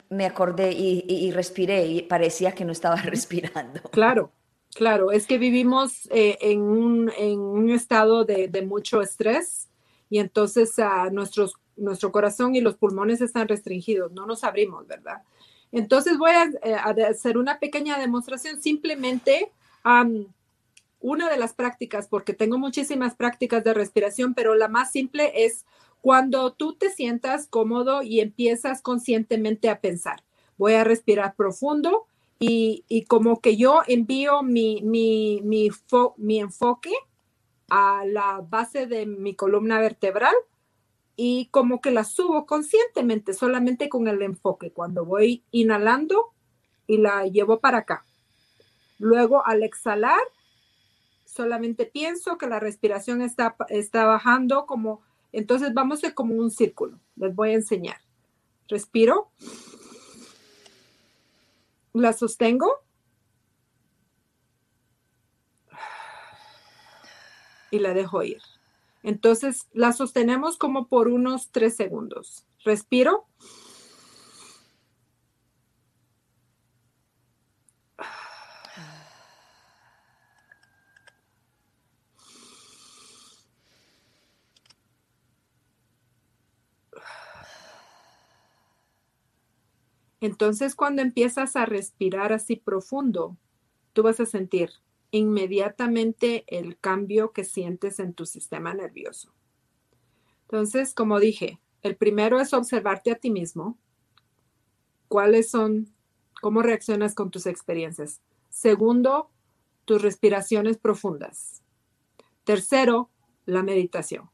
me 0.10 0.26
acordé 0.26 0.72
y, 0.74 1.32
respiré 1.32 1.86
y 1.86 2.02
parecía 2.02 2.54
que 2.54 2.66
no 2.66 2.72
estaba 2.72 2.96
respirando. 3.04 3.82
Claro, 3.92 4.32
claro, 4.74 5.12
es 5.12 5.28
que 5.28 5.38
vivimos 5.38 6.08
eh, 6.12 6.38
en, 6.42 6.62
un, 6.62 7.70
estado 7.70 8.26
de, 8.26 8.62
mucho 8.68 9.02
estrés 9.02 9.70
y 10.10 10.20
entonces 10.20 10.74
uh, 10.80 11.14
nuestros, 11.14 11.54
nuestro 11.76 12.12
corazón 12.12 12.56
y 12.56 12.62
los 12.62 12.76
pulmones 12.76 13.22
están 13.22 13.48
restringidos, 13.48 14.12
no 14.12 14.26
nos 14.26 14.44
abrimos, 14.44 14.88
¿verdad? 14.88 15.22
Entonces 15.72 16.18
voy 16.18 16.32
a, 16.32 16.46
eh, 16.64 17.04
hacer 17.04 17.38
una 17.38 17.60
pequeña 17.60 18.00
demostración 18.00 18.62
simplemente 18.62 19.52
una 21.00 21.30
de 21.30 21.38
las 21.38 21.54
prácticas, 21.54 22.08
porque 22.08 22.34
tengo 22.34 22.58
muchísimas 22.58 23.16
prácticas 23.16 23.64
de 23.64 23.74
respiración, 23.74 24.34
pero 24.34 24.54
la 24.54 24.68
más 24.68 24.92
simple 24.92 25.46
es 25.46 25.66
cuando 26.02 26.52
tú 26.52 26.74
te 26.74 26.90
sientas 26.90 27.48
cómodo 27.48 28.02
y 28.02 28.20
empiezas 28.20 28.82
conscientemente 28.82 29.70
a 29.70 29.80
pensar. 29.80 30.24
Voy 30.58 30.74
a 30.74 30.84
respirar 30.84 31.36
profundo 31.36 32.06
y, 32.40 33.06
como 33.08 33.40
que 33.40 33.56
yo 33.56 33.82
envío 33.88 34.44
mi, 34.44 34.82
mi, 34.82 35.42
mi 35.42 36.40
enfoque 36.40 36.92
a 37.70 38.04
la 38.06 38.46
base 38.48 38.88
de 38.88 39.06
mi 39.06 39.36
columna 39.36 39.80
vertebral 39.80 40.36
y 41.20 41.48
como 41.48 41.82
que 41.82 41.90
la 41.90 42.04
subo 42.04 42.46
conscientemente, 42.46 43.34
solamente 43.34 43.90
con 43.90 44.08
el 44.08 44.22
enfoque, 44.22 44.72
cuando 44.72 45.04
voy 45.04 45.44
inhalando 45.52 46.32
y 46.86 46.98
la 46.98 47.26
llevo 47.26 47.60
para 47.60 47.80
acá. 47.80 48.06
Luego 49.00 49.46
al 49.46 49.64
exhalar, 49.64 50.22
solamente 51.26 51.88
pienso 51.88 52.38
que 52.38 52.46
la 52.46 52.60
respiración 52.60 53.24
está, 53.24 53.56
está 53.70 54.06
bajando 54.06 54.68
como, 54.68 55.02
entonces 55.32 55.74
vamos 55.74 56.04
a 56.04 56.14
como 56.14 56.36
un 56.36 56.52
círculo. 56.52 57.00
Les 57.16 57.34
voy 57.34 57.50
a 57.50 57.56
enseñar. 57.56 57.98
Respiro. 58.68 59.32
La 61.94 62.14
sostengo. 62.14 62.72
Y 67.72 67.80
la 67.80 67.96
dejo 67.96 68.22
ir. 68.22 68.42
Entonces 69.08 69.70
la 69.72 69.94
sostenemos 69.94 70.58
como 70.58 70.90
por 70.90 71.08
unos 71.08 71.50
tres 71.52 71.78
segundos. 71.78 72.46
Respiro. 72.66 73.26
Entonces, 90.20 90.76
cuando 90.76 91.02
empiezas 91.02 91.56
a 91.56 91.66
respirar 91.66 92.34
así 92.34 92.58
profundo, 92.58 93.38
tú 93.94 94.04
vas 94.04 94.20
a 94.20 94.26
sentir 94.26 94.72
inmediatamente 95.12 96.44
el 96.48 96.78
cambio 96.78 97.32
que 97.32 97.44
sientes 97.44 98.00
en 98.00 98.14
tu 98.14 98.26
sistema 98.26 98.74
nervioso. 98.74 99.34
Entonces, 100.44 100.94
como 100.94 101.20
dije, 101.20 101.60
el 101.82 101.96
primero 101.96 102.40
es 102.40 102.54
observarte 102.54 103.12
a 103.12 103.16
ti 103.16 103.32
mismo. 103.32 103.78
¿Cuáles 105.08 105.50
son, 105.50 105.94
cómo 106.42 106.62
reaccionas 106.62 107.16
con 107.16 107.32
tus 107.32 107.46
experiencias? 107.46 108.22
Segundo, 108.50 109.30
tus 109.86 110.02
respiraciones 110.02 110.78
profundas. 110.78 111.64
Tercero, 112.44 113.10
la 113.46 113.64
meditación. 113.64 114.30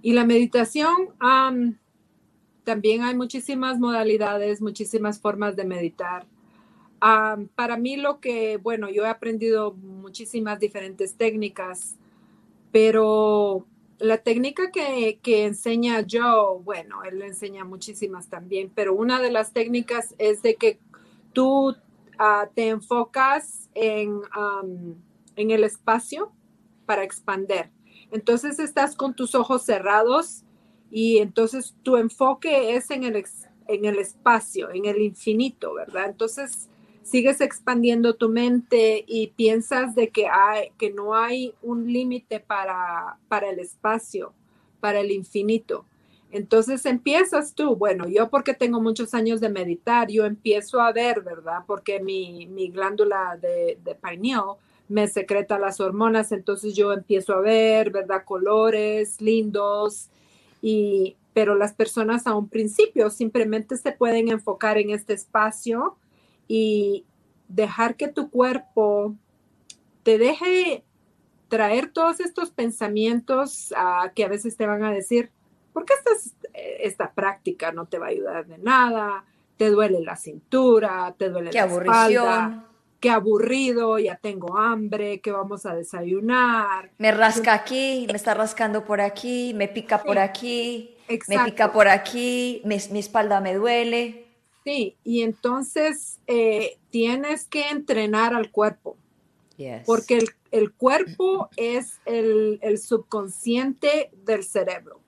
Y 0.00 0.12
la 0.12 0.24
meditación, 0.24 1.14
también 2.64 3.02
hay 3.02 3.16
muchísimas 3.16 3.78
modalidades, 3.78 4.60
muchísimas 4.60 5.20
formas 5.20 5.56
de 5.56 5.64
meditar. 5.64 6.26
Para 6.98 7.76
mí 7.76 7.96
lo 7.96 8.20
que, 8.20 8.56
bueno, 8.56 8.88
yo 8.88 9.04
he 9.04 9.08
aprendido 9.08 9.72
muchísimas 9.72 10.58
diferentes 10.58 11.14
técnicas, 11.14 11.96
pero 12.72 13.66
la 13.98 14.18
técnica 14.18 14.70
que, 14.70 15.18
enseña 15.44 16.00
yo, 16.00 16.60
bueno, 16.64 17.02
él 17.04 17.22
enseña 17.22 17.64
muchísimas 17.64 18.28
también, 18.28 18.70
pero 18.74 18.94
una 18.94 19.20
de 19.20 19.30
las 19.30 19.52
técnicas 19.52 20.14
es 20.18 20.42
de 20.42 20.56
que 20.56 20.78
tú 21.32 21.76
ah, 22.18 22.48
te 22.54 22.68
enfocas 22.68 23.68
en, 23.74 24.20
en 25.36 25.50
el 25.50 25.64
espacio 25.64 26.32
para 26.86 27.04
expander. 27.04 27.70
Entonces 28.10 28.58
estás 28.58 28.96
con 28.96 29.14
tus 29.14 29.34
ojos 29.34 29.62
cerrados 29.62 30.44
y 30.90 31.18
entonces 31.18 31.74
tu 31.82 31.96
enfoque 31.96 32.74
es 32.74 32.90
en 32.90 33.04
el, 33.04 33.22
en 33.66 33.84
el 33.84 33.98
espacio, 33.98 34.70
en 34.70 34.86
el 34.86 35.02
infinito, 35.02 35.74
¿verdad? 35.74 36.06
Entonces 36.08 36.68
sigues 37.08 37.40
expandiendo 37.40 38.14
tu 38.14 38.28
mente 38.28 39.04
y 39.06 39.28
piensas 39.28 39.94
de 39.94 40.10
que, 40.10 40.26
hay, 40.26 40.70
que 40.78 40.90
no 40.90 41.14
hay 41.14 41.54
un 41.62 41.90
límite 41.90 42.40
para, 42.40 43.16
para 43.28 43.48
el 43.48 43.58
espacio, 43.58 44.32
para 44.80 45.00
el 45.00 45.10
infinito. 45.10 45.84
Entonces 46.30 46.84
empiezas 46.84 47.54
tú, 47.54 47.76
bueno, 47.76 48.06
yo 48.06 48.28
porque 48.28 48.52
tengo 48.52 48.80
muchos 48.82 49.14
años 49.14 49.40
de 49.40 49.48
meditar, 49.48 50.08
yo 50.10 50.26
empiezo 50.26 50.82
a 50.82 50.92
ver, 50.92 51.22
¿verdad? 51.22 51.60
Porque 51.66 52.00
mi, 52.00 52.46
mi 52.46 52.68
glándula 52.68 53.38
de, 53.40 53.78
de 53.82 53.94
pineal 53.94 54.56
me 54.88 55.08
secreta 55.08 55.58
las 55.58 55.80
hormonas, 55.80 56.30
entonces 56.32 56.74
yo 56.74 56.92
empiezo 56.92 57.34
a 57.34 57.40
ver, 57.40 57.90
¿verdad? 57.90 58.24
Colores 58.26 59.20
lindos, 59.22 60.10
y, 60.60 61.16
pero 61.32 61.54
las 61.54 61.72
personas 61.72 62.26
a 62.26 62.34
un 62.34 62.48
principio 62.48 63.08
simplemente 63.08 63.78
se 63.78 63.92
pueden 63.92 64.28
enfocar 64.28 64.76
en 64.76 64.90
este 64.90 65.14
espacio 65.14 65.96
y 66.48 67.04
dejar 67.48 67.94
que 67.96 68.08
tu 68.08 68.30
cuerpo 68.30 69.14
te 70.02 70.18
deje 70.18 70.82
traer 71.48 71.90
todos 71.92 72.20
estos 72.20 72.50
pensamientos 72.50 73.72
uh, 73.72 74.12
que 74.14 74.24
a 74.24 74.28
veces 74.28 74.56
te 74.56 74.66
van 74.66 74.82
a 74.82 74.90
decir, 74.90 75.30
¿por 75.72 75.84
qué 75.84 75.94
esta 76.80 77.12
práctica 77.12 77.70
no 77.70 77.86
te 77.86 77.98
va 77.98 78.06
a 78.06 78.10
ayudar 78.10 78.46
de 78.46 78.58
nada? 78.58 79.24
Te 79.56 79.70
duele 79.70 80.00
la 80.00 80.16
cintura, 80.16 81.14
te 81.16 81.30
duele 81.30 81.52
la 81.52 81.64
espalda 81.64 82.68
qué 83.00 83.10
aburrido, 83.10 83.98
ya 83.98 84.16
tengo 84.16 84.58
hambre, 84.58 85.20
¿qué 85.20 85.30
vamos 85.30 85.66
a 85.66 85.74
desayunar? 85.74 86.90
Me 86.98 87.12
rasca 87.12 87.54
aquí, 87.54 88.06
me 88.08 88.16
está 88.16 88.34
rascando 88.34 88.84
por 88.84 89.00
aquí, 89.00 89.52
me 89.54 89.68
pica 89.68 90.02
por 90.02 90.18
aquí, 90.18 90.96
me 91.28 91.38
pica 91.44 91.72
por 91.72 91.88
aquí, 91.88 92.62
mi, 92.64 92.98
espalda 92.98 93.40
me 93.40 93.54
duele. 93.54 94.27
Sí, 94.68 94.98
y 95.02 95.22
entonces 95.22 96.20
eh, 96.26 96.78
tienes 96.90 97.46
que 97.46 97.70
entrenar 97.70 98.34
al 98.34 98.50
cuerpo, 98.50 98.98
porque 99.86 100.22
el, 100.50 100.72
cuerpo 100.74 101.48
es 101.56 102.00
el, 102.04 102.60
subconsciente 102.76 104.10
del 104.26 104.44
cerebro. 104.44 105.00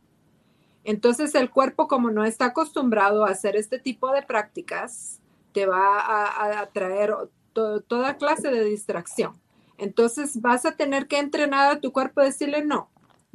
Entonces 0.83 1.35
el 1.35 1.51
cuerpo, 1.51 1.89
como 1.89 2.11
no 2.11 2.25
está 2.25 2.47
acostumbrado 2.47 3.27
a 3.27 3.33
hacer 3.33 3.55
este 3.55 3.79
tipo 3.79 4.11
de 4.13 4.23
prácticas, 4.23 5.21
te 5.53 5.67
va 5.67 6.01
a, 6.01 6.61
a 6.61 6.71
traer 6.71 7.15
toda 7.53 8.17
clase 8.17 8.49
de 8.49 8.65
distracción. 8.65 9.39
Entonces 9.77 10.41
vas 10.41 10.65
a 10.65 10.75
tener 10.75 11.07
que 11.07 11.19
entrenar 11.19 11.71
a 11.71 11.81
tu 11.81 11.93
cuerpo 11.93 12.23
a 12.23 12.25
decirle, 12.25 12.65
no, 12.65 12.89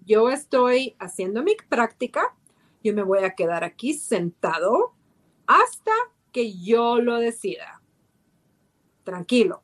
yo 0.07 0.31
estoy 0.31 0.95
haciendo 0.97 1.43
mi 1.43 1.55
práctica, 1.69 2.33
yo 2.83 2.95
me 2.95 3.03
voy 3.03 3.19
a 3.19 3.35
quedar 3.35 3.63
aquí 3.63 3.93
sentado 3.93 4.91
hasta 5.45 5.91
que 6.35 6.53
yo 6.53 6.99
lo 6.99 7.17
decida. 7.17 7.81
Tranquilo, 9.05 9.63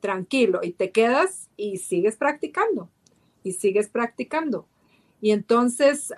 tranquilo. 0.00 0.60
Y 0.62 0.72
te 0.72 0.90
quedas 0.90 1.48
y 1.56 1.78
sigues 1.78 2.16
practicando 2.16 2.90
y 3.42 3.52
sigues 3.52 3.88
practicando. 3.88 4.68
Y 5.22 5.30
entonces, 5.30 6.12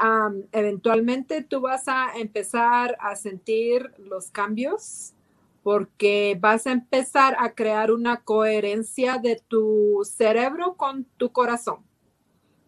eventualmente 0.50 1.44
tú 1.44 1.60
vas 1.60 1.86
a 1.86 2.18
empezar 2.18 2.96
a 2.98 3.14
sentir 3.14 3.92
los 3.98 4.32
cambios 4.32 5.14
porque 5.62 6.36
vas 6.40 6.66
a 6.66 6.72
empezar 6.72 7.36
a 7.38 7.54
crear 7.54 7.92
una 7.92 8.22
coherencia 8.22 9.18
de 9.18 9.40
tu 9.46 10.00
cerebro 10.02 10.74
con 10.74 11.04
tu 11.18 11.30
corazón. 11.30 11.85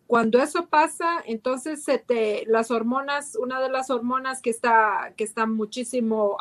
Cuando 0.08 0.42
eso 0.42 0.66
pasa, 0.66 1.22
entonces 1.24 1.84
se 1.84 1.98
te, 1.98 2.44
las 2.46 2.72
hormonas, 2.72 3.36
una 3.36 3.60
de 3.60 3.68
las 3.68 3.90
hormonas 3.90 4.42
que 4.42 4.50
está, 4.50 5.12
que 5.16 5.22
está 5.22 5.46
muchísimo 5.46 6.36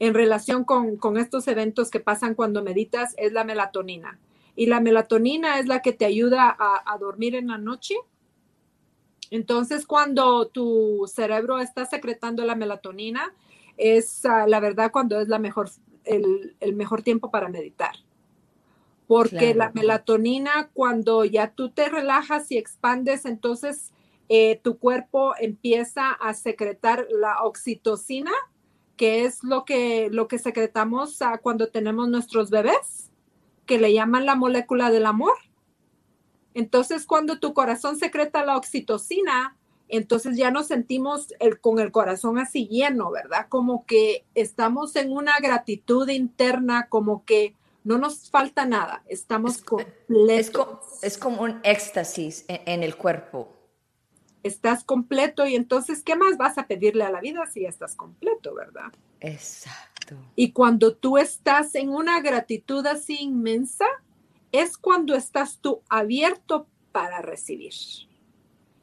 en 0.00 0.14
relación 0.14 0.64
con, 0.64 0.96
con 0.96 1.18
estos 1.18 1.46
eventos 1.46 1.90
que 1.90 2.00
pasan 2.00 2.34
cuando 2.34 2.64
meditas 2.64 3.14
es 3.16 3.32
la 3.32 3.44
melatonina. 3.44 4.18
Y 4.56 4.66
la 4.66 4.80
melatonina 4.80 5.60
es 5.60 5.66
la 5.66 5.82
que 5.82 5.92
te 5.92 6.04
ayuda 6.04 6.48
a, 6.58 6.82
a 6.84 6.98
dormir 6.98 7.36
en 7.36 7.46
la 7.46 7.58
noche. 7.58 7.94
Entonces, 9.30 9.86
cuando 9.86 10.48
tu 10.48 11.08
cerebro 11.14 11.60
está 11.60 11.86
secretando 11.86 12.44
la 12.44 12.56
melatonina, 12.56 13.32
es 13.78 14.26
ah, 14.26 14.46
la 14.46 14.60
verdad 14.60 14.90
cuando 14.90 15.20
es 15.20 15.28
la 15.28 15.38
mejor, 15.38 15.70
el, 16.04 16.74
mejor 16.74 17.02
tiempo 17.02 17.30
para 17.30 17.48
meditar. 17.48 17.92
Porque 19.08 19.54
la 19.54 19.70
melatonina, 19.70 20.70
cuando 20.74 21.24
ya 21.24 21.50
tú 21.50 21.70
te 21.70 21.88
relajas 21.88 22.52
y 22.52 22.58
expandes, 22.58 23.24
entonces 23.24 23.90
eh, 24.28 24.60
tu 24.62 24.78
cuerpo 24.78 25.32
empieza 25.40 26.10
a 26.10 26.34
secretar 26.34 27.06
la 27.10 27.42
oxitocina, 27.42 28.30
que 28.96 29.24
es 29.24 29.42
lo 29.42 29.64
que, 29.64 30.10
lo 30.12 30.28
que 30.28 30.38
secretamos 30.38 31.18
cuando 31.40 31.68
tenemos 31.68 32.08
nuestros 32.08 32.50
bebés, 32.50 33.10
que 33.64 33.78
le 33.78 33.94
llaman 33.94 34.26
la 34.26 34.34
molécula 34.34 34.90
del 34.90 35.06
amor. 35.06 35.34
Entonces, 36.52 37.06
cuando 37.06 37.38
tu 37.38 37.54
corazón 37.54 37.96
secreta 37.96 38.44
la 38.44 38.56
oxitocina, 38.58 39.56
entonces 39.88 40.36
ya 40.36 40.50
nos 40.50 40.66
sentimos 40.66 41.28
el, 41.40 41.60
con 41.60 41.78
el 41.78 41.90
corazón 41.92 42.38
así 42.38 42.68
lleno, 42.68 43.10
¿verdad? 43.10 43.46
Como 43.48 43.86
que 43.86 44.26
estamos 44.34 44.96
en 44.96 45.12
una 45.12 45.38
gratitud 45.40 46.08
interna, 46.10 46.88
como 46.88 47.24
que 47.24 47.54
no 47.88 47.96
nos 47.96 48.28
falta 48.28 48.66
nada, 48.66 49.02
estamos 49.08 49.62
completos. 49.62 51.02
Es, 51.02 51.16
como 51.16 51.40
un 51.40 51.58
éxtasis 51.62 52.44
en, 52.46 52.82
el 52.82 52.96
cuerpo. 52.96 53.56
Estás 54.42 54.84
completo 54.84 55.46
y 55.46 55.54
entonces, 55.54 56.02
¿qué 56.02 56.14
más 56.14 56.36
vas 56.36 56.58
a 56.58 56.66
pedirle 56.66 57.04
a 57.04 57.10
la 57.10 57.22
vida 57.22 57.46
si 57.46 57.62
ya 57.62 57.70
estás 57.70 57.96
completo, 57.96 58.54
verdad? 58.54 58.92
Exacto. 59.20 60.16
Y 60.36 60.52
cuando 60.52 60.96
tú 60.96 61.16
estás 61.16 61.74
en 61.76 61.88
una 61.88 62.20
gratitud 62.20 62.86
así 62.86 63.22
inmensa, 63.22 63.86
es 64.52 64.76
cuando 64.76 65.14
estás 65.14 65.58
tú 65.58 65.80
abierto 65.88 66.66
para 66.92 67.22
recibir. 67.22 67.72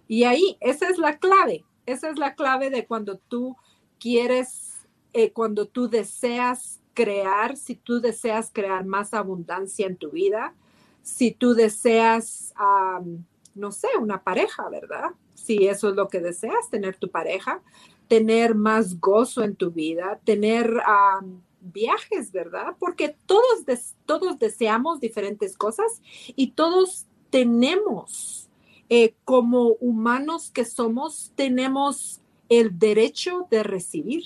Y 0.07 0.23
ahí, 0.23 0.57
esa 0.61 0.89
es 0.89 0.97
la 0.97 1.19
clave, 1.19 1.63
esa 1.85 2.09
es 2.09 2.17
la 2.17 2.33
clave 2.33 2.71
de 2.71 2.87
cuando 2.87 3.19
tú 3.19 3.55
quieres, 3.99 4.87
eh, 5.13 5.31
cuando 5.31 5.67
tú 5.67 5.89
deseas 5.89 6.81
crear, 6.95 7.57
si 7.57 7.75
tú 7.75 8.01
deseas 8.01 8.49
crear 8.51 8.85
más 8.85 9.13
abundancia 9.13 9.85
en 9.85 9.97
tu 9.97 10.09
vida, 10.09 10.55
si 11.03 11.29
tú 11.29 11.53
deseas, 11.53 12.55
no 13.53 13.71
sé, 13.71 13.89
una 13.99 14.23
pareja, 14.23 14.67
¿verdad? 14.69 15.11
Si 15.35 15.67
eso 15.67 15.89
es 15.89 15.95
lo 15.95 16.07
que 16.07 16.19
deseas, 16.19 16.71
tener 16.71 16.97
tu 16.97 17.11
pareja, 17.11 17.61
tener 18.07 18.55
más 18.55 18.99
gozo 18.99 19.43
en 19.43 19.55
tu 19.55 19.69
vida, 19.69 20.19
tener 20.23 20.81
viajes, 21.61 22.31
¿verdad? 22.31 22.75
Porque 22.79 23.15
todos, 23.27 23.65
todos 24.05 24.39
deseamos 24.39 24.99
diferentes 24.99 25.55
cosas 25.57 26.01
y 26.35 26.51
todos 26.51 27.05
tenemos, 27.29 28.49
eh, 28.89 29.13
como 29.25 29.69
humanos 29.79 30.51
que 30.51 30.65
somos, 30.65 31.31
tenemos 31.35 32.21
el 32.49 32.77
derecho 32.77 33.47
de 33.49 33.63
recibir. 33.63 34.23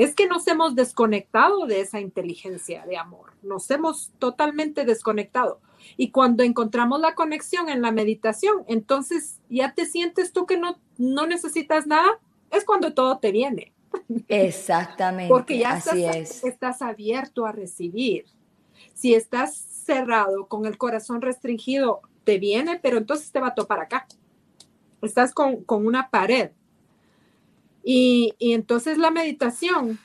Es 0.00 0.14
que 0.14 0.26
nos 0.26 0.46
hemos 0.48 0.74
desconectado 0.74 1.66
de 1.66 1.82
esa 1.82 2.00
inteligencia 2.00 2.86
de 2.86 2.96
amor, 2.96 3.34
nos 3.42 3.70
hemos 3.70 4.12
totalmente 4.18 4.86
desconectado. 4.86 5.60
Y 5.98 6.10
cuando 6.10 6.42
encontramos 6.42 7.00
la 7.00 7.14
conexión 7.14 7.68
en 7.68 7.82
la 7.82 7.92
meditación, 7.92 8.64
entonces 8.66 9.40
ya 9.50 9.74
te 9.74 9.84
sientes 9.84 10.32
tú 10.32 10.46
que 10.46 10.56
no, 10.56 10.78
no 10.96 11.26
necesitas 11.26 11.86
nada, 11.86 12.18
es 12.50 12.64
cuando 12.64 12.94
todo 12.94 13.18
te 13.18 13.30
viene. 13.30 13.74
Exactamente. 14.28 15.28
Porque 15.28 15.58
ya 15.58 15.76
estás, 15.76 16.44
estás 16.44 16.80
abierto 16.80 17.44
a 17.44 17.52
recibir. 17.52 18.24
Si 18.94 19.14
estás 19.14 19.54
cerrado, 19.54 20.46
con 20.46 20.64
el 20.64 20.78
corazón 20.78 21.20
restringido, 21.20 22.00
te 22.24 22.38
viene, 22.38 22.80
pero 22.82 22.96
entonces 22.96 23.30
te 23.32 23.40
va 23.40 23.48
a 23.48 23.54
topar 23.54 23.80
acá. 23.80 24.06
Estás 25.02 25.34
con, 25.34 25.62
con 25.64 25.84
una 25.86 26.08
pared. 26.08 26.52
Y, 27.82 28.34
entonces 28.38 28.98
la 28.98 29.10
meditación, 29.10 29.98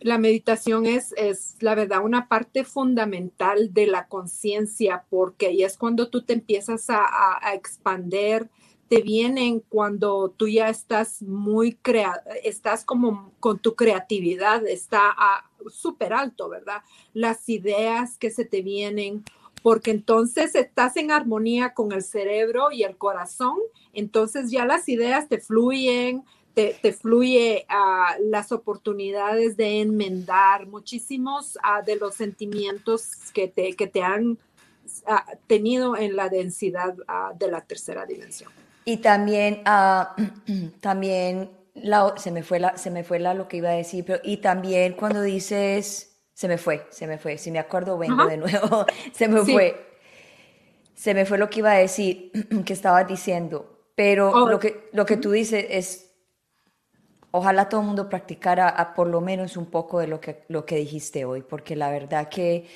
la 0.00 0.18
meditación 0.18 0.86
es, 0.86 1.14
es, 1.16 1.56
la 1.60 1.74
verdad, 1.74 2.04
una 2.04 2.28
parte 2.28 2.64
fundamental 2.64 3.72
de 3.72 3.86
la 3.86 4.08
conciencia, 4.08 5.04
porque 5.10 5.46
ahí 5.46 5.62
es 5.62 5.76
cuando 5.76 6.08
tú 6.08 6.22
te 6.22 6.32
empiezas 6.32 6.90
a, 6.90 7.02
a, 7.02 7.38
a 7.46 7.54
expander 7.54 8.48
te 8.88 9.00
vienen 9.00 9.60
cuando 9.70 10.34
tú 10.36 10.48
ya 10.48 10.68
estás 10.68 11.22
muy 11.22 11.76
crea 11.76 12.22
estás 12.44 12.84
como 12.84 13.32
con 13.40 13.58
tu 13.58 13.74
creatividad 13.74 14.66
está 14.66 15.16
súper 15.70 16.12
alto, 16.12 16.48
¿verdad? 16.48 16.82
Las 17.14 17.48
ideas 17.48 18.18
que 18.18 18.30
se 18.30 18.44
te 18.44 18.62
vienen, 18.62 19.24
porque 19.62 19.92
entonces 19.92 20.54
estás 20.54 20.96
en 20.96 21.10
armonía 21.10 21.74
con 21.74 21.92
el 21.92 22.02
cerebro 22.02 22.72
y 22.72 22.82
el 22.82 22.96
corazón, 22.96 23.56
entonces 23.92 24.50
ya 24.50 24.66
las 24.66 24.88
ideas 24.88 25.28
te 25.28 25.38
fluyen, 25.38 26.24
te, 26.54 26.76
te 26.80 26.92
fluye 26.92 27.64
a 27.68 28.16
las 28.20 28.52
oportunidades 28.52 29.56
de 29.56 29.80
enmendar 29.80 30.66
muchísimos 30.66 31.56
uh, 31.56 31.84
de 31.84 31.96
los 31.96 32.14
sentimientos 32.14 33.10
que 33.32 33.48
te, 33.48 33.74
que 33.74 33.86
te 33.86 34.02
han 34.02 34.32
uh, 34.32 35.36
tenido 35.46 35.96
en 35.96 36.16
la 36.16 36.28
densidad 36.28 36.96
uh, 36.98 37.36
de 37.36 37.50
la 37.50 37.62
tercera 37.62 38.04
dimensión. 38.06 38.50
Y 38.84 38.98
también, 38.98 39.62
uh, 39.66 40.22
también 40.80 41.50
la, 41.74 42.14
se 42.16 42.30
me 42.30 42.42
fue 42.42 42.60
la, 42.60 42.76
se 42.76 42.90
me 42.90 43.04
fue 43.04 43.18
la 43.18 43.34
lo 43.34 43.48
que 43.48 43.58
iba 43.58 43.70
a 43.70 43.74
decir, 43.74 44.04
pero 44.04 44.20
y 44.22 44.38
también 44.38 44.94
cuando 44.94 45.22
dices, 45.22 46.18
se 46.34 46.48
me 46.48 46.58
fue, 46.58 46.86
se 46.90 47.06
me 47.06 47.18
fue, 47.18 47.38
si 47.38 47.50
me 47.50 47.58
acuerdo 47.58 47.96
vengo 47.96 48.26
de 48.26 48.36
nuevo, 48.36 48.84
se 49.12 49.28
me 49.28 49.44
sí. 49.44 49.52
fue, 49.52 49.86
se 50.94 51.14
me 51.14 51.24
fue 51.24 51.38
lo 51.38 51.48
que 51.48 51.60
iba 51.60 51.72
a 51.72 51.78
decir, 51.78 52.30
que 52.66 52.72
estabas 52.72 53.08
diciendo, 53.08 53.86
pero 53.94 54.30
oh. 54.30 54.48
lo 54.48 54.58
que 54.58 54.88
lo 54.92 55.06
que 55.06 55.16
tú 55.16 55.30
dices 55.30 55.64
es, 55.70 56.11
ojalá 57.32 57.68
todo 57.68 57.80
el 57.80 57.88
mundo 57.88 58.08
practicara 58.08 58.68
a 58.68 58.94
por 58.94 59.08
lo 59.08 59.20
menos 59.20 59.56
un 59.56 59.66
poco 59.66 59.98
de 59.98 60.06
lo 60.06 60.20
que 60.20 60.44
lo 60.48 60.64
que 60.64 60.76
dijiste 60.76 61.24
hoy, 61.24 61.42
porque 61.42 61.74
la 61.74 61.90
verdad 61.90 62.28
que 62.28 62.68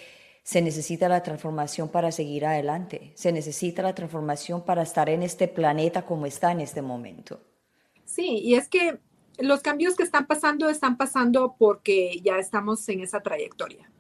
se 0.42 0.62
necesita 0.62 1.09
la 1.09 1.22
transformación 1.22 1.88
para 1.88 2.12
seguir 2.12 2.46
adelante, 2.46 3.12
se 3.14 3.32
necesita 3.32 3.82
la 3.82 3.94
transformación 3.94 4.64
para 4.64 4.82
estar 4.82 5.09
en 5.09 5.22
este 5.22 5.48
planeta 5.48 6.02
como 6.02 6.26
está 6.26 6.52
en 6.52 6.61
este 6.61 6.82
momento. 6.82 7.40
Sí, 8.04 8.38
y 8.44 8.54
es 8.54 8.68
que 8.68 8.98
los 9.38 9.61
cambios 9.61 9.96
que 9.96 10.02
están 10.02 10.26
pasando 10.26 10.68
están 10.68 10.96
pasando 10.96 11.57
porque 11.59 12.20
ya 12.22 12.38
estamos 12.38 12.88
en 12.88 13.00
esa 13.00 13.20
trayectoria. 13.20 13.90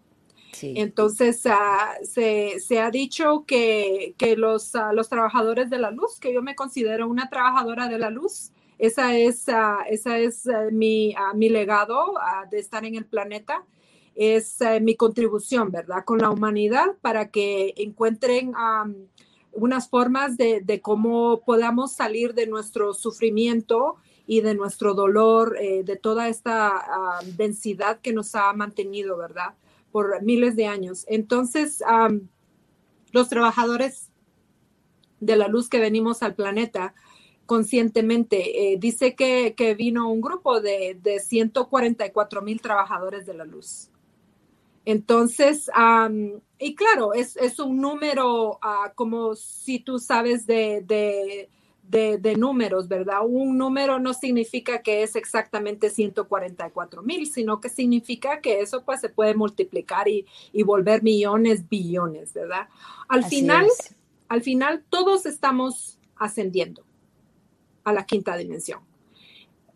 Sí. 0.52 0.72
Entonces, 0.76 1.44
uh, 1.44 2.04
se, 2.04 2.60
se, 2.60 2.80
ha 2.80 2.90
dicho 2.90 3.44
que, 3.46 4.14
que 4.16 4.36
los, 4.36 4.74
uh, 4.74 4.94
los, 4.94 5.08
trabajadores 5.10 5.68
de 5.68 5.78
la 5.78 5.90
luz, 5.90 6.18
que 6.18 6.32
yo 6.32 6.40
me 6.42 6.54
considero 6.54 7.08
una 7.08 7.28
trabajadora 7.28 7.88
de 7.88 7.98
la 7.98 8.08
luz, 8.08 8.52
esa 8.78 9.16
es, 9.16 9.48
uh, 9.48 9.82
esa 9.88 10.18
es 10.18 10.48
mi, 10.70 11.14
mi, 11.34 11.48
legado 11.48 12.14
de 12.50 12.58
estar 12.58 12.84
en 12.84 12.94
el 12.94 13.06
planeta 13.06 13.64
es 14.16 14.62
eh, 14.62 14.80
mi 14.80 14.96
contribución, 14.96 15.70
¿verdad? 15.70 16.04
Con 16.04 16.18
la 16.18 16.30
humanidad 16.30 16.96
para 17.02 17.30
que 17.30 17.74
encuentren 17.76 18.54
unas 19.52 19.88
formas 19.88 20.36
de, 20.38 20.62
de, 20.62 20.80
cómo 20.80 21.42
podamos 21.44 21.92
salir 21.92 22.34
de 22.34 22.46
nuestro 22.46 22.94
sufrimiento 22.94 23.96
y 24.26 24.40
de 24.40 24.54
nuestro 24.54 24.94
dolor, 24.94 25.56
eh, 25.60 25.84
de 25.84 25.96
toda 25.96 26.28
esta 26.28 27.20
densidad 27.36 28.00
que 28.00 28.12
nos 28.12 28.34
ha 28.34 28.52
mantenido, 28.54 29.16
¿verdad? 29.16 29.54
Por 29.92 30.22
miles 30.22 30.56
de 30.56 30.66
años. 30.66 31.04
Entonces, 31.08 31.82
los 33.12 33.28
trabajadores 33.28 34.10
de 35.20 35.36
la 35.36 35.48
luz 35.48 35.68
que 35.68 35.78
venimos 35.78 36.22
al 36.22 36.34
planeta, 36.34 36.94
conscientemente. 37.46 38.72
Eh, 38.72 38.76
dice 38.78 39.14
que, 39.14 39.54
que, 39.56 39.74
vino 39.74 40.10
un 40.10 40.20
grupo 40.20 40.60
de, 40.60 40.98
de 41.00 41.20
144 41.20 42.42
mil 42.42 42.60
trabajadores 42.60 43.24
de 43.24 43.34
la 43.34 43.44
luz. 43.44 43.90
Entonces, 44.84 45.68
um, 45.76 46.40
y 46.60 46.74
claro, 46.76 47.12
es, 47.12 47.36
es 47.36 47.58
un 47.58 47.80
número 47.80 48.50
uh, 48.52 48.94
como 48.94 49.34
si 49.34 49.80
tú 49.80 49.98
sabes 49.98 50.46
de, 50.46 50.80
de, 50.86 51.50
de, 51.82 52.18
de, 52.18 52.36
números, 52.36 52.86
¿verdad? 52.86 53.18
Un 53.26 53.58
número 53.58 53.98
no 53.98 54.14
significa 54.14 54.82
que 54.82 55.02
es 55.02 55.16
exactamente 55.16 55.90
144 55.90 57.02
mil, 57.02 57.26
sino 57.26 57.60
que 57.60 57.68
significa 57.68 58.40
que 58.40 58.60
eso 58.60 58.84
pues 58.84 59.00
se 59.00 59.08
puede 59.08 59.34
multiplicar 59.34 60.06
y, 60.06 60.24
y 60.52 60.62
volver 60.62 61.02
millones, 61.02 61.68
billones, 61.68 62.32
¿verdad? 62.32 62.68
Al 63.08 63.24
Así 63.24 63.40
final, 63.40 63.66
es. 63.66 63.96
al 64.28 64.42
final 64.42 64.84
todos 64.88 65.26
estamos 65.26 65.98
ascendiendo 66.14 66.85
a 67.86 67.92
la 67.92 68.04
quinta 68.04 68.36
dimensión. 68.36 68.80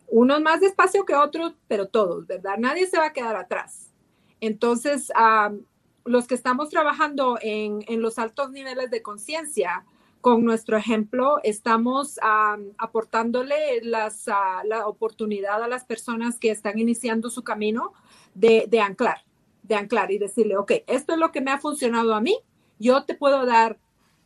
Unos 0.09 0.43
más 0.43 0.61
despacio 0.61 1.05
que 1.05 1.15
otros, 1.15 1.55
pero 1.69 1.87
todos, 1.87 2.27
¿verdad? 2.27 2.59
Nadie 2.59 2.89
se 2.89 2.99
va 2.99 3.07
a 3.07 3.13
quedar 3.13 3.37
atrás. 3.37 3.93
Entonces, 4.41 5.13
los 6.05 6.27
que 6.27 6.35
estamos 6.35 6.71
trabajando 6.71 7.39
en, 7.41 7.85
los 8.03 8.19
altos 8.19 8.51
niveles 8.51 8.91
de 8.91 9.01
conciencia, 9.01 9.85
con 10.21 10.45
nuestro 10.45 10.77
ejemplo, 10.77 11.39
estamos 11.45 12.19
aportándole 12.79 13.81
las, 13.83 14.27
uh, 14.27 14.67
la 14.67 14.87
oportunidad 14.87 15.63
a 15.63 15.69
las 15.69 15.85
personas 15.85 16.39
que 16.39 16.51
están 16.51 16.79
iniciando 16.79 17.31
su 17.31 17.45
camino 17.45 17.93
de, 18.35 18.69
anclar, 18.85 19.25
de 19.63 19.77
anclar 19.77 20.11
y 20.11 20.19
decirle, 20.19 20.57
ok, 20.57 20.73
esto 20.89 21.13
es 21.13 21.19
lo 21.19 21.31
que 21.31 21.41
me 21.41 21.53
ha 21.53 21.59
funcionado 21.59 22.13
a 22.15 22.21
mí, 22.21 22.37
yo 22.81 23.05
te 23.05 23.15
puedo 23.15 23.47
dar 23.47 23.79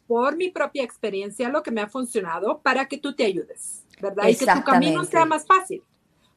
por 0.07 0.37
mi 0.37 0.51
propia 0.51 0.83
experiencia 0.83 1.49
lo 1.49 1.63
que 1.63 1.71
me 1.71 1.81
ha 1.81 1.89
funcionado 1.89 2.59
para 2.59 2.87
que 2.87 2.99
tú 2.99 3.15
te 3.15 3.25
ayudes, 3.25 3.85
¿verdad? 4.01 4.29
Y 4.29 4.37
que 4.37 4.47
tu 4.47 4.63
camino 4.63 5.05
sea 5.05 5.25
más 5.25 5.47
fácil, 5.47 5.83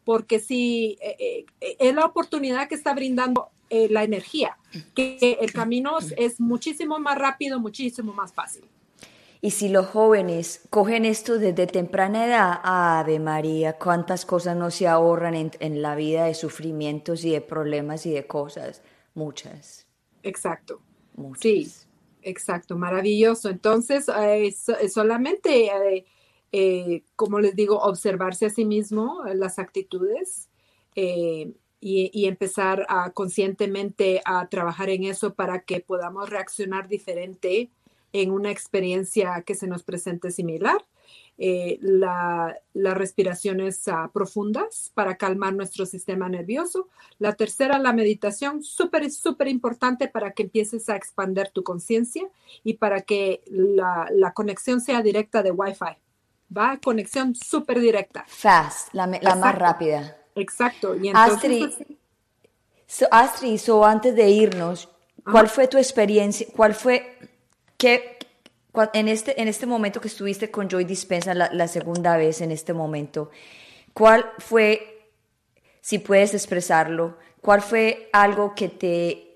porque 0.05 0.39
si 0.39 0.97
eh, 1.01 1.45
eh, 1.61 1.75
es 1.79 1.95
la 1.95 2.05
oportunidad 2.05 2.67
que 2.67 2.75
está 2.75 2.93
brindando 2.93 3.49
eh, 3.69 3.87
la 3.89 4.03
energía, 4.03 4.57
que 4.95 5.37
el 5.41 5.51
camino 5.51 5.97
es 6.15 6.39
muchísimo 6.39 6.99
más 6.99 7.17
rápido, 7.17 7.59
muchísimo 7.59 8.13
más 8.13 8.33
fácil. 8.33 8.63
Y 9.39 9.51
si 9.51 9.69
los 9.69 9.85
jóvenes 9.85 10.61
cogen 10.71 11.05
esto 11.05 11.37
desde 11.37 11.67
temprana 11.67 12.25
edad, 12.25 12.59
Ave 12.63 13.19
María, 13.19 13.73
cuántas 13.73 14.25
cosas 14.25 14.57
no 14.57 14.71
se 14.71 14.87
ahorran 14.87 15.35
en, 15.35 15.51
en, 15.59 15.83
la 15.83 15.95
vida 15.95 16.25
de 16.25 16.33
sufrimientos 16.33 17.23
y 17.23 17.31
de 17.31 17.41
problemas 17.41 18.07
y 18.07 18.11
de 18.11 18.25
cosas. 18.25 18.81
Muchas. 19.13 19.85
Exacto. 20.23 20.81
Muchas. 21.15 21.41
Sí, 21.41 21.71
exacto, 22.29 22.77
maravilloso. 22.77 23.49
Entonces, 23.49 24.07
eh, 24.09 24.53
solamente, 24.89 25.67
eh, 25.67 26.05
eh, 26.51 27.03
como 27.15 27.39
les 27.39 27.55
digo, 27.55 27.79
observarse 27.79 28.45
a 28.47 28.49
sí 28.49 28.65
mismo, 28.65 29.23
las 29.33 29.59
actitudes. 29.59 30.49
Eh, 30.95 31.53
y, 31.79 32.09
y, 32.11 32.25
empezar 32.25 32.87
a 32.89 33.11
conscientemente 33.11 34.21
a 34.25 34.49
trabajar 34.49 34.89
en 34.89 35.03
eso 35.03 35.35
para 35.35 35.61
que 35.61 35.79
podamos 35.79 36.27
reaccionar 36.27 36.87
diferente 36.87 37.69
en 38.13 38.31
una 38.31 38.51
experiencia 38.51 39.41
que 39.45 39.55
se 39.55 39.67
nos 39.67 39.83
presente 39.83 40.31
similar. 40.31 40.85
Eh, 41.39 41.77
la, 41.81 42.57
las 42.73 42.97
respiraciones 42.97 43.87
uh, 43.87 44.11
profundas 44.11 44.91
para 44.95 45.17
calmar 45.17 45.53
nuestro 45.53 45.85
sistema 45.85 46.27
nervioso. 46.27 46.87
La 47.19 47.33
tercera, 47.33 47.77
la 47.77 47.93
meditación, 47.93 48.63
súper, 48.63 49.11
súper 49.11 49.47
importante 49.47 50.07
para 50.07 50.31
que 50.31 50.43
empieces 50.43 50.89
a 50.89 50.95
expander 50.95 51.51
tu 51.51 51.63
conciencia 51.63 52.27
y 52.63 52.73
para 52.73 53.01
que 53.01 53.41
la, 53.45 54.07
la, 54.11 54.33
conexión 54.33 54.81
sea 54.81 55.03
directa 55.03 55.43
de 55.43 55.51
Wi-Fi. 55.51 55.97
Va, 56.57 56.79
conexión 56.83 57.35
súper 57.35 57.81
directa. 57.81 58.25
Fast, 58.27 58.91
la, 58.93 59.05
la 59.05 59.35
más 59.35 59.55
rápida. 59.55 60.17
Exacto. 60.33 60.95
Y 60.95 61.09
entonces, 61.09 61.65
Astrid, 61.65 61.87
so, 62.87 63.07
Astrid, 63.11 63.57
so 63.57 63.85
antes 63.85 64.15
de 64.15 64.29
irnos, 64.29 64.89
¿cuál 65.23 65.49
fue 65.49 65.67
tu 65.67 65.77
experiencia? 65.77 66.47
¿Cuál 66.55 66.73
fue, 66.73 67.17
qué, 67.77 68.17
en 68.93 69.07
este, 69.07 69.41
en 69.41 69.47
este 69.47 69.65
momento 69.65 70.01
que 70.01 70.07
estuviste 70.07 70.51
con 70.51 70.69
Joy 70.69 70.83
Dispensa 70.83 71.33
la, 71.33 71.49
la 71.53 71.67
segunda 71.67 72.17
vez 72.17 72.41
en 72.41 72.51
este 72.51 72.73
momento, 72.73 73.31
cuál 73.93 74.25
fue, 74.39 75.11
si 75.81 75.99
puedes 75.99 76.33
expresarlo, 76.33 77.17
cuál 77.41 77.61
fue 77.61 78.09
algo 78.11 78.53
que 78.55 78.69
te 78.69 79.27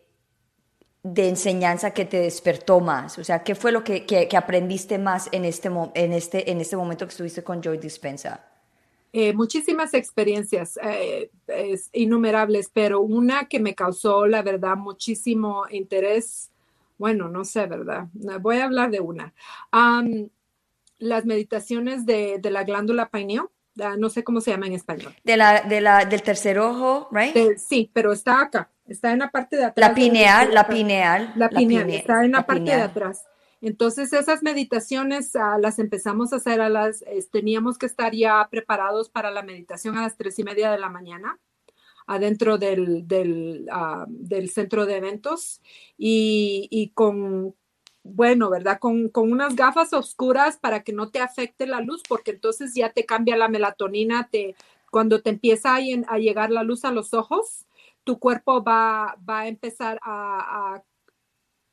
de 1.03 1.29
enseñanza 1.29 1.91
que 1.91 2.05
te 2.05 2.19
despertó 2.19 2.79
más? 2.79 3.17
O 3.17 3.23
sea, 3.23 3.43
¿qué 3.43 3.55
fue 3.55 3.71
lo 3.71 3.83
que, 3.83 4.05
que, 4.05 4.37
aprendiste 4.37 4.97
más 4.97 5.29
en 5.31 5.45
este, 5.45 5.69
en, 5.95 6.13
este, 6.13 6.51
en 6.51 6.61
este 6.61 6.77
momento 6.77 7.05
que 7.05 7.11
estuviste 7.11 7.43
con 7.43 7.61
Joy 7.61 7.77
Dispensa? 7.77 8.47
Eh, 9.13 9.33
muchísimas 9.33 9.93
experiencias, 9.93 10.79
eh, 10.81 11.29
innumerables, 11.91 12.69
pero 12.71 13.01
una 13.01 13.47
que 13.47 13.59
me 13.59 13.75
causó, 13.75 14.25
la 14.25 14.41
verdad, 14.41 14.77
muchísimo 14.77 15.65
interés, 15.69 16.50
bueno, 17.01 17.27
no 17.27 17.43
sé, 17.43 17.65
¿verdad? 17.65 18.07
Voy 18.39 18.59
a 18.59 18.65
hablar 18.65 18.91
de 18.91 18.99
una. 18.99 19.33
las 20.99 21.25
meditaciones 21.25 22.05
de, 22.05 22.37
de 22.39 22.51
la 22.51 22.63
glándula 22.63 23.09
pineal 23.09 23.49
no 23.97 24.09
sé 24.09 24.23
cómo 24.23 24.41
se 24.41 24.51
llama 24.51 24.67
en 24.67 24.73
español. 24.73 25.15
De 25.23 25.37
la, 25.37 25.61
de 25.61 25.81
la, 25.81 26.05
del 26.05 26.21
tercer 26.21 26.59
ojo, 26.59 27.09
right? 27.11 27.57
sí, 27.57 27.89
pero 27.93 28.11
está 28.11 28.41
acá, 28.41 28.69
está 28.85 29.11
en 29.11 29.19
la 29.19 29.31
parte 29.31 29.57
de 29.57 29.65
atrás. 29.65 29.89
La 29.89 29.95
pineal, 29.95 30.53
la 30.53 30.67
pineal. 30.67 31.33
La 31.35 31.49
pineal, 31.49 31.89
está 31.89 32.23
en 32.23 32.31
la, 32.33 32.45
parte 32.45 32.63
de 32.75 32.81
atrás. 32.81 33.25
Entonces 33.61 34.11
esas 34.13 34.41
meditaciones 34.41 35.35
ah, 35.35 35.57
las 35.59 35.79
empezamos 35.79 36.33
a 36.33 36.37
hacer 36.37 36.61
a 36.61 36.69
las, 36.69 37.03
teníamos 37.31 37.77
que 37.77 37.85
estar 37.85 38.13
ya 38.13 38.47
preparados 38.49 39.09
para 39.09 39.31
la 39.31 39.43
meditación 39.43 39.97
a 39.97 40.03
las 40.03 40.17
tres 40.17 40.37
y 40.39 40.43
media 40.43 40.71
de 40.71 40.79
la 40.79 40.89
mañana 40.89 41.39
adentro 42.11 42.57
del, 42.57 43.07
del, 43.07 43.67
ah, 43.71 44.05
del 44.09 44.49
centro 44.49 44.85
de 44.85 44.97
eventos 44.97 45.61
y, 45.97 46.67
y 46.69 46.89
con, 46.89 47.55
bueno, 48.03 48.49
¿verdad? 48.49 48.79
Con, 48.79 49.07
con, 49.07 49.31
unas 49.31 49.55
gafas 49.55 49.93
oscuras 49.93 50.57
para 50.57 50.83
que 50.83 50.91
no 50.91 51.09
te 51.09 51.19
afecte 51.19 51.65
la 51.65 51.79
luz, 51.79 52.03
porque 52.07 52.31
entonces 52.31 52.73
ya 52.75 52.91
te 52.91 53.05
cambia 53.05 53.37
la 53.37 53.47
melatonina, 53.47 54.27
te, 54.29 54.55
cuando 54.91 55.21
te 55.21 55.29
empieza 55.29 55.75
a, 55.75 56.17
llegar 56.17 56.51
la 56.51 56.63
luz 56.63 56.83
a 56.83 56.91
los 56.91 57.13
ojos, 57.13 57.65
tu 58.03 58.19
cuerpo 58.19 58.61
va, 58.61 59.17
va 59.27 59.41
a 59.41 59.47
empezar 59.47 59.97
a, 60.03 60.83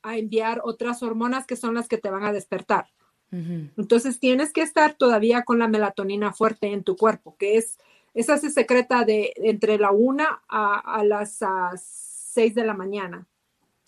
a, 0.03 0.17
enviar 0.17 0.61
otras 0.63 1.03
hormonas 1.03 1.45
que 1.45 1.57
son 1.57 1.73
las 1.75 1.89
que 1.89 1.97
te 1.97 2.09
van 2.09 2.23
a 2.23 2.31
despertar. 2.31 2.87
Entonces 3.31 4.19
tienes 4.19 4.51
que 4.51 4.63
estar 4.63 4.95
todavía 4.95 5.43
con 5.43 5.59
la 5.59 5.67
melatonina 5.67 6.33
fuerte 6.33 6.73
en 6.73 6.83
tu 6.83 6.95
cuerpo, 6.95 7.35
que 7.37 7.57
es, 7.57 7.77
esa 8.13 8.37
se 8.37 8.49
secreta 8.49 9.05
de 9.05 9.33
entre 9.37 9.77
la 9.77 9.91
una 9.91 10.43
a, 10.47 11.03
las 11.03 11.39
seis 11.77 12.55
de 12.55 12.65
la 12.65 12.73
mañana. 12.73 13.27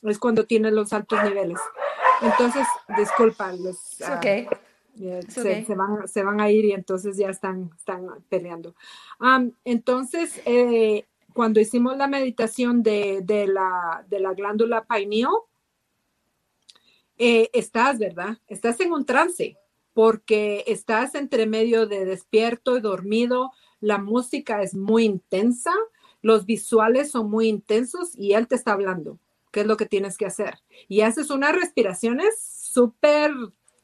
Es 0.03 0.19
cuando 0.19 0.45
tienes 0.45 0.73
los 0.73 0.93
altos 0.93 1.23
niveles. 1.23 1.59
Entonces, 2.21 2.65
disculpa, 2.97 3.53
los, 3.53 4.01
ah, 4.01 4.19
se, 5.27 6.23
van, 6.23 6.41
a 6.41 6.51
ir 6.51 6.65
y 6.65 6.71
entonces 6.71 7.17
ya 7.17 7.29
están, 7.29 7.71
están 7.77 8.07
peleando. 8.29 8.75
entonces, 9.63 10.41
eh, 10.45 11.05
cuando 11.33 11.59
hicimos 11.59 11.97
la 11.97 12.07
meditación 12.07 12.83
de, 12.83 13.23
la, 13.47 14.05
de 14.07 14.19
la 14.19 14.33
glándula 14.33 14.85
pineal, 14.85 15.31
eh, 17.17 17.49
estás, 17.53 17.99
¿verdad? 17.99 18.37
Estás 18.47 18.79
en 18.79 18.91
un 18.91 19.05
trance 19.05 19.57
porque 19.93 20.63
estás 20.67 21.15
entre 21.15 21.45
medio 21.45 21.85
de 21.85 22.05
despierto 22.05 22.77
y 22.77 22.81
dormido, 22.81 23.51
la 23.81 23.97
música 23.97 24.61
es 24.61 24.73
muy 24.75 25.03
intensa, 25.03 25.73
los 26.21 26.45
visuales 26.45 27.11
son 27.11 27.29
muy 27.29 27.47
intensos 27.47 28.17
y 28.17 28.33
él 28.33 28.47
te 28.47 28.55
está 28.55 28.73
hablando 28.73 29.19
qué 29.51 29.61
es 29.61 29.67
lo 29.67 29.77
que 29.77 29.85
tienes 29.85 30.17
que 30.17 30.25
hacer. 30.25 30.59
Y 30.87 31.01
haces 31.01 31.29
unas 31.29 31.53
respiraciones 31.53 32.41
súper 32.41 33.31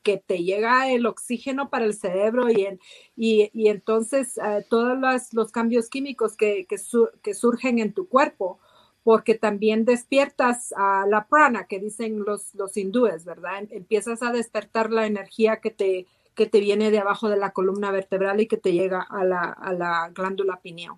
que 0.02 0.18
te 0.18 0.44
llega 0.44 0.90
el 0.90 1.06
oxígeno 1.06 1.70
para 1.70 1.84
el 1.84 1.94
cerebro 1.94 2.50
y, 2.50 2.80
y, 3.18 3.68
entonces 3.68 4.38
eh, 4.38 4.66
todos 4.70 4.98
los, 5.34 5.52
cambios 5.52 5.90
químicos 5.90 6.38
que, 6.38 6.66
que, 6.66 7.34
surgen 7.34 7.80
en 7.80 7.92
tu 7.92 8.08
cuerpo, 8.08 8.58
porque 9.04 9.36
también 9.36 9.84
despiertas 9.84 10.74
a 10.78 11.06
la 11.08 11.28
prana, 11.28 11.68
que 11.68 11.80
dicen 11.80 12.20
los, 12.20 12.56
los 12.56 12.78
hindúes, 12.78 13.26
¿verdad? 13.26 13.60
Em, 13.60 13.68
empiezas 13.72 14.24
a 14.24 14.32
despertar 14.32 14.92
la 14.92 15.08
energía 15.08 15.58
que 15.58 15.72
te, 15.72 16.08
que 16.38 16.46
te 16.46 16.60
viene 16.60 16.92
de 16.92 17.00
abajo 17.00 17.30
de 17.30 17.36
la 17.36 17.52
columna 17.52 17.92
vertebral 17.92 18.40
y 18.40 18.48
que 18.48 18.58
te 18.58 18.72
llega 18.72 19.02
a 19.02 19.26
la, 19.26 20.12
glándula 20.14 20.62
pineal. 20.62 20.96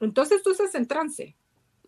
entonces 0.00 0.42
tú 0.42 0.50
estás 0.50 0.74
en 0.74 0.88
trance, 0.88 1.36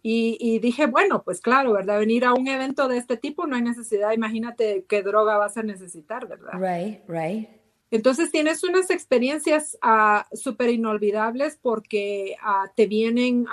y, 0.06 0.58
dije, 0.58 0.84
bueno, 0.84 1.22
pues 1.22 1.40
claro, 1.40 1.72
¿verdad? 1.72 1.98
Venir 1.98 2.26
a 2.26 2.34
un 2.34 2.46
evento 2.46 2.88
de 2.88 2.98
este 2.98 3.16
tipo 3.16 3.46
no 3.46 3.56
hay 3.56 3.62
necesidad, 3.62 4.12
imagínate 4.12 4.84
qué 4.86 5.02
droga 5.02 5.38
vas 5.38 5.56
a 5.56 5.62
necesitar, 5.62 6.28
¿verdad? 6.28 6.52
Right, 6.52 7.00
right. 7.08 7.48
Entonces 7.90 8.30
tienes 8.30 8.62
unas 8.64 8.90
experiencias 8.90 9.78
uh, 9.82 10.36
súper 10.36 10.68
inolvidables 10.68 11.58
porque 11.62 12.36
uh, 12.42 12.68
te 12.76 12.86
vienen, 12.86 13.46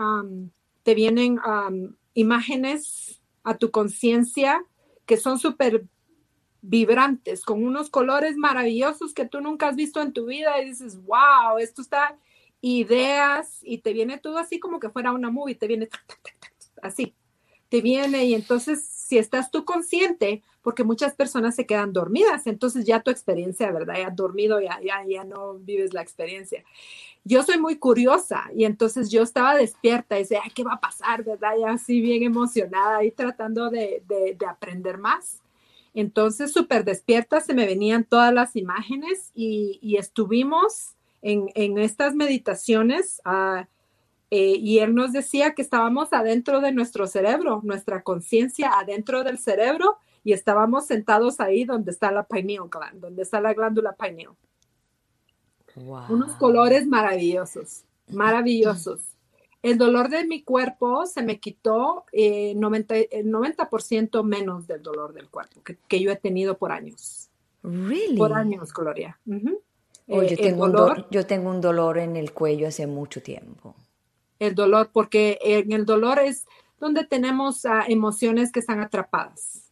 te 0.83 0.93
vienen 0.93 1.39
imágenes 2.15 3.21
a 3.45 3.57
tu 3.57 3.71
conciencia 3.71 4.61
que 5.05 5.15
son 5.15 5.39
súper 5.39 5.85
vibrantes, 6.61 7.43
con 7.43 7.63
unos 7.63 7.89
colores 7.89 8.37
maravillosos 8.37 9.13
que 9.13 9.27
tú 9.27 9.41
nunca 9.41 9.67
has 9.67 9.75
visto 9.75 10.01
en 10.01 10.13
tu 10.13 10.25
vida 10.25 10.61
y 10.61 10.65
dices, 10.65 11.03
wow, 11.03 11.57
esto 11.59 11.81
está 11.81 12.17
ideas 12.61 13.59
y 13.63 13.79
te 13.79 13.93
viene 13.93 14.19
todo 14.19 14.37
así 14.37 14.59
como 14.59 14.79
que 14.79 14.89
fuera 14.89 15.11
una 15.11 15.31
movie, 15.31 15.55
te 15.55 15.67
viene 15.67 15.89
así, 16.83 17.15
te 17.69 17.81
viene 17.81 18.25
y 18.25 18.35
entonces 18.35 18.85
si 18.85 19.17
estás 19.17 19.51
tú 19.51 19.65
consciente, 19.65 20.43
porque 20.61 20.83
muchas 20.83 21.15
personas 21.15 21.55
se 21.55 21.65
quedan 21.65 21.91
dormidas, 21.91 22.45
entonces 22.45 22.85
ya 22.85 23.01
tu 23.01 23.09
experiencia, 23.09 23.71
¿verdad? 23.71 23.95
Ya 23.97 24.09
dormido, 24.11 24.61
ya, 24.61 24.79
ya, 24.81 25.03
ya 25.05 25.23
no 25.23 25.55
vives 25.55 25.93
la 25.93 26.01
experiencia. 26.01 26.63
Yo 27.23 27.43
soy 27.43 27.59
muy 27.59 27.77
curiosa 27.77 28.43
y 28.55 28.65
entonces 28.65 29.09
yo 29.09 29.23
estaba 29.23 29.55
despierta 29.55 30.15
y 30.15 30.21
decía, 30.21 30.41
¿qué 30.53 30.63
va 30.63 30.73
a 30.73 30.79
pasar, 30.79 31.23
verdad? 31.23 31.53
Ya 31.59 31.71
así 31.71 31.99
bien 31.99 32.23
emocionada 32.23 33.03
y 33.03 33.11
tratando 33.11 33.69
de, 33.69 34.03
de 34.07 34.45
aprender 34.45 34.97
más. 34.97 35.40
Entonces, 35.93 36.53
súper 36.53 36.85
despierta, 36.85 37.41
se 37.41 37.53
me 37.53 37.65
venían 37.65 38.03
todas 38.03 38.33
las 38.33 38.55
imágenes 38.55 39.31
y, 39.33 39.79
y 39.81 39.97
estuvimos 39.97 40.95
en, 41.21 41.77
estas 41.77 42.15
meditaciones 42.15 43.21
ah, 43.25 43.67
eh, 44.29 44.55
y 44.57 44.79
él 44.79 44.95
nos 44.95 45.11
decía 45.11 45.53
que 45.53 45.61
estábamos 45.61 46.13
adentro 46.13 46.61
de 46.61 46.71
nuestro 46.71 47.07
cerebro, 47.07 47.61
nuestra 47.63 48.01
conciencia 48.01 48.79
adentro 48.79 49.23
del 49.23 49.37
cerebro 49.37 49.97
y 50.23 50.33
estábamos 50.33 50.87
sentados 50.87 51.39
ahí 51.39 51.65
donde 51.65 51.91
está 51.91 52.11
la 52.11 52.25
pineal 52.25 52.69
gland, 52.69 53.01
donde 53.01 53.23
está 53.23 53.41
la 53.41 53.53
glándula 53.53 53.93
pineal. 53.93 54.33
Unos 56.09 56.33
colores 56.33 56.85
maravillosos, 56.85 57.85
maravillosos. 58.09 59.10
El 59.61 59.77
dolor 59.77 60.09
de 60.09 60.25
mi 60.25 60.43
cuerpo 60.43 61.05
se 61.05 61.21
me 61.21 61.39
quitó 61.39 62.05
eh, 62.11 62.53
90, 62.55 62.95
el 62.95 63.27
90% 63.27 64.23
menos 64.23 64.65
del 64.67 64.81
dolor 64.81 65.13
del 65.13 65.29
cuerpo 65.29 65.61
que, 65.63 65.99
yo 65.99 66.11
he 66.11 66.15
tenido 66.15 66.57
por 66.57 66.71
años. 66.71 67.29
Really? 67.63 68.17
Por 68.17 68.33
años, 68.33 68.73
Gloria. 68.73 69.19
Oh, 70.07 70.23
yo, 70.23 70.35
tengo 70.35 70.65
un 70.65 71.05
yo 71.11 71.27
tengo 71.27 71.51
un 71.51 71.61
dolor 71.61 71.99
en 71.99 72.15
el 72.15 72.33
cuello 72.33 72.67
hace 72.67 72.87
mucho 72.87 73.21
tiempo. 73.21 73.75
El 74.39 74.55
dolor, 74.55 74.89
porque 74.91 75.37
en 75.41 75.71
el 75.71 75.85
dolor 75.85 76.17
es 76.17 76.45
donde 76.79 77.05
tenemos 77.05 77.65
ah, 77.65 77.85
emociones 77.87 78.51
que 78.51 78.59
están 78.59 78.79
atrapadas. 78.79 79.70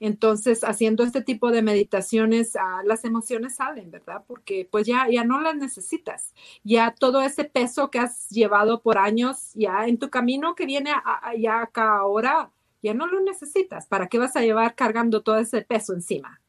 Entonces, 0.00 0.64
haciendo 0.64 1.04
este 1.04 1.20
tipo 1.20 1.50
de 1.50 1.60
meditaciones, 1.60 2.56
ah, 2.56 2.80
las 2.84 3.04
emociones 3.04 3.56
salen, 3.56 3.90
¿verdad? 3.90 4.24
Porque 4.26 4.66
pues 4.70 4.86
ya, 4.86 5.06
ya 5.10 5.24
no 5.24 5.42
las 5.42 5.54
necesitas. 5.56 6.32
Ya 6.64 6.94
todo 6.98 7.20
ese 7.20 7.44
peso 7.44 7.90
que 7.90 7.98
has 7.98 8.28
llevado 8.30 8.80
por 8.80 8.96
años, 8.96 9.52
ya 9.54 9.86
en 9.86 9.98
tu 9.98 10.08
camino 10.08 10.54
que 10.54 10.64
viene 10.64 10.90
ya 11.38 11.60
acá 11.60 11.98
ahora, 11.98 12.50
ya 12.82 12.94
no 12.94 13.06
lo 13.06 13.20
necesitas. 13.20 13.86
¿Para 13.86 14.08
qué 14.08 14.18
vas 14.18 14.34
a 14.36 14.40
llevar 14.40 14.74
cargando 14.74 15.22
todo 15.22 15.38
ese 15.38 15.60
peso 15.60 15.92
encima? 15.92 16.40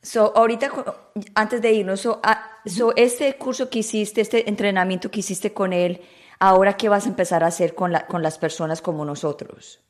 So, 0.00 0.32
ahorita, 0.36 0.70
antes 1.34 1.60
de 1.60 1.72
irnos, 1.72 2.02
so, 2.02 2.20
ah, 2.22 2.60
este 2.94 3.36
curso 3.36 3.68
que 3.68 3.80
hiciste, 3.80 4.20
este 4.20 4.48
entrenamiento 4.48 5.10
que 5.10 5.18
hiciste 5.18 5.52
con 5.52 5.72
él, 5.72 6.00
ahora 6.38 6.76
qué 6.76 6.88
vas 6.88 7.06
a 7.06 7.08
empezar 7.08 7.42
a 7.42 7.48
hacer 7.48 7.74
con, 7.74 7.90
la, 7.90 8.06
con 8.06 8.22
las 8.22 8.38
personas 8.38 8.80
como 8.80 9.04
nosotros? 9.04 9.82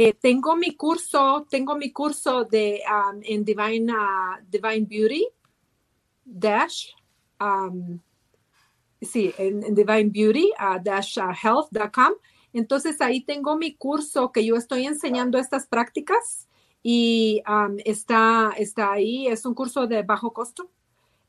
Eh, 0.00 0.14
tengo 0.14 0.54
mi 0.54 0.76
curso, 0.76 1.44
tengo 1.50 1.74
mi 1.74 1.90
curso 1.90 2.44
de 2.44 2.80
um, 2.88 3.20
en 3.24 3.44
Divine, 3.44 3.92
uh, 3.92 4.36
Divine 4.48 4.86
Beauty 4.86 5.26
Dash, 6.24 6.90
um, 7.40 7.98
sí, 9.02 9.34
en, 9.36 9.74
Divine 9.74 10.10
Beauty 10.10 10.52
uh, 10.60 10.80
Dash 10.80 11.18
uh, 11.18 11.32
Health.com. 11.32 12.12
Entonces 12.52 13.00
ahí 13.00 13.22
tengo 13.24 13.56
mi 13.56 13.74
curso 13.74 14.30
que 14.30 14.46
yo 14.46 14.54
estoy 14.54 14.86
enseñando 14.86 15.36
estas 15.36 15.66
prácticas 15.66 16.48
y 16.80 17.42
está, 17.84 18.52
está 18.56 18.92
ahí, 18.92 19.26
es 19.26 19.44
un 19.44 19.54
curso 19.54 19.88
de 19.88 20.04
bajo 20.04 20.32
costo 20.32 20.70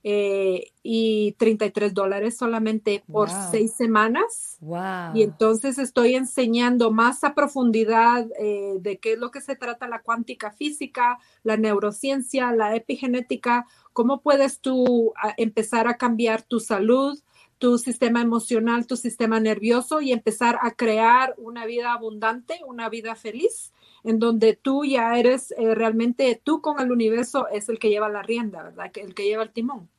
eh, 0.03 0.71
y 0.81 1.33
33 1.33 1.93
dólares 1.93 2.37
solamente 2.37 3.03
por 3.11 3.29
seis 3.51 3.73
semanas. 3.73 4.57
Wow. 4.61 5.15
Y 5.15 5.23
entonces 5.23 5.77
estoy 5.77 6.15
enseñando 6.15 6.91
más 6.91 7.23
a 7.23 7.35
profundidad 7.35 8.27
eh, 8.39 8.75
de 8.79 8.97
qué 8.97 9.13
es 9.13 9.19
lo 9.19 9.31
que 9.31 9.41
se 9.41 9.55
trata 9.55 9.87
la 9.87 10.01
cuántica 10.01 10.51
física, 10.51 11.19
la 11.43 11.57
neurociencia, 11.57 12.51
la 12.53 12.75
epigenética, 12.75 13.65
cómo 13.93 14.21
puedes 14.21 14.59
tú 14.59 15.13
empezar 15.37 15.87
a 15.87 15.97
cambiar 15.97 16.43
tu 16.43 16.59
salud, 16.59 17.19
tu 17.59 17.77
sistema 17.77 18.21
emocional, 18.21 18.87
tu 18.87 18.95
sistema 18.95 19.39
nervioso 19.39 19.99
y 19.99 20.13
empezar 20.13 20.57
a 20.61 20.71
crear 20.71 21.35
una 21.37 21.65
vida 21.65 21.91
abundante, 21.91 22.61
una 22.65 22.87
vida 22.89 23.15
feliz, 23.15 23.73
en 24.03 24.19
donde 24.19 24.55
tú 24.55 24.85
ya 24.85 25.17
eres 25.17 25.51
eh, 25.57 25.75
realmente, 25.75 26.39
tú 26.43 26.61
con 26.61 26.79
el 26.79 26.91
universo 26.91 27.47
es 27.49 27.69
el 27.69 27.79
que 27.79 27.89
lleva 27.89 28.09
la 28.09 28.23
rienda, 28.23 28.63
¿verdad? 28.63 28.91
El 28.95 29.13
que 29.13 29.25
lleva 29.25 29.43
el 29.43 29.51
timón. 29.51 29.89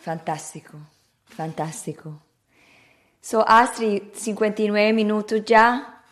Fantástico, 0.00 0.76
fantástico. 1.24 2.20
So, 3.20 3.42
Astrid, 3.48 4.02
59 4.12 4.92
minutos 4.92 5.42
ya. 5.46 6.02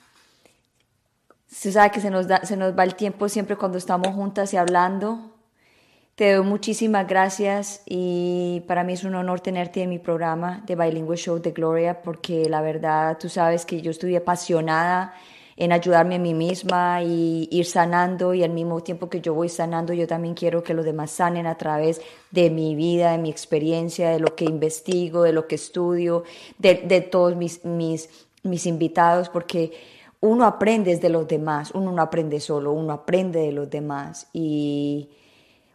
Se 1.47 1.71
sabe 1.71 1.91
que 1.91 2.01
se 2.01 2.09
nos, 2.09 2.27
da, 2.27 2.43
se 2.43 2.57
nos 2.57 2.77
va 2.77 2.85
el 2.85 2.95
tiempo 2.95 3.29
siempre 3.29 3.57
cuando 3.57 3.77
estamos 3.77 4.09
juntas 4.15 4.55
y 4.55 4.57
hablando. 4.57 5.33
Te 6.15 6.33
doy 6.33 6.45
muchísimas 6.45 7.07
gracias 7.07 7.83
y 7.85 8.63
para 8.67 8.85
mí 8.85 8.95
es 8.95 9.05
un 9.05 9.15
honor 9.15 9.41
tenerte 9.41 9.83
en 9.83 9.91
mi 9.91 9.99
programa 9.99 10.63
de 10.67 10.75
Bilingual 10.75 11.19
Show 11.19 11.39
de 11.39 11.53
Gloria 11.53 12.01
porque 12.03 12.49
la 12.49 12.63
verdad 12.63 13.19
tú 13.19 13.29
sabes 13.29 13.67
que 13.67 13.83
yo 13.83 13.91
estoy 13.91 14.17
apasionada 14.17 15.15
en 15.57 15.73
ayudarme 15.73 16.17
a 16.17 16.19
mí 16.19 16.35
misma 16.35 17.03
y 17.03 17.49
ir 17.51 17.67
sanando 17.67 18.35
y 18.35 18.43
al 18.43 18.51
mismo 18.51 18.81
tiempo 18.83 19.09
que 19.09 19.21
yo 19.21 19.35
voy 19.35 19.49
sanando 19.49 19.93
yo 19.93 20.07
también 20.07 20.35
quiero 20.35 20.63
que 20.63 20.75
los 20.75 20.85
demás 20.85 21.11
sanen 21.11 21.47
a 21.47 21.57
través 21.57 22.01
de 22.31 22.51
mi 22.51 22.75
vida, 22.75 23.13
de 23.13 23.19
mi 23.19 23.31
experiencia, 23.31 24.11
de 24.11 24.21
lo 24.21 24.35
que 24.35 24.45
investigo, 24.45 25.23
de 25.23 25.33
lo 25.33 25.47
que 25.47 25.57
estudio, 25.57 26.25
de, 26.59 26.83
de 26.85 27.01
todos 27.01 27.37
mis, 27.37 27.65
mis, 27.65 28.09
mis 28.43 28.67
invitados 28.67 29.29
porque 29.29 29.73
uno 30.21 30.47
aprende 30.47 30.97
de 30.97 31.09
los 31.09 31.27
demás, 31.27 31.73
uno 31.75 31.91
no 31.91 32.01
aprende 32.01 32.39
solo, 32.39 32.73
uno 32.73 32.93
aprende 32.93 33.41
de 33.41 33.53
los 33.53 33.69
demás. 33.69 34.29
Y 34.33 35.09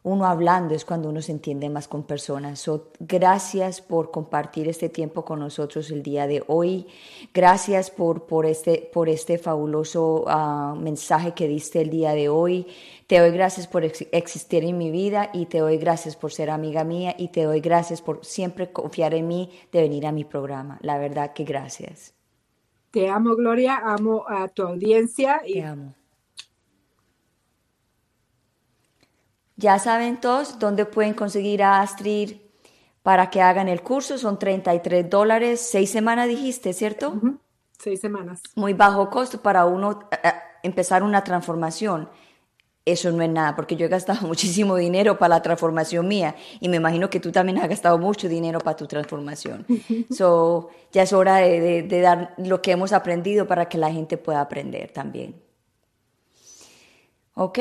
uno 0.08 0.26
hablando 0.26 0.74
es 0.74 0.86
cuando 0.86 1.10
uno 1.10 1.22
se 1.22 1.34
entiende 1.34 1.70
más 1.70 1.90
con 1.90 2.04
personas. 2.04 2.66
gracias 2.98 3.82
por 3.82 4.10
compartir 4.10 4.70
este 4.70 4.88
tiempo 4.88 5.26
con 5.26 5.40
nosotros 5.40 5.92
el 5.92 6.02
día 6.02 6.28
de 6.28 6.46
hoy. 6.48 6.88
Gracias 7.34 7.92
por, 7.92 8.26
por, 8.26 8.46
este, 8.46 8.90
por 8.94 9.10
este 9.10 9.38
fabuloso 9.38 10.24
ah, 10.28 10.76
mensaje 10.80 11.34
que 11.34 11.50
diste 11.50 11.82
el 11.82 11.90
día 11.90 12.14
de 12.14 12.30
hoy. 12.30 12.68
Te 13.06 13.20
doy 13.20 13.32
gracias 13.32 13.68
por 13.68 13.84
existir 13.84 14.64
en 14.64 14.78
mi 14.78 14.92
vida 14.92 15.30
y 15.34 15.48
te 15.48 15.60
doy 15.60 15.78
gracias 15.78 16.16
por 16.16 16.32
ser 16.32 16.52
amiga 16.52 16.86
mía 16.86 17.14
y 17.18 17.28
te 17.28 17.44
doy 17.44 17.60
gracias 17.60 18.02
por 18.02 18.24
siempre 18.24 18.72
confiar 18.72 19.14
en 19.14 19.28
mí 19.28 19.52
de 19.74 19.82
venir 19.82 20.08
a 20.08 20.14
mi 20.14 20.24
programa. 20.24 20.78
La 20.82 20.98
verdad 20.98 21.34
que 21.34 21.44
gracias. 21.44 22.14
Te 22.92 23.10
amo, 23.10 23.36
Gloria. 23.36 23.82
Amo 23.84 24.24
a 24.26 24.48
tu 24.48 24.64
audiencia. 24.64 25.42
Y... 25.46 25.56
Te 25.56 25.64
amo. 25.64 25.94
Ya 29.58 29.80
saben 29.80 30.22
todos 30.22 30.60
dónde 30.60 30.86
pueden 30.86 31.16
conseguir 31.16 31.64
a 31.64 31.82
Astrid 31.82 32.38
para 33.02 33.32
que 33.32 33.42
hagan 33.42 33.68
el 33.68 33.82
curso. 33.82 34.20
Son 34.20 34.38
33 34.38 35.10
dólares, 35.10 35.68
seis 35.68 35.90
semanas 35.90 36.28
dijiste, 36.28 36.74
¿cierto? 36.74 37.20
Seis 37.80 38.00
semanas. 38.00 38.44
Muy 38.56 38.74
bajo 38.74 39.10
costo 39.10 39.42
para 39.42 39.66
uno 39.66 40.08
eh, 40.12 40.18
eh, 40.24 40.32
empezar 40.62 41.02
una 41.02 41.24
transformación. 41.24 42.08
Eso 42.86 43.12
no 43.12 43.24
es 43.24 43.30
nada, 43.30 43.56
porque 43.56 43.76
yo 43.76 43.88
he 43.88 43.90
gastado 43.90 44.28
muchísimo 44.28 44.76
dinero 44.76 45.18
para 45.18 45.36
la 45.36 45.42
transformación 45.42 46.08
mía 46.08 46.36
y 46.60 46.70
me 46.70 46.78
imagino 46.78 47.10
que 47.10 47.20
tú 47.20 47.32
también 47.32 47.58
has 47.58 47.68
gastado 47.68 47.98
mucho 47.98 48.30
dinero 48.30 48.60
para 48.60 48.78
tu 48.78 48.86
transformación. 48.86 49.66
so, 50.12 50.70
ya 50.92 51.02
es 51.02 51.14
hora 51.14 51.38
de 51.38 52.02
dar 52.02 52.36
lo 52.38 52.62
que 52.62 52.74
hemos 52.74 52.94
aprendido 52.94 53.48
para 53.48 53.68
que 53.68 53.80
la 53.80 53.92
gente 53.92 54.18
pueda 54.18 54.40
aprender 54.40 54.92
también. 54.92 55.42
¿Ok? 57.34 57.60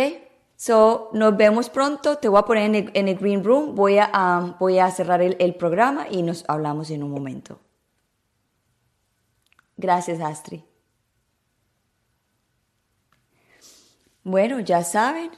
So, 0.56 1.10
nos 1.12 1.36
vemos 1.36 1.68
pronto. 1.68 2.16
Te 2.16 2.28
voy 2.28 2.38
a 2.38 2.42
poner 2.42 2.90
en 2.94 3.08
el, 3.08 3.16
green 3.16 3.44
room. 3.44 3.74
Voy 3.74 3.98
a, 3.98 4.10
um, 4.14 4.54
voy 4.58 4.78
a 4.78 4.90
cerrar 4.90 5.20
el, 5.20 5.36
el, 5.38 5.54
programa 5.54 6.06
y 6.10 6.22
nos 6.22 6.44
hablamos 6.48 6.90
en 6.90 7.02
un 7.02 7.10
momento. 7.10 7.60
Gracias, 9.76 10.20
Astrid. 10.20 10.62
Bueno, 14.24 14.58
ya 14.60 14.82
saben 14.82 15.30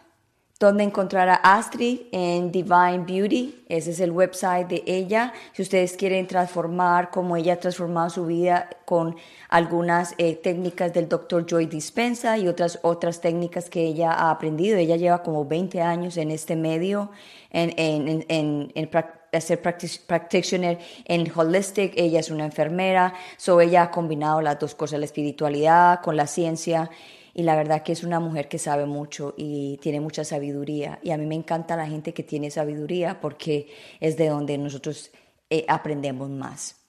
dónde 0.59 0.83
encontrar 0.83 1.29
a 1.29 1.37
Astrid 1.37 2.01
en 2.11 2.51
Divine 2.51 3.05
Beauty. 3.07 3.65
Ese 3.69 3.93
es 3.93 4.01
el 4.01 4.11
website 4.11 4.67
de 4.67 4.83
ella. 4.87 5.33
Si 5.53 5.63
ustedes 5.63 5.97
quieren 5.97 6.27
transformar 6.27 7.11
como 7.11 7.37
ella 7.37 7.53
ha 7.53 7.61
transformado 7.61 8.11
su 8.11 8.27
vida 8.27 8.69
con 8.85 9.15
algunas 9.49 10.17
eh, 10.19 10.35
técnicas 10.35 10.93
del 10.93 11.09
Dr. 11.09 11.47
Joy 11.47 11.67
Dispensa 11.67 12.39
y 12.39 12.49
otras, 12.49 12.81
otras 12.83 13.21
técnicas 13.21 13.71
que 13.71 13.85
ella 13.85 14.13
ha 14.13 14.31
aprendido. 14.33 14.77
Ella 14.79 14.97
lleva 14.97 15.23
como 15.23 15.45
20 15.45 15.81
años 15.81 16.17
en 16.17 16.33
este 16.33 16.57
medio, 16.57 17.11
en, 17.51 17.73
en, 17.77 18.25
en, 18.29 18.73
en 18.75 19.41
ser 19.41 19.63
practitioner 19.63 20.79
en 21.05 21.31
holistic, 21.33 21.93
ella 21.97 22.19
es 22.19 22.31
una 22.31 22.47
enfermera, 22.47 23.15
so 23.37 23.61
ella 23.61 23.83
ha 23.83 23.91
combinado 23.91 24.41
las 24.41 24.59
dos 24.59 24.75
cosas, 24.75 24.99
la 24.99 25.05
espiritualidad 25.05 26.01
con 26.01 26.17
la 26.17 26.27
ciencia 26.27 26.91
y 27.39 27.45
la 27.45 27.55
verdad 27.55 27.85
que 27.85 27.93
es 27.93 28.03
una 28.03 28.19
mujer 28.19 28.49
que 28.49 28.59
sabe 28.59 28.85
mucho 28.85 29.33
y 29.37 29.77
tiene 29.77 30.01
mucha 30.01 30.25
sabiduría. 30.25 30.99
Y 31.05 31.13
a 31.13 31.17
mí 31.17 31.25
me 31.25 31.37
encanta 31.37 31.77
la 31.77 31.87
gente 31.87 32.13
que 32.13 32.25
tiene 32.25 32.51
sabiduría 32.51 33.21
porque 33.21 33.73
es 34.01 34.17
de 34.17 34.27
donde 34.27 34.59
nosotros 34.59 35.13
eh, 35.49 35.65
aprendemos 35.69 36.31
más. 36.31 36.81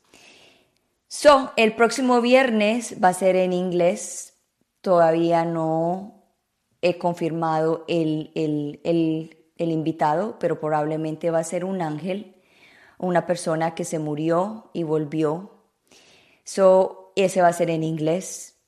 So, 1.07 1.51
el 1.55 1.75
próximo 1.75 2.19
viernes 2.19 2.95
va 2.99 3.09
a 3.09 3.13
ser 3.13 3.35
en 3.35 3.53
inglés. 3.53 4.39
Todavía 4.81 5.45
no 5.45 6.23
he 6.81 6.97
confirmado 6.97 7.85
el, 7.87 8.31
el, 8.33 8.81
el, 8.83 9.51
el 9.55 9.71
invitado, 9.71 10.39
pero 10.39 10.59
probablemente 10.59 11.29
va 11.29 11.37
a 11.37 11.43
ser 11.43 11.63
un 11.63 11.83
ángel, 11.83 12.41
una 12.97 13.27
persona 13.27 13.75
que 13.75 13.85
se 13.85 13.99
murió 13.99 14.71
y 14.73 14.81
volvió. 14.81 15.51
So, 16.43 17.13
ese 17.15 17.43
va 17.43 17.49
a 17.49 17.53
ser 17.53 17.69
en 17.69 17.83
inglés 17.83 18.58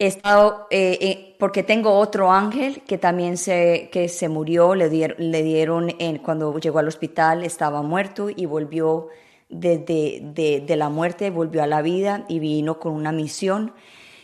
he 0.00 0.06
estado, 0.06 0.66
eh, 0.70 0.96
eh, 1.02 1.36
porque 1.38 1.62
tengo 1.62 1.92
otro 1.92 2.32
ángel 2.32 2.82
que 2.84 2.96
también 2.96 3.36
se, 3.36 3.90
que 3.92 4.08
se 4.08 4.30
murió, 4.30 4.74
le 4.74 4.88
dieron, 4.88 5.30
le 5.30 5.42
dieron 5.42 5.94
en, 5.98 6.16
cuando 6.18 6.58
llegó 6.58 6.78
al 6.78 6.88
hospital, 6.88 7.44
estaba 7.44 7.82
muerto 7.82 8.30
y 8.34 8.46
volvió 8.46 9.08
desde 9.50 10.20
de, 10.22 10.76
la 10.76 10.88
muerte, 10.88 11.28
volvió 11.28 11.62
a 11.62 11.66
la 11.66 11.82
vida 11.82 12.24
y 12.28 12.38
vino 12.38 12.78
con 12.78 12.94
una 12.94 13.12
misión. 13.12 13.74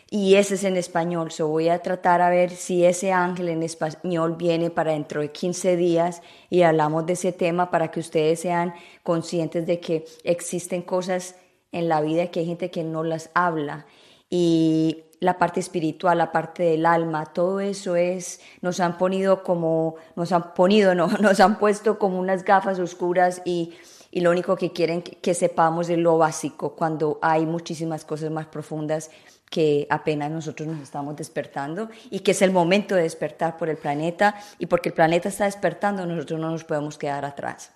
Y 0.09 0.37
ese 0.37 0.55
es 0.55 0.65
en 0.65 0.79
español, 0.79 1.31
so 1.31 1.49
voy 1.49 1.69
a 1.69 1.83
tratar 1.83 2.23
a 2.23 2.31
ver 2.31 2.53
si 2.53 2.87
ese 2.87 3.13
ángel 3.13 3.51
en 3.51 3.63
español 3.63 4.37
viene 4.39 4.71
para 4.71 4.93
dentro 4.93 5.21
de 5.21 5.31
15 5.31 5.77
días 5.77 6.23
y 6.49 6.63
hablamos 6.63 7.05
de 7.05 7.15
ese 7.15 7.33
tema 7.33 7.71
para 7.71 7.91
que 7.91 8.01
ustedes 8.01 8.41
sean 8.41 8.73
conscientes 9.03 9.67
de 9.67 9.79
que 9.81 10.07
existen 10.25 10.81
cosas 10.81 11.35
en 11.71 11.89
la 11.89 12.01
vida 12.01 12.29
que 12.29 12.41
hay 12.41 12.47
gente 12.47 12.71
que 12.71 12.83
no 12.83 13.03
las 13.03 13.31
habla. 13.35 13.85
Y 14.31 15.05
la 15.21 15.39
parte 15.39 15.61
espiritual, 15.61 16.19
la 16.19 16.33
parte 16.33 16.63
del 16.63 16.87
alma, 16.87 17.27
todo 17.27 17.61
eso 17.61 17.97
es, 17.97 18.41
nos 18.61 18.81
han 18.81 18.99
ponido 18.99 19.43
como, 19.43 19.97
nos 20.15 20.33
han 20.33 20.55
ponido, 20.55 20.95
no, 20.97 21.09
nos 21.09 21.41
han 21.41 21.59
puesto 21.59 21.99
como 21.99 22.19
unas 22.19 22.45
gafas 22.45 22.79
oscuras 22.79 23.43
y, 23.45 23.75
y 24.11 24.21
lo 24.21 24.31
único 24.31 24.57
que 24.57 24.73
quieren 24.73 25.03
que, 25.03 25.35
sepamos 25.35 25.89
es 25.89 25.99
lo 25.99 26.19
básico, 26.19 26.75
cuando 26.75 27.19
hay 27.23 27.47
muchísimas 27.47 28.05
cosas 28.05 28.31
más 28.31 28.47
profundas 28.47 29.11
que 29.51 29.87
apenas 29.91 30.31
nosotros 30.31 30.67
nos 30.69 30.81
estamos 30.81 31.17
despertando 31.17 31.89
y 32.11 32.21
que 32.21 32.33
es 32.33 32.43
el 32.43 32.51
momento 32.51 32.95
de 32.95 33.03
despertar 33.03 33.57
por 33.57 33.69
el 33.69 33.77
planeta 33.77 34.35
y 34.59 34.67
porque 34.67 34.89
el 34.89 34.95
planeta 34.95 35.29
está 35.29 35.45
despertando, 35.45 36.05
nosotros 36.05 36.41
no 36.41 36.51
nos 36.51 36.65
podemos 36.65 36.99
quedar 36.99 37.25
atrás. 37.25 37.73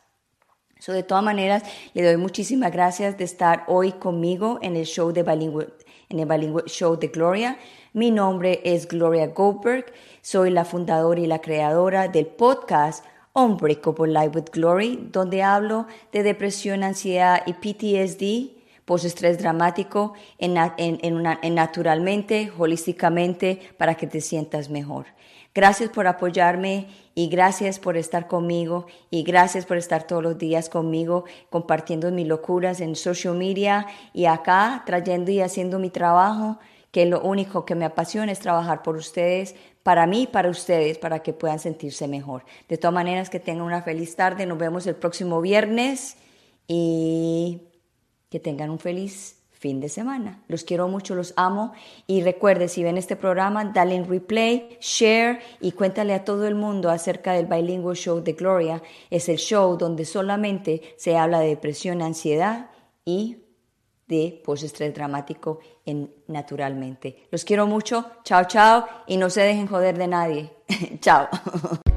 So, 0.79 0.93
de 0.93 1.03
todas 1.03 1.23
maneras, 1.23 1.63
le 1.93 2.03
doy 2.03 2.17
muchísimas 2.17 2.73
gracias 2.73 3.19
de 3.19 3.25
estar 3.25 3.65
hoy 3.69 3.93
conmigo 3.93 4.59
en 4.63 4.77
el 4.77 4.87
show 4.87 5.13
de 5.13 5.23
Bilingüe 5.23 5.69
en 6.11 6.19
el 6.19 6.65
Show 6.67 6.99
de 6.99 7.09
Gloria. 7.09 7.57
Mi 7.93 8.11
nombre 8.11 8.61
es 8.65 8.87
Gloria 8.89 9.29
Goldberg, 9.29 9.87
soy 10.23 10.51
la 10.51 10.65
fundadora 10.65 11.21
y 11.21 11.27
la 11.27 11.41
creadora 11.41 12.09
del 12.09 12.27
podcast 12.27 13.05
Unbreakable 13.33 14.13
Life 14.13 14.31
with 14.35 14.51
Glory, 14.53 15.09
donde 15.13 15.43
hablo 15.43 15.87
de 16.13 16.25
depresión, 16.25 16.83
ansiedad 16.83 17.43
y 17.47 17.53
PTSD, 17.53 18.59
post-estrés 18.85 19.39
dramático, 19.39 20.15
en, 20.39 20.57
en 20.77 21.55
naturalmente, 21.55 22.53
holísticamente, 22.59 23.61
para 23.77 23.95
que 23.95 24.09
te 24.09 24.21
sientas 24.21 24.69
mejor. 24.69 25.07
Gracias 25.53 25.91
por 25.91 26.07
apoyarme 26.07 26.87
y 27.17 27.29
gracias 27.29 27.81
por 27.81 27.97
estar 27.97 28.29
conmigo 28.29 28.87
y 29.11 29.25
gracias 29.25 29.67
por 29.67 29.79
estar 29.79 30.07
todos 30.07 30.23
los 30.23 30.39
días 30.39 30.69
conmigo 30.69 31.25
compartiendo 31.51 32.13
mis 32.13 32.29
locuras 32.29 32.81
en 32.81 32.95
social 32.95 33.37
media 33.37 33.87
y 34.13 34.27
acá 34.27 34.85
trayendo 34.87 35.33
y 35.33 35.41
haciendo 35.41 35.81
mi 35.81 35.91
trabajo, 35.91 36.61
que 36.93 37.05
lo 37.05 37.21
único 37.21 37.65
que 37.65 37.75
me 37.75 37.85
apasiona 37.85 38.31
es 38.31 38.39
trabajar 38.39 38.83
por 38.83 38.97
ustedes, 38.97 39.57
para 39.83 40.07
mí 40.07 40.29
para 40.31 40.51
ustedes, 40.51 40.99
para 40.99 41.21
que 41.21 41.33
puedan 41.33 41.59
sentirse 41.59 42.07
mejor. 42.07 42.45
De 42.69 42.79
todas 42.79 42.95
maneras, 42.95 43.29
que 43.29 43.41
tengan 43.41 43.65
una 43.65 43.83
feliz 43.83 44.15
tarde, 44.15 44.47
nos 44.47 44.59
vemos 44.59 44.87
el 44.87 44.95
próximo 44.95 45.41
viernes 45.41 46.17
y 46.69 47.63
que 48.29 48.39
tengan 48.39 48.71
un 48.71 48.79
feliz 48.79 49.40
fin 49.61 49.79
de 49.79 49.91
semana. 49.91 50.43
Los 50.49 50.65
quiero 50.65 50.89
mucho, 50.89 51.15
los 51.15 51.35
amo 51.37 51.73
y 52.07 52.23
recuerde, 52.23 52.67
si 52.67 52.83
ven 52.83 52.97
este 52.97 53.15
programa, 53.15 53.67
dale 53.67 53.95
en 53.95 54.09
replay, 54.09 54.79
share 54.81 55.39
y 55.61 55.73
cuéntale 55.73 56.15
a 56.15 56.25
todo 56.25 56.47
el 56.47 56.55
mundo 56.55 56.89
acerca 56.89 57.35
del 57.35 57.45
Bilingual 57.45 57.95
Show 57.95 58.23
de 58.23 58.33
Gloria. 58.33 58.83
Es 59.11 59.29
el 59.29 59.37
show 59.37 59.77
donde 59.77 60.07
solamente 60.07 60.95
se 60.97 61.19
habla 61.19 61.41
de 61.41 61.49
depresión, 61.49 62.01
ansiedad 62.01 62.71
y 63.05 63.37
de 64.09 64.43
postestrés 64.45 64.95
dramático 64.95 65.61
en 65.85 66.11
naturalmente. 66.27 67.29
Los 67.31 67.45
quiero 67.45 67.67
mucho, 67.67 68.07
chao 68.25 68.45
chao 68.45 68.87
y 69.07 69.19
no 69.19 69.29
se 69.29 69.43
dejen 69.43 69.67
joder 69.67 69.99
de 69.99 70.09
nadie. 70.09 70.51
chao. 71.01 71.29